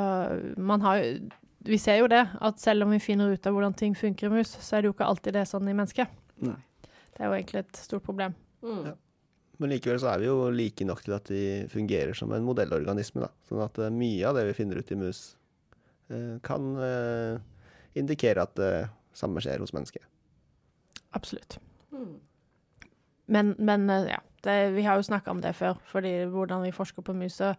man 0.56 0.80
har 0.86 1.02
jo 1.02 1.18
Vi 1.66 1.78
ser 1.82 1.96
jo 1.98 2.06
det, 2.06 2.20
at 2.38 2.60
selv 2.62 2.84
om 2.84 2.92
vi 2.94 3.00
finner 3.02 3.32
ut 3.34 3.46
av 3.48 3.56
hvordan 3.56 3.74
ting 3.74 3.96
funker 3.98 4.28
i 4.28 4.36
mus, 4.36 4.52
så 4.62 4.76
er 4.76 4.84
det 4.84 4.86
jo 4.86 4.92
ikke 4.94 5.08
alltid 5.10 5.34
det 5.34 5.40
er 5.40 5.48
sånn 5.50 5.66
i 5.66 5.74
mennesket. 5.74 6.12
Mm. 6.38 6.52
Det 7.16 7.24
er 7.24 7.30
jo 7.30 7.36
egentlig 7.38 7.62
et 7.64 7.80
stort 7.80 8.04
problem. 8.04 8.36
Mm. 8.62 8.84
Ja. 8.90 8.94
Men 9.56 9.72
likevel 9.72 10.00
så 10.02 10.10
er 10.12 10.20
vi 10.20 10.28
jo 10.28 10.50
like 10.52 10.84
nok 10.84 11.02
til 11.06 11.16
at 11.16 11.30
de 11.32 11.42
fungerer 11.72 12.16
som 12.16 12.32
en 12.36 12.44
modellorganisme. 12.44 13.24
Da. 13.24 13.30
Sånn 13.48 13.64
at 13.64 13.80
eh, 13.80 13.94
mye 13.94 14.28
av 14.28 14.36
det 14.36 14.44
vi 14.50 14.56
finner 14.58 14.80
ut 14.80 14.92
i 14.92 14.98
mus, 15.00 15.22
eh, 16.12 16.36
kan 16.44 16.74
eh, 16.84 17.38
indikere 17.96 18.44
at 18.44 18.56
det 18.60 18.72
samme 19.16 19.40
skjer 19.40 19.64
hos 19.64 19.72
mennesket. 19.76 20.04
Absolutt. 21.16 21.56
Mm. 21.94 22.16
Men, 23.32 23.54
men 23.56 23.88
ja, 23.88 24.20
det, 24.44 24.58
vi 24.76 24.84
har 24.84 25.00
jo 25.00 25.08
snakka 25.08 25.32
om 25.32 25.40
det 25.42 25.56
før. 25.56 25.80
fordi 25.88 26.26
hvordan 26.30 26.66
vi 26.66 26.76
forsker 26.76 27.02
på 27.02 27.16
mus, 27.16 27.40
så 27.40 27.54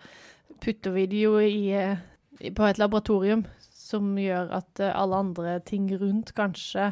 putter 0.62 0.94
vi 0.94 1.08
det 1.10 1.24
jo 1.26 1.40
i, 1.42 1.74
i, 1.74 2.52
på 2.54 2.68
et 2.70 2.78
laboratorium 2.78 3.48
som 3.74 4.14
gjør 4.20 4.54
at 4.62 4.84
alle 4.86 5.24
andre 5.26 5.58
ting 5.66 5.90
rundt 5.98 6.36
kanskje 6.38 6.92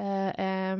eh, 0.00 0.76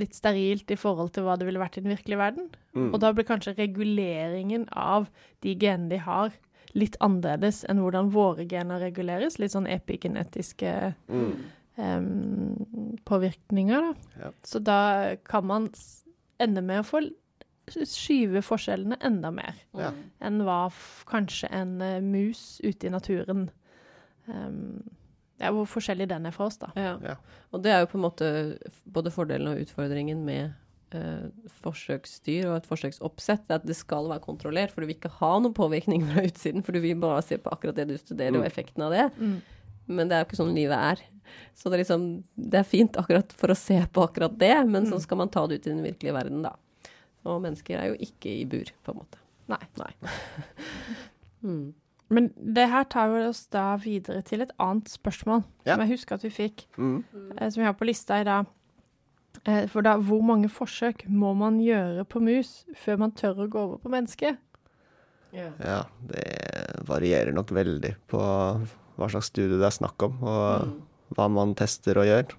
litt 0.00 0.14
sterilt 0.14 0.70
i 0.70 0.76
forhold 0.80 1.12
til 1.14 1.24
hva 1.24 1.36
det 1.38 1.46
ville 1.46 1.60
vært 1.62 1.78
i 1.78 1.84
den 1.84 1.92
virkelige 1.94 2.18
verden. 2.18 2.48
Mm. 2.74 2.92
Og 2.94 3.00
da 3.00 3.12
blir 3.12 3.24
kanskje 3.28 3.56
reguleringen 3.58 4.68
av 4.72 5.08
de 5.42 5.54
genene 5.54 5.88
de 5.90 5.98
har, 6.04 6.32
litt 6.74 6.96
annerledes 7.02 7.64
enn 7.68 7.80
hvordan 7.82 8.12
våre 8.14 8.44
gener 8.46 8.78
reguleres. 8.82 9.38
Litt 9.42 9.50
sånn 9.56 9.66
epigenetiske 9.70 10.94
Mm. 11.08 11.32
eh, 11.78 12.98
påvirkninger, 13.04 13.80
da. 13.80 13.94
Ja. 14.20 14.30
Så 14.44 14.58
da 14.62 15.16
kan 15.24 15.46
man 15.46 15.70
ende 16.38 16.62
med 16.62 16.80
å 16.80 16.86
få 16.86 17.00
skyve 17.70 18.42
forskjellene 18.42 18.96
enda 19.00 19.30
mer 19.30 19.54
Ja. 19.78 19.92
enn 20.20 20.40
hva 20.42 20.72
kanskje 21.06 21.48
en 21.52 21.80
eh, 21.82 22.00
mus 22.00 22.60
ute 22.64 22.86
i 22.86 22.90
naturen 22.90 23.48
Ja, 25.40 25.50
hvor 25.56 25.64
forskjellig 25.66 26.06
den 26.10 26.26
er 26.28 26.34
for 26.36 26.46
oss, 26.50 26.58
da. 26.60 26.68
Ja. 26.76 26.98
Ja. 27.02 27.14
Og 27.52 27.62
det 27.64 27.72
er 27.72 27.80
jo 27.80 27.86
på 27.92 27.98
en 27.98 28.04
måte 28.04 28.58
både 28.84 29.10
fordelen 29.14 29.48
og 29.48 29.60
utfordringen 29.62 30.24
med 30.26 30.52
eh, 30.92 31.30
forsøksdyr 31.62 32.48
og 32.50 32.56
et 32.58 32.66
forsøksoppsett. 32.68 33.46
At 33.54 33.64
det 33.66 33.76
skal 33.78 34.08
være 34.10 34.20
kontrollert, 34.24 34.72
for 34.74 34.82
du 34.84 34.86
vil 34.90 34.96
ikke 34.98 35.12
ha 35.20 35.32
noen 35.40 35.54
påvirkning 35.56 36.04
fra 36.10 36.26
utsiden. 36.28 36.62
For 36.66 36.76
du 36.76 36.80
vil 36.84 36.98
bare 37.00 37.22
se 37.24 37.38
på 37.40 37.50
akkurat 37.54 37.78
det 37.80 37.88
du 37.88 37.96
studerer, 37.98 38.36
og 38.36 38.44
Mm. 38.44 38.50
effekten 38.50 38.82
av 38.84 38.92
det. 38.92 39.06
Mm. 39.18 39.40
Men 39.88 40.08
det 40.08 40.14
er 40.16 40.24
jo 40.24 40.28
ikke 40.28 40.42
sånn 40.42 40.54
livet 40.54 40.76
er. 40.78 41.00
Så 41.54 41.70
det 41.70 41.78
er 41.78 41.84
liksom 41.84 42.24
Det 42.36 42.58
er 42.60 42.64
fint 42.66 42.92
akkurat 42.98 43.32
for 43.32 43.48
å 43.48 43.56
se 43.56 43.78
på 43.92 44.02
akkurat 44.06 44.36
det, 44.38 44.66
men 44.68 44.84
så 44.86 44.94
Mm. 44.98 45.00
skal 45.00 45.16
man 45.18 45.28
ta 45.28 45.46
det 45.46 45.60
ut 45.60 45.66
i 45.66 45.70
den 45.70 45.82
virkelige 45.84 46.12
verden, 46.12 46.42
da. 46.42 46.52
Og 47.24 47.40
mennesker 47.42 47.78
er 47.78 47.88
jo 47.88 47.96
ikke 48.00 48.40
i 48.40 48.44
bur, 48.44 48.64
på 48.84 48.92
en 48.92 48.98
måte. 49.00 49.18
Nei. 49.48 49.58
Nei. 49.78 49.92
mm. 51.44 51.74
Men 52.10 52.32
det 52.34 52.68
her 52.68 52.84
tar 52.90 53.08
jo 53.12 53.28
oss 53.28 53.44
da 53.54 53.76
videre 53.78 54.22
til 54.26 54.42
et 54.42 54.50
annet 54.58 54.88
spørsmål, 54.90 55.44
Ja. 55.64 55.74
som 55.76 55.84
jeg 55.86 55.92
husker 55.96 56.14
at 56.14 56.22
vi 56.22 56.30
fikk, 56.30 56.64
Mm. 56.76 57.04
eh, 57.38 57.50
som 57.50 57.60
vi 57.60 57.66
har 57.66 57.74
på 57.74 57.86
lista 57.86 58.20
i 58.20 58.24
dag. 58.24 58.46
Eh, 59.46 59.66
for 59.68 59.80
da, 59.82 59.96
hvor 59.96 60.20
mange 60.22 60.48
forsøk 60.50 61.06
må 61.08 61.34
man 61.36 61.60
gjøre 61.60 62.04
på 62.04 62.20
mus 62.20 62.64
før 62.76 62.98
man 62.98 63.12
tør 63.12 63.36
å 63.46 63.48
gå 63.48 63.54
over 63.58 63.78
på 63.78 63.88
menneske? 63.90 64.36
Ja. 65.32 65.50
Ja, 65.62 65.84
det 66.04 66.82
varierer 66.84 67.32
nok 67.32 67.46
veldig 67.54 67.94
på 68.08 68.18
hva 68.98 69.08
slags 69.08 69.30
studie 69.30 69.56
det 69.56 69.62
er 69.70 69.78
snakk 69.78 70.02
om, 70.02 70.18
og 70.24 70.66
Mm. 70.66 70.82
hva 71.14 71.30
man 71.30 71.54
tester 71.54 71.96
og 71.96 72.04
gjør. 72.06 72.34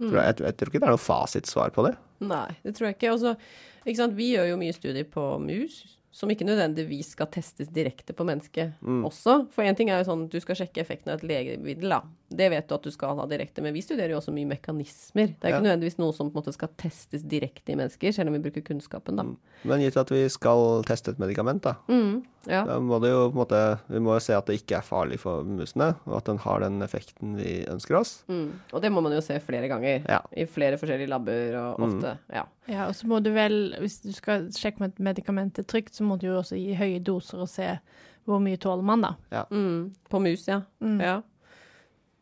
Mm. 0.00 0.10
Tror 0.10 0.22
jeg, 0.22 0.36
jeg 0.36 0.56
tror 0.56 0.68
ikke 0.68 0.80
det 0.80 0.82
er 0.82 0.94
noe 0.94 0.96
fasitsvar 0.98 1.70
på 1.72 1.84
det. 1.88 1.96
Nei, 2.20 2.56
det 2.62 2.74
tror 2.76 2.86
jeg 2.88 2.98
ikke. 2.98 3.12
Også, 3.12 3.36
ikke 3.84 3.96
sant? 3.96 4.14
Vi 4.14 4.34
gjør 4.36 4.48
jo 4.50 4.56
mye 4.56 4.72
studier 4.72 5.04
på 5.04 5.40
mus, 5.40 5.98
som 6.16 6.30
ikke 6.32 6.46
nødvendigvis 6.48 7.10
skal 7.12 7.28
testes 7.28 7.68
direkte 7.68 8.14
på 8.16 8.24
mennesket 8.24 8.72
Mm. 8.80 9.04
også. 9.04 9.50
For 9.52 9.62
én 9.68 9.76
ting 9.76 9.90
er 9.90 10.00
jo 10.00 10.08
sånn 10.10 10.28
du 10.32 10.38
skal 10.40 10.56
sjekke 10.56 10.80
effekten 10.80 11.12
av 11.12 11.18
et 11.20 11.28
legemiddel, 11.28 11.90
da. 11.92 12.00
Det 12.28 12.48
vet 12.50 12.66
du 12.68 12.74
at 12.74 12.82
du 12.82 12.90
skal 12.90 13.16
ha 13.16 13.26
direkte. 13.30 13.62
Men 13.62 13.72
vi 13.72 13.80
studerer 13.84 14.10
jo 14.10 14.16
også 14.18 14.32
mye 14.34 14.48
mekanismer. 14.50 15.28
Det 15.38 15.46
er 15.46 15.52
jo 15.52 15.56
ikke 15.60 15.66
nødvendigvis 15.68 15.98
noe 15.98 16.12
som 16.12 16.30
på 16.30 16.34
en 16.34 16.42
måte 16.42 16.52
skal 16.56 16.68
testes 16.76 17.22
direkte 17.22 17.70
i 17.70 17.76
mennesker, 17.78 18.12
selv 18.12 18.28
om 18.32 18.34
vi 18.34 18.40
bruker 18.50 18.64
kunnskapen, 18.66 19.16
da. 19.16 19.22
Mm. 19.22 19.36
Men 19.70 19.80
gitt 19.84 19.96
at 19.96 20.10
vi 20.10 20.24
skal 20.28 20.82
teste 20.88 21.12
et 21.14 21.18
medikament, 21.22 21.62
da, 21.62 21.74
Mm, 21.88 22.24
ja. 22.50 22.64
da 22.66 22.78
må 22.82 22.98
det 23.00 23.10
jo 23.12 23.30
på 23.30 23.36
en 23.36 23.40
måte 23.44 23.60
Vi 23.88 23.98
må 24.02 24.14
jo 24.16 24.20
se 24.20 24.34
at 24.34 24.46
det 24.46 24.58
ikke 24.60 24.76
er 24.78 24.82
farlig 24.82 25.18
for 25.22 25.44
musene, 25.44 25.94
og 26.06 26.16
at 26.18 26.24
den 26.24 26.38
har 26.38 26.60
den 26.60 26.80
effekten 26.82 27.36
vi 27.36 27.64
ønsker 27.70 27.94
oss. 28.00 28.24
Mm. 28.28 28.50
Og 28.72 28.82
det 28.82 28.90
må 28.92 29.00
man 29.02 29.12
jo 29.12 29.20
se 29.20 29.38
flere 29.40 29.68
ganger. 29.68 30.02
Ja. 30.08 30.20
I 30.36 30.44
flere 30.46 30.76
forskjellige 30.78 31.08
labber 31.08 31.54
og 31.62 31.78
Mm. 31.80 31.86
ofte. 31.96 32.18
Ja. 32.32 32.42
Ja, 32.68 32.86
og 32.88 32.94
så 32.94 33.06
må 33.06 33.22
du 33.22 33.30
vel, 33.32 33.74
hvis 33.78 34.00
du 34.02 34.10
skal 34.12 34.48
sjekke 34.50 34.80
om 34.80 34.86
et 34.90 34.98
medikament 34.98 35.58
er 35.58 35.62
trygt, 35.62 35.94
så 35.94 36.02
må 36.02 36.18
du 36.18 36.26
jo 36.26 36.38
også 36.42 36.56
gi 36.58 36.74
høye 36.74 36.98
doser 37.02 37.38
og 37.38 37.48
se 37.48 37.78
hvor 38.26 38.40
mye 38.42 38.56
tåler 38.58 38.82
man, 38.82 39.00
da. 39.00 39.44
Mm. 39.52 39.92
På 40.10 40.18
mus, 40.20 40.48
ja. 40.48 40.62
Mm. 40.82 41.00
Ja. 41.00 41.20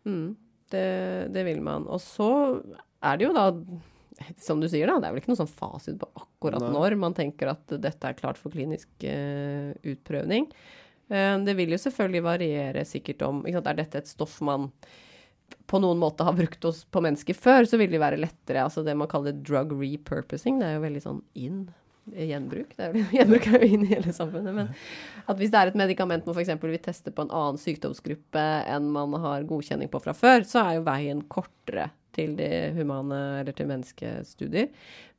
Mm. 0.09 0.37
Det, 0.73 0.87
det 1.35 1.45
vil 1.47 1.61
man. 1.65 1.89
Og 1.91 2.01
så 2.03 2.31
er 3.05 3.19
det 3.21 3.29
jo 3.29 3.35
da 3.37 3.49
som 4.39 4.61
du 4.63 4.69
sier, 4.71 4.89
da, 4.89 5.01
det 5.01 5.09
er 5.09 5.15
vel 5.15 5.23
ikke 5.23 5.33
noe 5.33 5.43
sånn 5.43 5.51
fasit 5.51 5.99
på 6.01 6.09
akkurat 6.21 6.63
Nei. 6.63 6.73
når 6.77 6.97
man 7.01 7.17
tenker 7.17 7.51
at 7.51 7.77
dette 7.83 8.09
er 8.11 8.19
klart 8.19 8.39
for 8.41 8.55
klinisk 8.55 8.89
uh, 9.03 9.73
utprøvning. 9.83 10.47
Uh, 11.11 11.37
det 11.45 11.57
vil 11.59 11.75
jo 11.75 11.81
selvfølgelig 11.83 12.25
variere 12.25 12.85
sikkert 12.89 13.25
om 13.27 13.43
sant, 13.45 13.67
Er 13.73 13.81
dette 13.83 14.01
et 14.01 14.11
stoff 14.11 14.39
man 14.45 14.71
på 15.69 15.81
noen 15.83 16.01
måte 16.01 16.25
har 16.27 16.37
brukt 16.37 16.65
oss 16.69 16.83
på 16.89 17.03
mennesker 17.05 17.37
før, 17.37 17.67
så 17.69 17.79
vil 17.81 17.93
det 17.93 18.01
være 18.03 18.21
lettere. 18.21 18.65
Altså 18.65 18.85
det 18.87 18.95
man 18.97 19.11
kaller 19.11 19.37
drug 19.37 19.75
repurposing, 19.81 20.61
det 20.61 20.69
er 20.69 20.79
jo 20.79 20.85
veldig 20.87 21.03
sånn 21.05 21.21
in. 21.35 21.65
Gjenbruk. 22.13 22.75
Det 22.77 22.85
er 22.85 22.97
jo, 22.99 23.05
gjenbruk 23.17 23.47
er 23.49 23.63
jo 23.65 23.69
inn 23.77 23.85
i 23.87 23.91
hele 23.95 24.13
samfunnet. 24.13 24.55
Men 24.57 24.73
at 25.31 25.39
hvis 25.41 25.53
det 25.55 25.61
er 25.61 25.71
et 25.73 25.79
medikament 25.81 26.27
man 26.29 26.37
f.eks. 26.37 26.53
vil 26.63 26.79
teste 26.85 27.13
på 27.15 27.25
en 27.25 27.33
annen 27.33 27.61
sykdomsgruppe 27.61 28.43
enn 28.69 28.91
man 28.93 29.17
har 29.23 29.47
godkjenning 29.49 29.89
på 29.93 30.03
fra 30.05 30.13
før, 30.17 30.45
så 30.49 30.61
er 30.67 30.79
jo 30.79 30.87
veien 30.89 31.23
kortere 31.33 31.91
til 32.15 32.37
de 32.39 32.49
humane 32.77 33.17
eller 33.41 33.57
til 33.57 33.67
menneskestudier. 33.71 34.69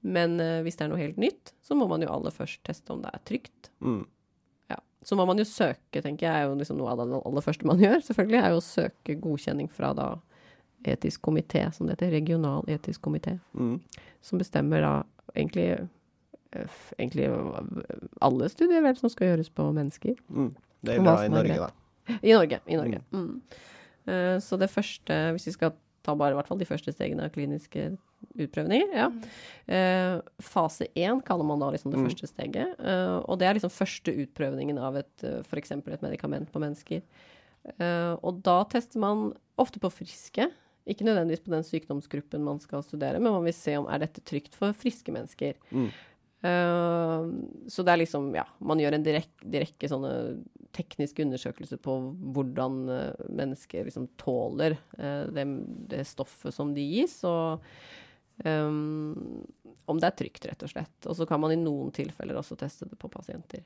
Men 0.06 0.38
eh, 0.40 0.60
hvis 0.64 0.78
det 0.78 0.86
er 0.86 0.92
noe 0.94 1.02
helt 1.02 1.18
nytt, 1.20 1.56
så 1.66 1.76
må 1.76 1.88
man 1.92 2.06
jo 2.06 2.12
aller 2.14 2.32
først 2.32 2.62
teste 2.68 2.94
om 2.94 3.02
det 3.04 3.10
er 3.12 3.24
trygt. 3.28 3.72
Mm. 3.84 4.04
Ja. 4.72 4.78
Så 5.04 5.18
må 5.18 5.26
man 5.28 5.42
jo 5.42 5.48
søke, 5.50 6.00
tenker 6.06 6.28
jeg, 6.30 6.32
er 6.32 6.46
jo 6.48 6.56
liksom 6.60 6.78
noe 6.80 6.94
av 6.94 7.02
det 7.02 7.10
aller 7.18 7.44
første 7.44 7.68
man 7.68 7.82
gjør, 7.86 8.00
selvfølgelig, 8.06 8.40
er 8.46 8.54
jo 8.54 8.62
å 8.62 8.68
søke 8.70 9.18
godkjenning 9.26 9.68
fra 9.74 9.92
da 9.98 10.12
etisk 10.86 11.24
komité, 11.26 11.66
som 11.74 11.88
det 11.90 11.96
heter, 11.98 12.14
regional 12.14 12.68
etisk 12.70 13.02
komité, 13.08 13.40
Mm. 13.58 13.80
som 14.22 14.38
bestemmer 14.38 14.86
da 14.86 14.94
egentlig, 15.34 15.88
egentlig 16.98 17.28
alle 18.22 18.50
studier 18.52 18.84
vel 18.86 18.98
som 19.00 19.12
skal 19.14 19.32
gjøres 19.34 19.50
på 19.56 19.68
mennesker. 19.76 20.16
Mm. 20.30 20.52
Det 20.86 20.96
er 20.96 21.04
bra 21.06 21.16
i 21.24 21.26
er 21.30 21.34
Norge, 21.34 21.58
da. 21.66 22.18
I 22.22 22.34
Norge. 22.36 22.60
I 22.70 22.78
Norge. 22.80 23.02
Mm. 23.12 23.42
Eh, 24.08 24.36
så 24.46 24.60
det 24.62 24.70
første, 24.70 25.18
hvis 25.36 25.48
vi 25.50 25.56
skal 25.56 25.74
ta 26.06 26.14
bare 26.14 26.36
i 26.36 26.38
hvert 26.38 26.48
fall 26.52 26.60
de 26.62 26.68
første 26.70 26.94
stegene 26.94 27.26
av 27.26 27.32
kliniske 27.34 27.88
utprøvninger, 28.38 28.92
ja. 28.94 29.08
Eh, 29.68 30.20
fase 30.42 30.88
én 30.98 31.22
kaller 31.26 31.46
man 31.50 31.60
da 31.62 31.72
liksom 31.74 31.92
det 31.92 32.00
Mm. 32.00 32.06
første 32.10 32.28
steget. 32.30 32.76
eh, 32.80 33.18
og 33.26 33.40
det 33.40 33.48
er 33.48 33.54
liksom 33.58 33.72
første 33.74 34.14
utprøvningen 34.14 34.78
av 34.78 34.96
et, 34.98 35.10
for 35.20 35.58
f.eks. 35.58 35.72
et 35.72 36.02
medikament 36.06 36.52
på 36.52 36.60
mennesker. 36.62 37.02
Eh, 37.80 38.16
og 38.22 38.44
da 38.44 38.64
tester 38.70 39.00
man 39.00 39.34
ofte 39.58 39.80
på 39.80 39.90
friske. 39.92 40.52
Ikke 40.88 41.02
nødvendigvis 41.08 41.42
på 41.44 41.50
den 41.50 41.64
sykdomsgruppen 41.66 42.44
man 42.44 42.60
skal 42.60 42.84
studere, 42.84 43.20
men 43.20 43.32
man 43.34 43.44
vil 43.44 43.54
se 43.58 43.74
om 43.76 43.88
er 43.90 43.98
dette 44.06 44.22
trygt 44.22 44.54
for 44.54 44.72
friske 44.74 45.12
mennesker. 45.12 45.56
Mm. 45.72 45.90
Eh, 46.46 47.26
så 47.72 47.86
det 47.86 47.94
er 47.94 48.02
liksom, 48.04 48.30
ja, 48.38 48.46
man 48.60 48.82
gjør 48.82 48.98
en 48.98 49.06
direkte, 49.06 49.50
direkte 49.50 49.90
sånne 49.90 50.12
tekniske 50.76 51.24
undersøkelser 51.24 51.80
på 51.82 51.94
hvordan 52.36 52.82
eh, 52.92 53.28
mennesker 53.32 53.88
liksom 53.88 54.10
tåler 54.20 54.76
eh, 55.00 55.24
det, 55.34 55.46
det 55.92 56.04
stoffet 56.10 56.54
som 56.54 56.74
de 56.76 56.84
gis, 56.84 57.16
og 57.28 57.64
um, 58.44 59.46
om 59.88 60.02
det 60.02 60.10
er 60.10 60.18
trygt, 60.20 60.48
rett 60.50 60.66
og 60.68 60.74
slett. 60.74 61.08
Og 61.08 61.16
så 61.18 61.28
kan 61.30 61.40
man 61.42 61.54
i 61.56 61.60
noen 61.62 61.94
tilfeller 61.96 62.38
også 62.42 62.58
teste 62.60 62.90
det 62.90 63.00
på 63.00 63.10
pasienter. 63.14 63.64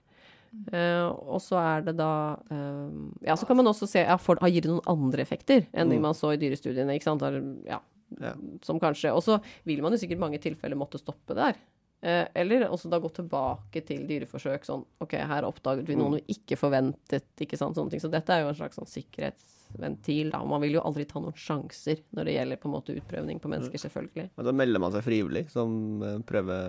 Uh, 0.73 1.09
og 1.29 1.41
så 1.45 1.59
er 1.61 1.83
det 1.85 1.91
da 1.99 2.11
um, 2.49 3.11
Ja, 3.21 3.35
så 3.37 3.45
kan 3.45 3.59
man 3.59 3.67
også 3.69 3.85
se 3.85 4.01
ja, 4.01 4.15
for, 4.17 4.39
Gir 4.49 4.65
det 4.65 4.71
noen 4.71 4.87
andre 4.89 5.21
effekter 5.21 5.67
enn 5.77 5.91
de 5.91 5.99
Mm. 5.99 6.07
man 6.07 6.17
så 6.17 6.31
i 6.33 6.39
dyrestudiene? 6.41 6.95
ikke 6.97 7.05
sant? 7.05 7.21
Ja, 7.69 7.77
Ja. 8.17 8.31
som 8.65 8.79
kanskje 8.81 9.13
Og 9.13 9.21
så 9.21 9.37
vil 9.63 9.83
man 9.85 9.93
jo 9.93 9.99
sikkert 10.01 10.17
mange 10.23 10.39
tilfeller 10.41 10.75
måtte 10.75 10.97
stoppe 10.97 11.37
der. 11.37 11.53
Eh, 12.01 12.27
eller 12.39 12.63
også 12.71 12.87
da 12.91 12.99
gå 13.03 13.09
tilbake 13.11 13.81
til 13.83 14.05
dyreforsøk. 14.07 14.63
Sånn 14.67 14.85
OK, 15.03 15.17
her 15.19 15.47
oppdaget 15.47 15.89
vi 15.89 15.97
noe 15.99 16.19
vi 16.19 16.35
ikke 16.37 16.55
forventet. 16.59 17.25
ikke 17.43 17.59
sant, 17.59 17.75
sånne 17.75 17.91
ting. 17.91 18.03
Så 18.03 18.11
dette 18.11 18.31
er 18.31 18.45
jo 18.45 18.53
en 18.53 18.59
slags 18.59 18.79
sånn 18.79 18.87
sikkerhetsventil. 18.87 20.31
da. 20.31 20.39
Man 20.47 20.63
vil 20.63 20.77
jo 20.77 20.85
aldri 20.87 21.05
ta 21.09 21.19
noen 21.19 21.35
sjanser 21.35 21.99
når 22.15 22.29
det 22.29 22.37
gjelder 22.37 22.61
på 22.61 22.69
en 22.71 22.75
måte 22.77 22.95
utprøvning 22.95 23.41
på 23.43 23.51
mennesker, 23.51 23.83
selvfølgelig. 23.83 24.29
Men 24.39 24.47
da 24.47 24.55
melder 24.63 24.85
man 24.85 24.95
seg 24.95 25.03
frivillig 25.09 25.45
som 25.51 25.75
eh, 26.03 26.17
prøve... 26.29 26.61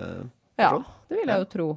Ja, 0.61 0.75
det 1.09 1.23
vil 1.23 1.31
jeg 1.33 1.41
jo 1.41 1.51
tro. 1.55 1.69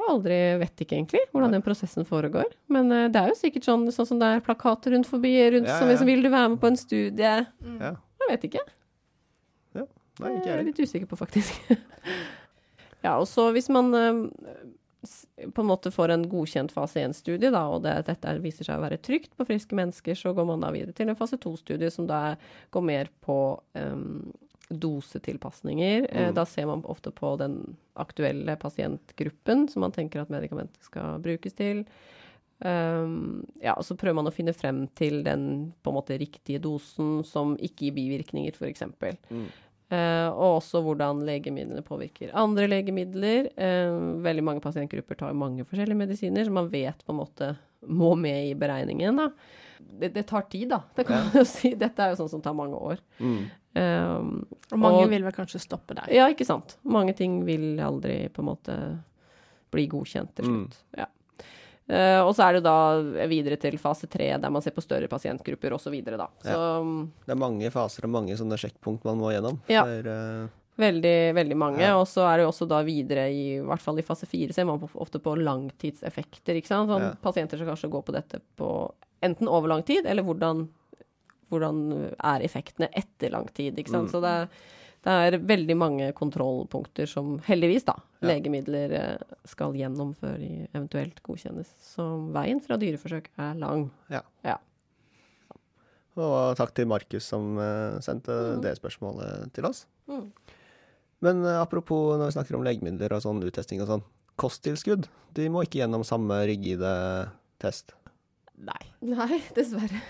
Jeg 0.00 0.06
aldri 0.08 0.36
vet 0.62 0.80
ikke 0.80 0.94
egentlig 0.96 1.20
hvordan 1.34 1.52
den 1.58 1.64
prosessen 1.66 2.06
foregår. 2.08 2.46
Men 2.72 2.92
eh, 2.94 3.08
det 3.12 3.20
er 3.20 3.32
jo 3.34 3.40
sikkert 3.42 3.66
sånn, 3.66 3.88
sånn 3.92 4.06
som 4.14 4.22
det 4.22 4.30
er 4.36 4.44
plakater 4.46 4.94
rundt 4.94 5.10
forbi, 5.10 5.34
rundt 5.56 5.66
Ja, 5.68 5.80
ja, 5.80 5.82
ja. 5.82 5.90
liksom, 5.90 6.06
vil 6.08 6.22
du 6.24 6.30
være 6.30 6.52
med 6.54 6.60
på 6.62 6.70
en 6.70 6.78
studie? 6.78 7.34
Ja. 7.82 7.96
Jeg 8.22 8.30
vet 8.36 8.46
ikke. 8.52 8.68
Nei, 10.20 10.34
ikke 10.36 10.50
Jeg 10.50 10.52
er 10.52 10.58
jeg. 10.60 10.66
litt 10.66 10.80
usikker 10.84 11.08
på, 11.08 11.16
faktisk. 11.16 11.62
ja, 13.02 13.16
og 13.18 13.26
så 13.28 13.48
hvis 13.54 13.68
man 13.72 13.94
eh, 13.94 14.20
på 15.54 15.62
en 15.62 15.68
måte 15.70 15.88
får 15.94 16.12
en 16.12 16.26
godkjent 16.28 16.72
fase 16.76 17.00
1-studie, 17.06 17.48
da, 17.54 17.62
og 17.72 17.82
det, 17.86 17.94
dette 18.10 18.28
er- 18.28 18.42
viser 18.44 18.66
seg 18.68 18.76
å 18.76 18.84
være 18.84 18.98
trygt 19.00 19.32
på 19.38 19.46
friske 19.48 19.72
mennesker, 19.78 20.14
så 20.18 20.34
går 20.36 20.44
man 20.50 20.60
da 20.60 20.68
videre 20.74 20.92
til 20.92 21.08
en 21.08 21.16
fase 21.16 21.38
2-studie 21.40 21.88
som 21.90 22.06
da 22.10 22.34
går 22.74 22.84
mer 22.84 23.08
på 23.24 23.38
um, 23.80 24.32
dosetilpasninger. 24.70 26.06
Eh, 26.10 26.28
Mm. 26.28 26.34
Da 26.34 26.44
ser 26.46 26.66
man 26.66 26.84
ofte 26.84 27.10
på 27.10 27.36
den 27.40 27.76
aktuelle 27.96 28.56
pasientgruppen 28.56 29.68
som 29.68 29.80
man 29.80 29.92
tenker 29.92 30.20
at 30.22 30.28
medikamentet 30.30 30.82
skal 30.84 31.18
brukes 31.24 31.54
til. 31.56 31.84
Um, 32.60 33.46
ja, 33.62 33.72
og 33.72 33.84
så 33.88 33.96
prøver 33.96 34.14
man 34.20 34.28
å 34.28 34.34
finne 34.36 34.52
frem 34.52 34.82
til 34.94 35.22
den 35.24 35.72
på 35.82 35.90
en 35.90 35.96
måte 35.96 36.18
riktige 36.20 36.60
dosen 36.60 37.22
som 37.24 37.54
ikke 37.56 37.86
gir 37.88 37.94
bivirkninger, 37.96 38.52
f.eks. 38.52 38.82
Mm. 39.32 39.46
Eh, 39.90 40.28
og 40.30 40.60
også 40.60 40.80
hvordan 40.86 41.24
legemidlene 41.26 41.82
påvirker 41.82 42.30
andre 42.38 42.68
legemidler. 42.70 43.48
Eh, 43.58 43.94
veldig 44.22 44.44
mange 44.46 44.62
pasientgrupper 44.62 45.18
tar 45.18 45.32
mange 45.34 45.64
forskjellige 45.66 45.98
medisiner, 45.98 46.44
så 46.46 46.52
man 46.54 46.68
vet 46.70 47.02
på 47.04 47.10
en 47.14 47.18
måte 47.18 47.48
må 47.88 48.12
med 48.18 48.50
i 48.50 48.54
beregningen. 48.54 49.16
Da. 49.18 49.30
Det, 49.80 50.12
det 50.14 50.26
tar 50.28 50.42
tid, 50.52 50.68
da. 50.70 50.82
Det 50.94 51.06
kan 51.08 51.30
ja. 51.34 51.44
si. 51.48 51.72
Dette 51.74 52.04
er 52.04 52.12
jo 52.14 52.20
sånn 52.22 52.30
som 52.36 52.42
tar 52.44 52.54
mange 52.54 52.76
år. 52.78 53.00
Mm. 53.18 53.40
Um, 53.70 54.30
Og 54.72 54.78
mange 54.82 55.02
Og- 55.04 55.10
vil 55.10 55.22
vel 55.22 55.32
kanskje 55.34 55.60
stoppe 55.62 55.94
der. 55.94 56.06
ja, 56.12 56.26
ikke 56.30 56.46
sant. 56.46 56.76
Mange 56.84 57.14
ting 57.16 57.40
vil 57.46 57.78
aldri 57.82 58.28
på 58.34 58.42
en 58.42 58.48
måte 58.50 58.76
bli 59.70 59.86
godkjent 59.90 60.34
til 60.34 60.44
Mm. 60.44 60.54
slutt. 60.68 60.76
Ja. 60.98 61.06
Eh, 61.90 62.20
og 62.22 62.30
så 62.36 62.46
er 62.46 62.56
det 62.56 62.62
da 62.62 62.76
videre 63.30 63.58
til 63.58 63.74
fase 63.82 64.06
tre, 64.10 64.28
der 64.38 64.52
man 64.52 64.62
ser 64.62 64.74
på 64.76 64.84
større 64.84 65.08
pasientgrupper 65.10 65.74
osv. 65.74 65.96
Ja. 65.98 66.28
Så 66.44 66.62
Det 67.26 67.34
er 67.34 67.40
mange 67.40 67.70
faser 67.74 68.06
og 68.06 68.14
mange 68.14 68.36
sånne 68.38 68.58
sjekkpunkt 68.60 69.06
man 69.08 69.18
må 69.18 69.32
gjennom. 69.34 69.58
Ja. 69.70 69.82
For, 69.88 70.06
uh... 70.06 70.80
veldig, 70.80 71.16
veldig 71.40 71.58
mange. 71.58 71.82
Ja. 71.82 71.96
Og 71.98 72.06
så 72.08 72.24
er 72.28 72.38
det 72.38 72.46
jo 72.46 72.52
også 72.52 72.68
da 72.70 72.82
videre 72.86 73.26
i, 73.34 73.56
i 73.58 73.62
hvert 73.66 73.82
fall 73.82 73.98
i 73.98 74.06
fase 74.06 74.28
fire, 74.30 74.54
ser 74.54 74.68
man 74.70 74.82
ofte 74.94 75.22
på 75.22 75.34
langtidseffekter. 75.40 76.60
ikke 76.60 76.70
sant? 76.70 76.92
Sånn, 76.92 77.08
Ja. 77.10 77.14
Pasienter 77.24 77.58
som 77.58 77.72
kanskje 77.72 77.90
går 77.90 78.06
på 78.06 78.14
dette 78.14 78.42
på 78.60 78.70
enten 79.26 79.50
over 79.50 79.68
lang 79.74 79.82
tid, 79.84 80.06
eller 80.06 80.24
hvordan, 80.24 80.68
hvordan 81.50 81.82
er 82.16 82.46
effektene 82.46 82.88
etter 82.94 83.34
lang 83.34 83.50
tid. 83.50 83.74
ikke 83.74 83.90
sant? 83.90 84.08
Mm. 84.08 84.14
Så 84.14 84.22
det 84.22 84.36
er, 84.44 84.62
det 85.04 85.12
er 85.34 85.38
veldig 85.48 85.76
mange 85.80 86.12
kontrollpunkter 86.12 87.08
som 87.08 87.38
heldigvis 87.46 87.86
da, 87.88 87.94
Ja. 88.20 88.28
legemidler 88.34 88.92
eh, 88.92 89.18
skal 89.48 89.72
gjennom 89.72 90.14
før 90.14 90.36
de 90.38 90.66
eventuelt 90.74 91.22
godkjennes. 91.24 91.70
Så 91.80 92.04
veien 92.34 92.60
fra 92.60 92.76
dyreforsøk 92.76 93.30
er 93.38 93.54
lang. 93.54 93.90
og 96.20 96.56
takk 96.58 96.74
til 96.74 96.88
Markus 96.90 97.24
som 97.24 97.56
eh, 97.58 97.98
sendte 98.04 98.34
Mm. 98.56 98.62
det 98.62 98.74
spørsmålet 98.76 99.52
til 99.54 99.64
oss. 99.64 99.86
Mm. 100.08 100.26
Men 101.22 101.44
eh, 101.44 101.60
apropos 101.62 102.18
når 102.18 102.26
vi 102.26 102.34
snakker 102.36 102.56
om 102.58 102.64
legemidler 102.66 103.12
og 103.16 103.22
sånn 103.22 103.40
uttesting 103.46 103.80
og 103.80 103.88
sånn. 103.88 104.02
Kosttilskudd, 104.36 105.06
de 105.36 105.48
må 105.48 105.62
ikke 105.64 105.80
gjennom 105.80 106.04
samme 106.04 106.42
rigide 106.48 107.30
test. 107.58 107.94
Nei. 108.58 108.82
Nei, 109.00 109.40
dessverre. 109.56 110.02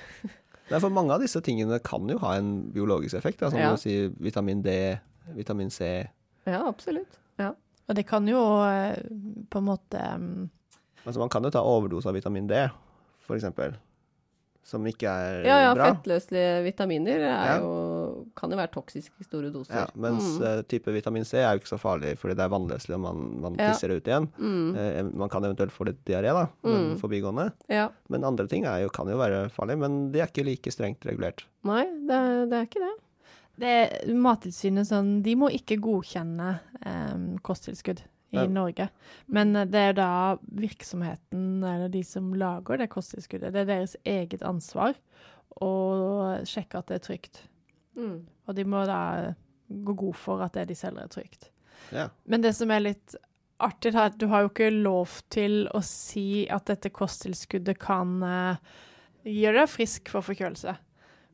Nei, 0.70 0.78
for 0.80 0.90
mange 0.94 1.10
av 1.14 1.20
disse 1.20 1.40
tingene 1.42 1.80
kan 1.82 2.06
jo 2.08 2.18
ha 2.22 2.36
en 2.38 2.70
biologisk 2.72 3.14
effekt. 3.18 3.40
Da, 3.40 3.50
som 3.50 3.58
Ja. 3.58 3.70
du 3.72 3.76
sier 3.76 4.12
vitamin 4.20 4.62
D, 4.62 4.98
vitamin 5.34 5.70
C. 5.70 6.08
Ja, 6.46 6.66
absolutt. 6.68 7.16
Og 7.90 7.96
det 7.96 8.04
kan 8.06 8.22
jo 8.28 8.38
eh, 8.62 8.94
på 9.50 9.58
en 9.58 9.64
måte 9.66 9.98
Altså 11.04 11.18
man 11.18 11.28
kan 11.28 11.42
jo 11.42 11.50
ta 11.50 11.58
overdose 11.58 12.06
av 12.06 12.14
vitamin 12.14 12.46
D, 12.46 12.68
for 13.26 13.34
eksempel. 13.34 13.72
Som 14.62 14.84
ikke 14.86 15.08
er 15.10 15.42
Ja, 15.44 15.56
ja, 15.64 15.74
bra. 15.74 15.88
fettløselige 15.94 16.62
vitaminer 16.68 17.18
er 17.18 17.46
Ja. 17.48 17.58
jo, 17.58 17.99
kan 18.40 18.50
jo 18.50 18.56
være 18.58 18.72
toksiske 18.72 19.12
i 19.20 19.26
store 19.28 19.50
doser. 19.52 19.76
Ja, 19.76 19.86
mens 20.00 20.24
mm. 20.40 20.44
eh, 20.48 20.62
type 20.72 20.92
vitamin 20.96 21.24
C 21.28 21.38
er 21.42 21.52
jo 21.54 21.60
ikke 21.60 21.70
så 21.74 21.78
farlig, 21.80 22.14
fordi 22.18 22.34
det 22.38 22.44
er 22.46 22.52
vannløselig 22.54 22.96
og 22.96 23.02
man, 23.04 23.20
man 23.44 23.58
Ja. 23.60 23.68
tisser 23.74 23.92
det 23.92 24.00
ut 24.00 24.08
igjen. 24.10 24.28
Mm. 24.40 24.76
Eh, 24.80 25.02
man 25.22 25.28
kan 25.32 25.44
eventuelt 25.44 25.72
få 25.76 25.86
litt 25.90 26.00
diaré, 26.08 26.32
da, 26.32 26.46
Mm. 26.64 26.96
forbigående. 26.98 27.50
Ja. 27.68 27.90
Men 28.08 28.24
andre 28.24 28.46
ting 28.48 28.64
er 28.64 28.82
jo, 28.86 28.88
kan 28.88 29.06
jo 29.12 29.16
være 29.20 29.50
farlig, 29.52 29.78
men 29.78 30.10
de 30.12 30.20
er 30.24 30.26
ikke 30.32 30.44
like 30.48 30.72
strengt 30.72 31.04
regulert. 31.04 31.44
Nei, 31.68 31.84
det, 32.08 32.16
er- 32.16 32.46
det 32.50 32.56
er 32.58 32.66
ikke 32.66 32.86
det. 32.86 32.94
det 33.60 34.14
Mattilsynet 34.16 34.86
sånn 34.88 35.22
De 35.22 35.34
må 35.36 35.50
ikke 35.52 35.76
godkjenne 35.84 36.60
eh, 36.86 37.36
kosttilskudd 37.44 38.00
i 38.32 38.36
Ja. 38.38 38.46
Norge. 38.46 38.88
Men 39.28 39.54
eh, 39.56 39.64
det 39.66 39.80
er 39.90 39.92
da 39.98 40.38
virksomheten, 40.48 41.62
eller 41.62 41.88
de 41.92 42.02
som 42.06 42.32
lager 42.34 42.78
det 42.78 42.88
kosttilskuddet, 42.92 43.52
det 43.52 43.62
er 43.64 43.70
deres 43.74 43.96
eget 44.06 44.40
ansvar 44.46 44.94
å 45.60 45.70
sjekke 46.46 46.78
at 46.78 46.86
det 46.90 47.00
er 47.00 47.04
trygt. 47.08 47.42
Mm. 48.00 48.18
Og 48.48 48.56
de 48.56 48.66
må 48.66 48.84
da 48.88 49.00
gå 49.70 49.94
god 49.94 50.16
for 50.18 50.42
at 50.44 50.56
det 50.56 50.70
de 50.72 50.78
selger, 50.78 51.04
er 51.06 51.12
trygt. 51.12 51.50
Ja. 51.94 52.08
Men 52.24 52.42
det 52.44 52.54
som 52.56 52.72
er 52.74 52.82
litt 52.82 53.16
artig, 53.60 53.92
er 53.94 54.08
at 54.08 54.18
du 54.20 54.26
har 54.30 54.44
jo 54.44 54.52
ikke 54.52 54.70
lov 54.72 55.20
til 55.32 55.66
å 55.76 55.82
si 55.84 56.46
at 56.50 56.66
dette 56.70 56.92
kosttilskuddet 56.94 57.78
kan 57.82 58.16
uh, 58.24 58.78
gjøre 59.26 59.62
deg 59.62 59.72
frisk 59.72 60.10
for 60.12 60.26
forkjølelse. 60.26 60.74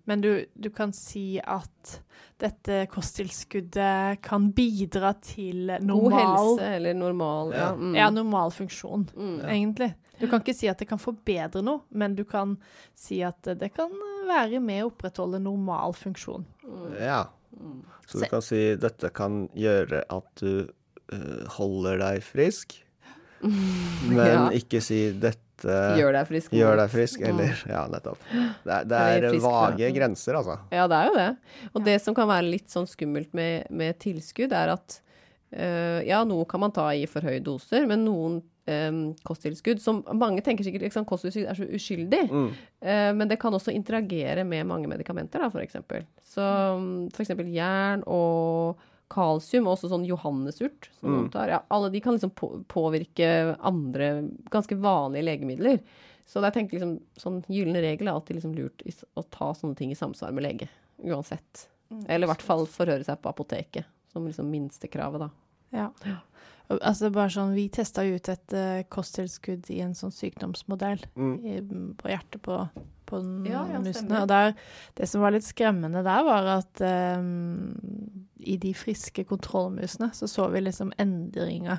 Men 0.07 0.21
du, 0.23 0.31
du 0.55 0.69
kan 0.71 0.93
si 0.95 1.41
at 1.43 1.97
dette 2.39 2.85
kosttilskuddet 2.93 4.21
kan 4.23 4.51
bidra 4.55 5.13
til 5.25 5.67
God 5.73 5.87
normal 5.89 6.21
helse 6.21 6.69
eller 6.77 6.95
normal 6.95 7.53
Ja. 7.53 7.59
Ja. 7.59 7.71
Mm. 7.75 7.95
Ja, 7.97 8.11
normal 8.11 8.51
funksjon, 8.55 9.09
Mm. 9.17 9.41
egentlig. 9.49 9.95
Du 10.21 10.27
kan 10.31 10.41
ikke 10.41 10.55
si 10.57 10.69
at 10.69 10.79
det 10.79 10.89
kan 10.89 10.99
forbedre 10.99 11.61
noe, 11.63 11.83
men 11.91 12.15
du 12.17 12.25
kan 12.25 12.57
si 12.95 13.23
at 13.23 13.43
det 13.43 13.73
kan 13.75 13.91
være 14.29 14.61
med 14.61 14.85
å 14.85 14.91
opprettholde 14.93 15.41
normal 15.43 15.93
funksjon. 15.93 16.47
Ja. 17.01 17.27
Mm. 17.59 17.83
Så 18.07 18.21
du 18.23 18.27
kan 18.31 18.43
si 18.43 18.63
dette 18.77 19.11
kan 19.13 19.49
gjøre 19.55 20.05
at 20.09 20.31
du 20.41 20.69
uh, 21.13 21.45
holder 21.59 21.99
deg 21.99 22.23
frisk, 22.23 22.79
men 23.43 24.17
Ja. 24.27 24.49
ikke 24.51 24.81
si 24.83 25.11
dette 25.13 25.43
Gjør 25.65 26.13
deg 26.13 26.27
frisk. 26.29 26.53
gjør 26.53 26.77
deg 26.77 26.91
frisk, 26.93 27.21
eller 27.25 27.63
Ja, 27.71 27.87
nettopp. 27.89 28.19
Det 28.67 28.81
det 28.91 28.99
er 29.01 29.29
frisk, 29.31 29.47
vage 29.47 29.93
grenser, 29.97 30.35
altså. 30.41 30.59
Ja, 30.75 30.87
det 30.91 30.99
er 30.99 31.07
jo 31.11 31.15
det. 31.17 31.29
Og 31.73 31.85
det 31.85 31.97
som 32.05 32.15
kan 32.15 32.29
være 32.29 32.51
litt 32.51 32.69
sånn 32.73 32.89
skummelt 32.91 33.33
med, 33.37 33.71
med 33.71 33.99
tilskudd, 34.03 34.53
er 34.53 34.75
at 34.75 34.99
uh, 35.57 36.03
ja, 36.07 36.25
noe 36.29 36.45
kan 36.51 36.61
man 36.61 36.75
ta 36.77 36.91
i 36.95 37.07
for 37.11 37.25
høye 37.25 37.41
doser, 37.41 37.87
men 37.89 38.05
noen 38.05 38.41
um, 38.67 39.15
kosttilskudd 39.25 39.81
som 39.81 40.03
Mange 40.19 40.43
tenker 40.45 40.67
sikkert 40.67 40.89
liksom, 40.89 41.07
kosttilskudd 41.09 41.47
er 41.49 41.55
så 41.59 41.69
uskyldig, 41.79 42.25
Mm. 42.31 42.51
uh, 42.83 43.13
men 43.17 43.29
det 43.31 43.39
kan 43.41 43.55
også 43.55 43.73
interagere 43.73 44.45
med 44.45 44.67
mange 44.67 44.91
medikamenter, 44.91 45.41
da, 45.41 45.51
eksempel. 45.63 46.05
Så 46.27 46.43
for 47.15 47.25
eksempel 47.25 47.49
jern 47.55 48.03
og 48.07 48.77
kalsium, 49.13 49.67
og 49.69 49.77
også 49.77 49.89
sånn 49.93 50.07
johannesurt 50.09 50.89
som 51.01 51.13
Mm. 51.13 51.31
tar. 51.31 51.49
Ja, 51.49 51.61
alle 51.71 51.91
de 51.91 52.01
kan 52.01 52.15
liksom 52.17 52.31
på, 52.35 52.65
påvirke 52.69 53.57
andre 53.61 54.29
ganske 54.51 54.75
vanlige 54.77 55.25
legemidler. 55.25 55.81
Så 56.27 56.43
jeg 56.43 56.53
tenkte 56.55 56.75
liksom, 56.81 57.01
sånn 57.17 57.45
gyllen 57.47 57.75
regel 57.81 58.09
er 58.09 58.13
alltid 58.17 58.37
liksom 58.41 58.55
lurt 58.57 58.83
i, 58.85 58.93
å 59.17 59.23
ta 59.31 59.53
sånne 59.55 59.77
ting 59.77 59.93
i 59.93 59.95
samsvar 59.95 60.33
med 60.35 60.43
lege. 60.43 60.69
Uansett. 61.05 61.69
Eller 62.09 62.27
i 62.27 62.31
hvert 62.33 62.43
fall 62.43 62.67
forhøre 62.67 63.05
seg 63.07 63.21
på 63.23 63.31
apoteket, 63.31 63.85
som 64.13 64.27
liksom 64.27 64.51
minstekravet, 64.51 65.21
da. 65.21 65.31
Ja. 65.73 65.91
Altså 66.69 67.13
bare 67.15 67.31
sånn, 67.31 67.55
Vi 67.55 67.69
testa 67.69 68.03
jo 68.03 68.17
ut 68.17 68.29
et 68.29 68.53
uh, 68.53 68.83
kosttilskudd 68.91 69.71
i 69.71 69.81
en 69.85 69.95
sånn 69.95 70.11
sykdomsmodell 70.11 70.99
Mm. 71.15 71.45
i, 71.47 71.61
på 71.95 72.09
hjertet 72.11 72.43
på, 72.43 72.57
på 73.07 73.21
den 73.23 73.45
Ja, 73.47 73.65
ja, 73.71 73.79
musene. 73.79 74.23
Og 74.23 74.27
der, 74.27 74.55
det 74.97 75.07
som 75.09 75.21
var 75.23 75.31
litt 75.31 75.45
skremmende 75.47 76.03
der, 76.03 76.25
var 76.27 76.49
at 76.59 76.81
eh, 76.81 77.23
i 78.39 78.57
de 78.61 78.75
friske 78.77 79.25
kontrollmusene 79.25 80.11
så 80.15 80.29
så 80.29 80.49
vi 80.53 80.61
liksom 80.61 80.93
endringer 81.01 81.79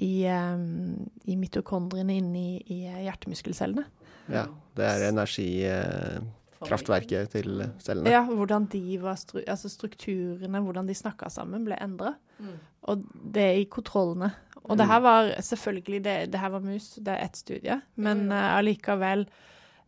i, 0.00 0.24
um, 0.28 1.08
i 1.28 1.36
mitokondriene 1.36 2.14
inni 2.16 2.62
i 2.72 2.86
hjertemuskelcellene. 3.04 3.84
Ja. 4.32 4.46
Det 4.76 4.84
er 4.88 5.08
energikraftverket 5.10 7.30
til 7.34 7.64
cellene. 7.82 8.10
Ja, 8.12 8.22
hvordan 8.24 8.66
de 8.72 8.98
var 9.02 9.16
stru, 9.20 9.40
altså 9.46 9.68
strukturene, 9.68 10.60
hvordan 10.64 10.88
de 10.88 10.94
snakka 10.96 11.28
sammen, 11.32 11.64
ble 11.66 11.76
endra. 11.82 12.14
Mm. 12.38 12.58
Og 12.88 12.94
det 13.34 13.60
i 13.60 13.64
kontrollene. 13.70 14.30
Og 14.62 14.78
det 14.78 14.86
her 14.86 15.00
var 15.02 15.40
selvfølgelig 15.42 16.04
Det, 16.04 16.32
det 16.32 16.40
her 16.40 16.50
var 16.54 16.62
mus, 16.62 16.94
det 16.94 17.08
er 17.08 17.24
ett 17.24 17.36
studie, 17.36 17.80
men 17.96 18.30
Ja, 18.30 18.36
eh, 18.36 18.56
allikevel 18.58 19.28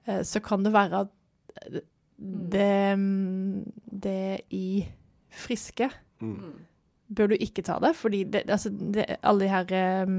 uh, 0.08 0.22
så 0.22 0.40
kan 0.40 0.64
det 0.64 0.72
være 0.74 1.00
at 1.06 1.08
eh, 1.62 1.80
det, 2.18 2.98
mm, 2.98 3.72
det 4.02 4.40
i 4.50 4.88
friske 5.36 5.90
Mm. 6.22 6.52
bør 7.14 7.28
du 7.28 7.34
ikke 7.36 7.62
ta 7.66 7.78
det, 7.82 7.90
fordi 7.98 8.22
det, 8.24 8.44
altså, 8.48 8.70
det, 8.70 9.04
alle 9.22 9.40
de 9.44 9.48
her 9.50 9.72
eh, 9.76 10.12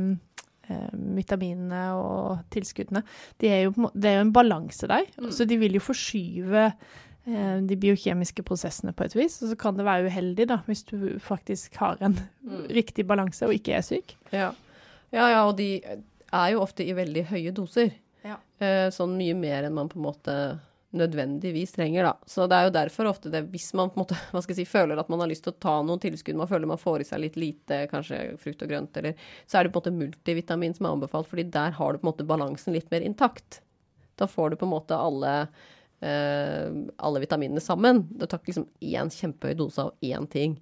eh, 0.70 0.89
vitaminene 1.18 1.80
og 1.97 2.43
tilskuddene, 2.53 3.01
de 3.41 3.47
er 3.49 3.61
jo, 3.66 3.89
det 3.95 4.05
er 4.11 4.16
jo 4.20 4.26
en 4.28 4.34
balanse 4.36 4.88
der. 4.88 5.07
Mm. 5.18 5.32
Så 5.32 5.47
de 5.49 5.57
vil 5.57 5.74
jo 5.74 5.82
forskyve 5.82 6.66
eh, 7.26 7.57
de 7.66 7.76
biokjemiske 7.82 8.43
prosessene 8.45 8.93
på 8.93 9.07
et 9.07 9.16
vis. 9.18 9.39
Og 9.41 9.49
så 9.49 9.57
kan 9.57 9.76
det 9.80 9.86
være 9.88 10.05
uheldig 10.11 10.47
da, 10.51 10.59
hvis 10.68 10.84
du 10.91 11.18
faktisk 11.20 11.76
har 11.82 11.97
en 12.05 12.20
Mm. 12.45 12.68
riktig 12.70 13.07
balanse 13.07 13.41
og 13.47 13.53
ikke 13.55 13.74
er 13.74 13.82
syk. 13.82 14.16
Ja. 14.32 14.51
ja, 15.11 15.28
ja, 15.32 15.39
og 15.47 15.57
de 15.57 15.82
er 16.34 16.49
jo 16.51 16.61
ofte 16.61 16.86
i 16.86 16.93
veldig 16.93 17.26
høye 17.32 17.51
doser. 17.51 17.91
Ja. 18.24 18.38
Eh, 18.59 18.91
sånn 18.93 19.18
mye 19.18 19.34
mer 19.34 19.63
enn 19.66 19.74
man 19.74 19.89
på 19.89 19.97
en 19.97 20.05
måte 20.05 20.59
nødvendigvis 20.97 21.75
trenger, 21.75 22.07
da. 22.07 22.13
Så 22.29 22.47
det 22.49 22.57
er 22.57 22.67
jo 22.67 22.73
derfor 22.77 23.09
ofte 23.09 23.31
det, 23.33 23.43
hvis 23.53 23.69
man 23.77 23.91
på 23.91 23.99
en 23.99 24.03
måte, 24.05 24.17
hva 24.31 24.41
skal 24.43 24.55
jeg 24.55 24.63
si, 24.63 24.71
føler 24.71 25.01
at 25.01 25.11
man 25.11 25.21
har 25.23 25.31
lyst 25.31 25.45
til 25.45 25.53
å 25.53 25.59
ta 25.67 25.75
noen 25.85 26.01
tilskudd, 26.03 26.39
man 26.39 26.49
føler 26.51 26.71
man 26.71 26.81
får 26.81 27.03
i 27.03 27.07
seg 27.11 27.23
litt 27.23 27.37
lite, 27.39 27.83
kanskje 27.91 28.23
frukt 28.41 28.65
og 28.65 28.71
grønt, 28.71 28.97
eller 29.01 29.27
så 29.45 29.59
er 29.59 29.67
det 29.67 29.75
på 29.75 29.81
en 29.81 29.83
måte 29.83 29.95
multivitamin 29.99 30.75
som 30.77 30.87
er 30.87 30.97
anbefalt, 30.97 31.29
fordi 31.31 31.47
der 31.53 31.77
har 31.77 31.93
du 31.93 32.01
på 32.01 32.07
en 32.07 32.11
måte 32.13 32.27
balansen 32.27 32.75
litt 32.75 32.91
mer 32.93 33.05
intakt. 33.05 33.61
Da 34.19 34.27
får 34.31 34.53
du 34.53 34.59
på 34.61 34.67
en 34.67 34.75
måte 34.75 34.97
alle 34.97 35.35
eh, 35.99 36.71
alle 36.97 37.21
vitaminene 37.23 37.63
sammen. 37.63 38.05
Du 38.09 38.25
tar 38.25 38.39
ikke 38.39 38.53
liksom 38.53 38.69
én 38.79 39.11
kjempehøy 39.11 39.55
dose 39.59 39.87
av 39.87 39.93
én 40.05 40.27
ting. 40.31 40.57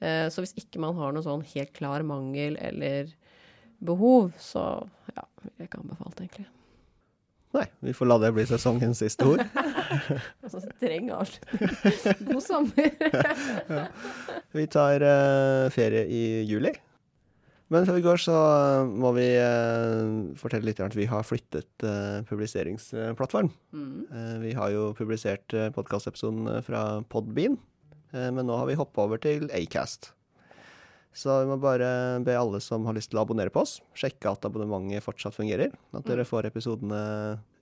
Eh, 0.00 0.26
så 0.32 0.44
hvis 0.44 0.56
ikke 0.60 0.80
man 0.82 0.96
har 0.98 1.14
noen 1.14 1.26
sånn 1.26 1.46
helt 1.54 1.72
klar 1.76 2.04
mangel 2.06 2.58
eller 2.60 3.12
behov, 3.84 4.32
så 4.40 4.66
ja, 5.14 5.24
vil 5.42 5.52
jeg 5.58 5.70
ikke 5.70 5.82
anbefalt, 5.84 6.20
egentlig. 6.20 6.48
Nei, 7.56 7.66
vi 7.88 7.94
får 7.96 8.10
la 8.10 8.18
det 8.22 8.32
bli 8.36 8.46
sesongens 8.48 9.02
siste 9.04 9.28
ord. 9.34 9.44
Altså, 10.42 10.58
streng 10.64 11.12
avslutning. 11.14 12.26
God 12.26 12.42
sommer. 12.42 12.88
Vi 14.58 14.64
tar 14.70 15.02
uh, 15.02 15.70
ferie 15.74 16.02
i 16.10 16.22
juli. 16.46 16.72
Men 17.72 17.86
før 17.86 17.96
vi 17.98 18.04
går, 18.04 18.20
så 18.22 18.34
må 18.86 19.10
vi 19.16 19.26
uh, 19.42 20.34
fortelle 20.38 20.68
litt 20.68 20.82
at 20.84 20.94
vi 20.94 21.08
har 21.10 21.26
flyttet 21.26 21.86
uh, 21.86 22.22
publiseringsplattform. 22.28 23.50
Mm. 23.74 24.04
Eh, 24.06 24.34
vi 24.44 24.52
har 24.54 24.70
jo 24.70 24.92
publisert 24.94 25.54
uh, 25.56 25.66
podkastepisoden 25.74 26.46
fra 26.66 26.84
Podbean, 27.10 27.58
eh, 28.14 28.30
men 28.30 28.46
nå 28.46 28.60
har 28.60 28.70
vi 28.70 28.78
hoppa 28.78 29.08
over 29.08 29.18
til 29.22 29.50
Acast. 29.50 30.12
Så 31.16 31.32
vi 31.40 31.48
må 31.48 31.56
bare 31.60 31.88
be 32.24 32.34
alle 32.36 32.60
som 32.60 32.84
har 32.84 32.96
lyst 32.96 33.08
til 33.12 33.16
å 33.16 33.24
abonnere 33.24 33.52
på 33.52 33.62
oss, 33.62 33.78
sjekke 33.96 34.34
at 34.34 34.44
abonnementet 34.44 35.04
fortsatt 35.04 35.36
fungerer. 35.36 35.72
At 35.96 36.04
dere 36.08 36.26
får 36.28 36.50
episodene 36.50 37.00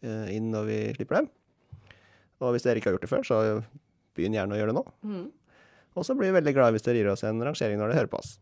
eh, 0.03 0.33
inn 0.35 0.51
når 0.51 0.67
vi 0.67 0.79
slipper 0.97 1.21
dem. 1.21 1.29
Og 2.43 2.55
hvis 2.55 2.67
dere 2.67 2.83
ikke 2.83 2.91
har 2.91 2.97
gjort 2.97 3.07
det 3.07 3.13
før, 3.13 3.29
så 3.29 3.39
begynn 4.19 4.35
gjerne 4.35 4.57
å 4.57 4.59
gjøre 4.59 4.75
det 4.75 4.79
nå. 4.81 4.85
Mm. 5.07 5.29
Og 5.95 6.07
så 6.07 6.17
blir 6.19 6.33
vi 6.33 6.39
veldig 6.41 6.57
glade 6.57 6.75
hvis 6.75 6.87
dere 6.87 6.99
gir 6.99 7.13
oss 7.13 7.23
en 7.27 7.39
rangering 7.47 7.79
når 7.79 7.93
dere 7.93 8.01
hører 8.03 8.13
på 8.17 8.19
oss. 8.19 8.35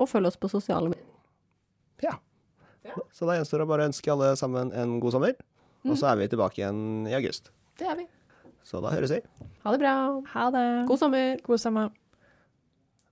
Og 0.00 0.08
følg 0.08 0.30
oss 0.30 0.40
på 0.40 0.48
sosiale 0.52 0.88
medier. 0.88 1.12
Ja. 2.04 2.16
Så 3.12 3.28
da 3.28 3.36
gjenstår 3.36 3.60
det 3.60 3.66
å 3.66 3.70
bare 3.70 3.90
ønske 3.90 4.12
alle 4.12 4.32
sammen 4.40 4.72
en 4.72 4.96
god 5.02 5.16
sommer. 5.16 5.36
Og 5.86 5.98
så 6.00 6.08
er 6.10 6.20
vi 6.20 6.30
tilbake 6.32 6.62
igjen 6.62 7.06
i 7.10 7.14
august. 7.18 7.52
Det 7.78 7.86
er 7.90 7.98
vi. 8.00 8.06
Så 8.66 8.80
da 8.82 8.90
høres 8.94 9.12
vi. 9.14 9.20
Ha 9.62 9.74
det 9.74 9.80
bra. 9.82 9.94
Ha 10.32 10.48
det. 10.54 10.66
God 10.88 11.00
sommer. 11.02 11.36
God 11.46 11.62
sommer. 11.62 11.92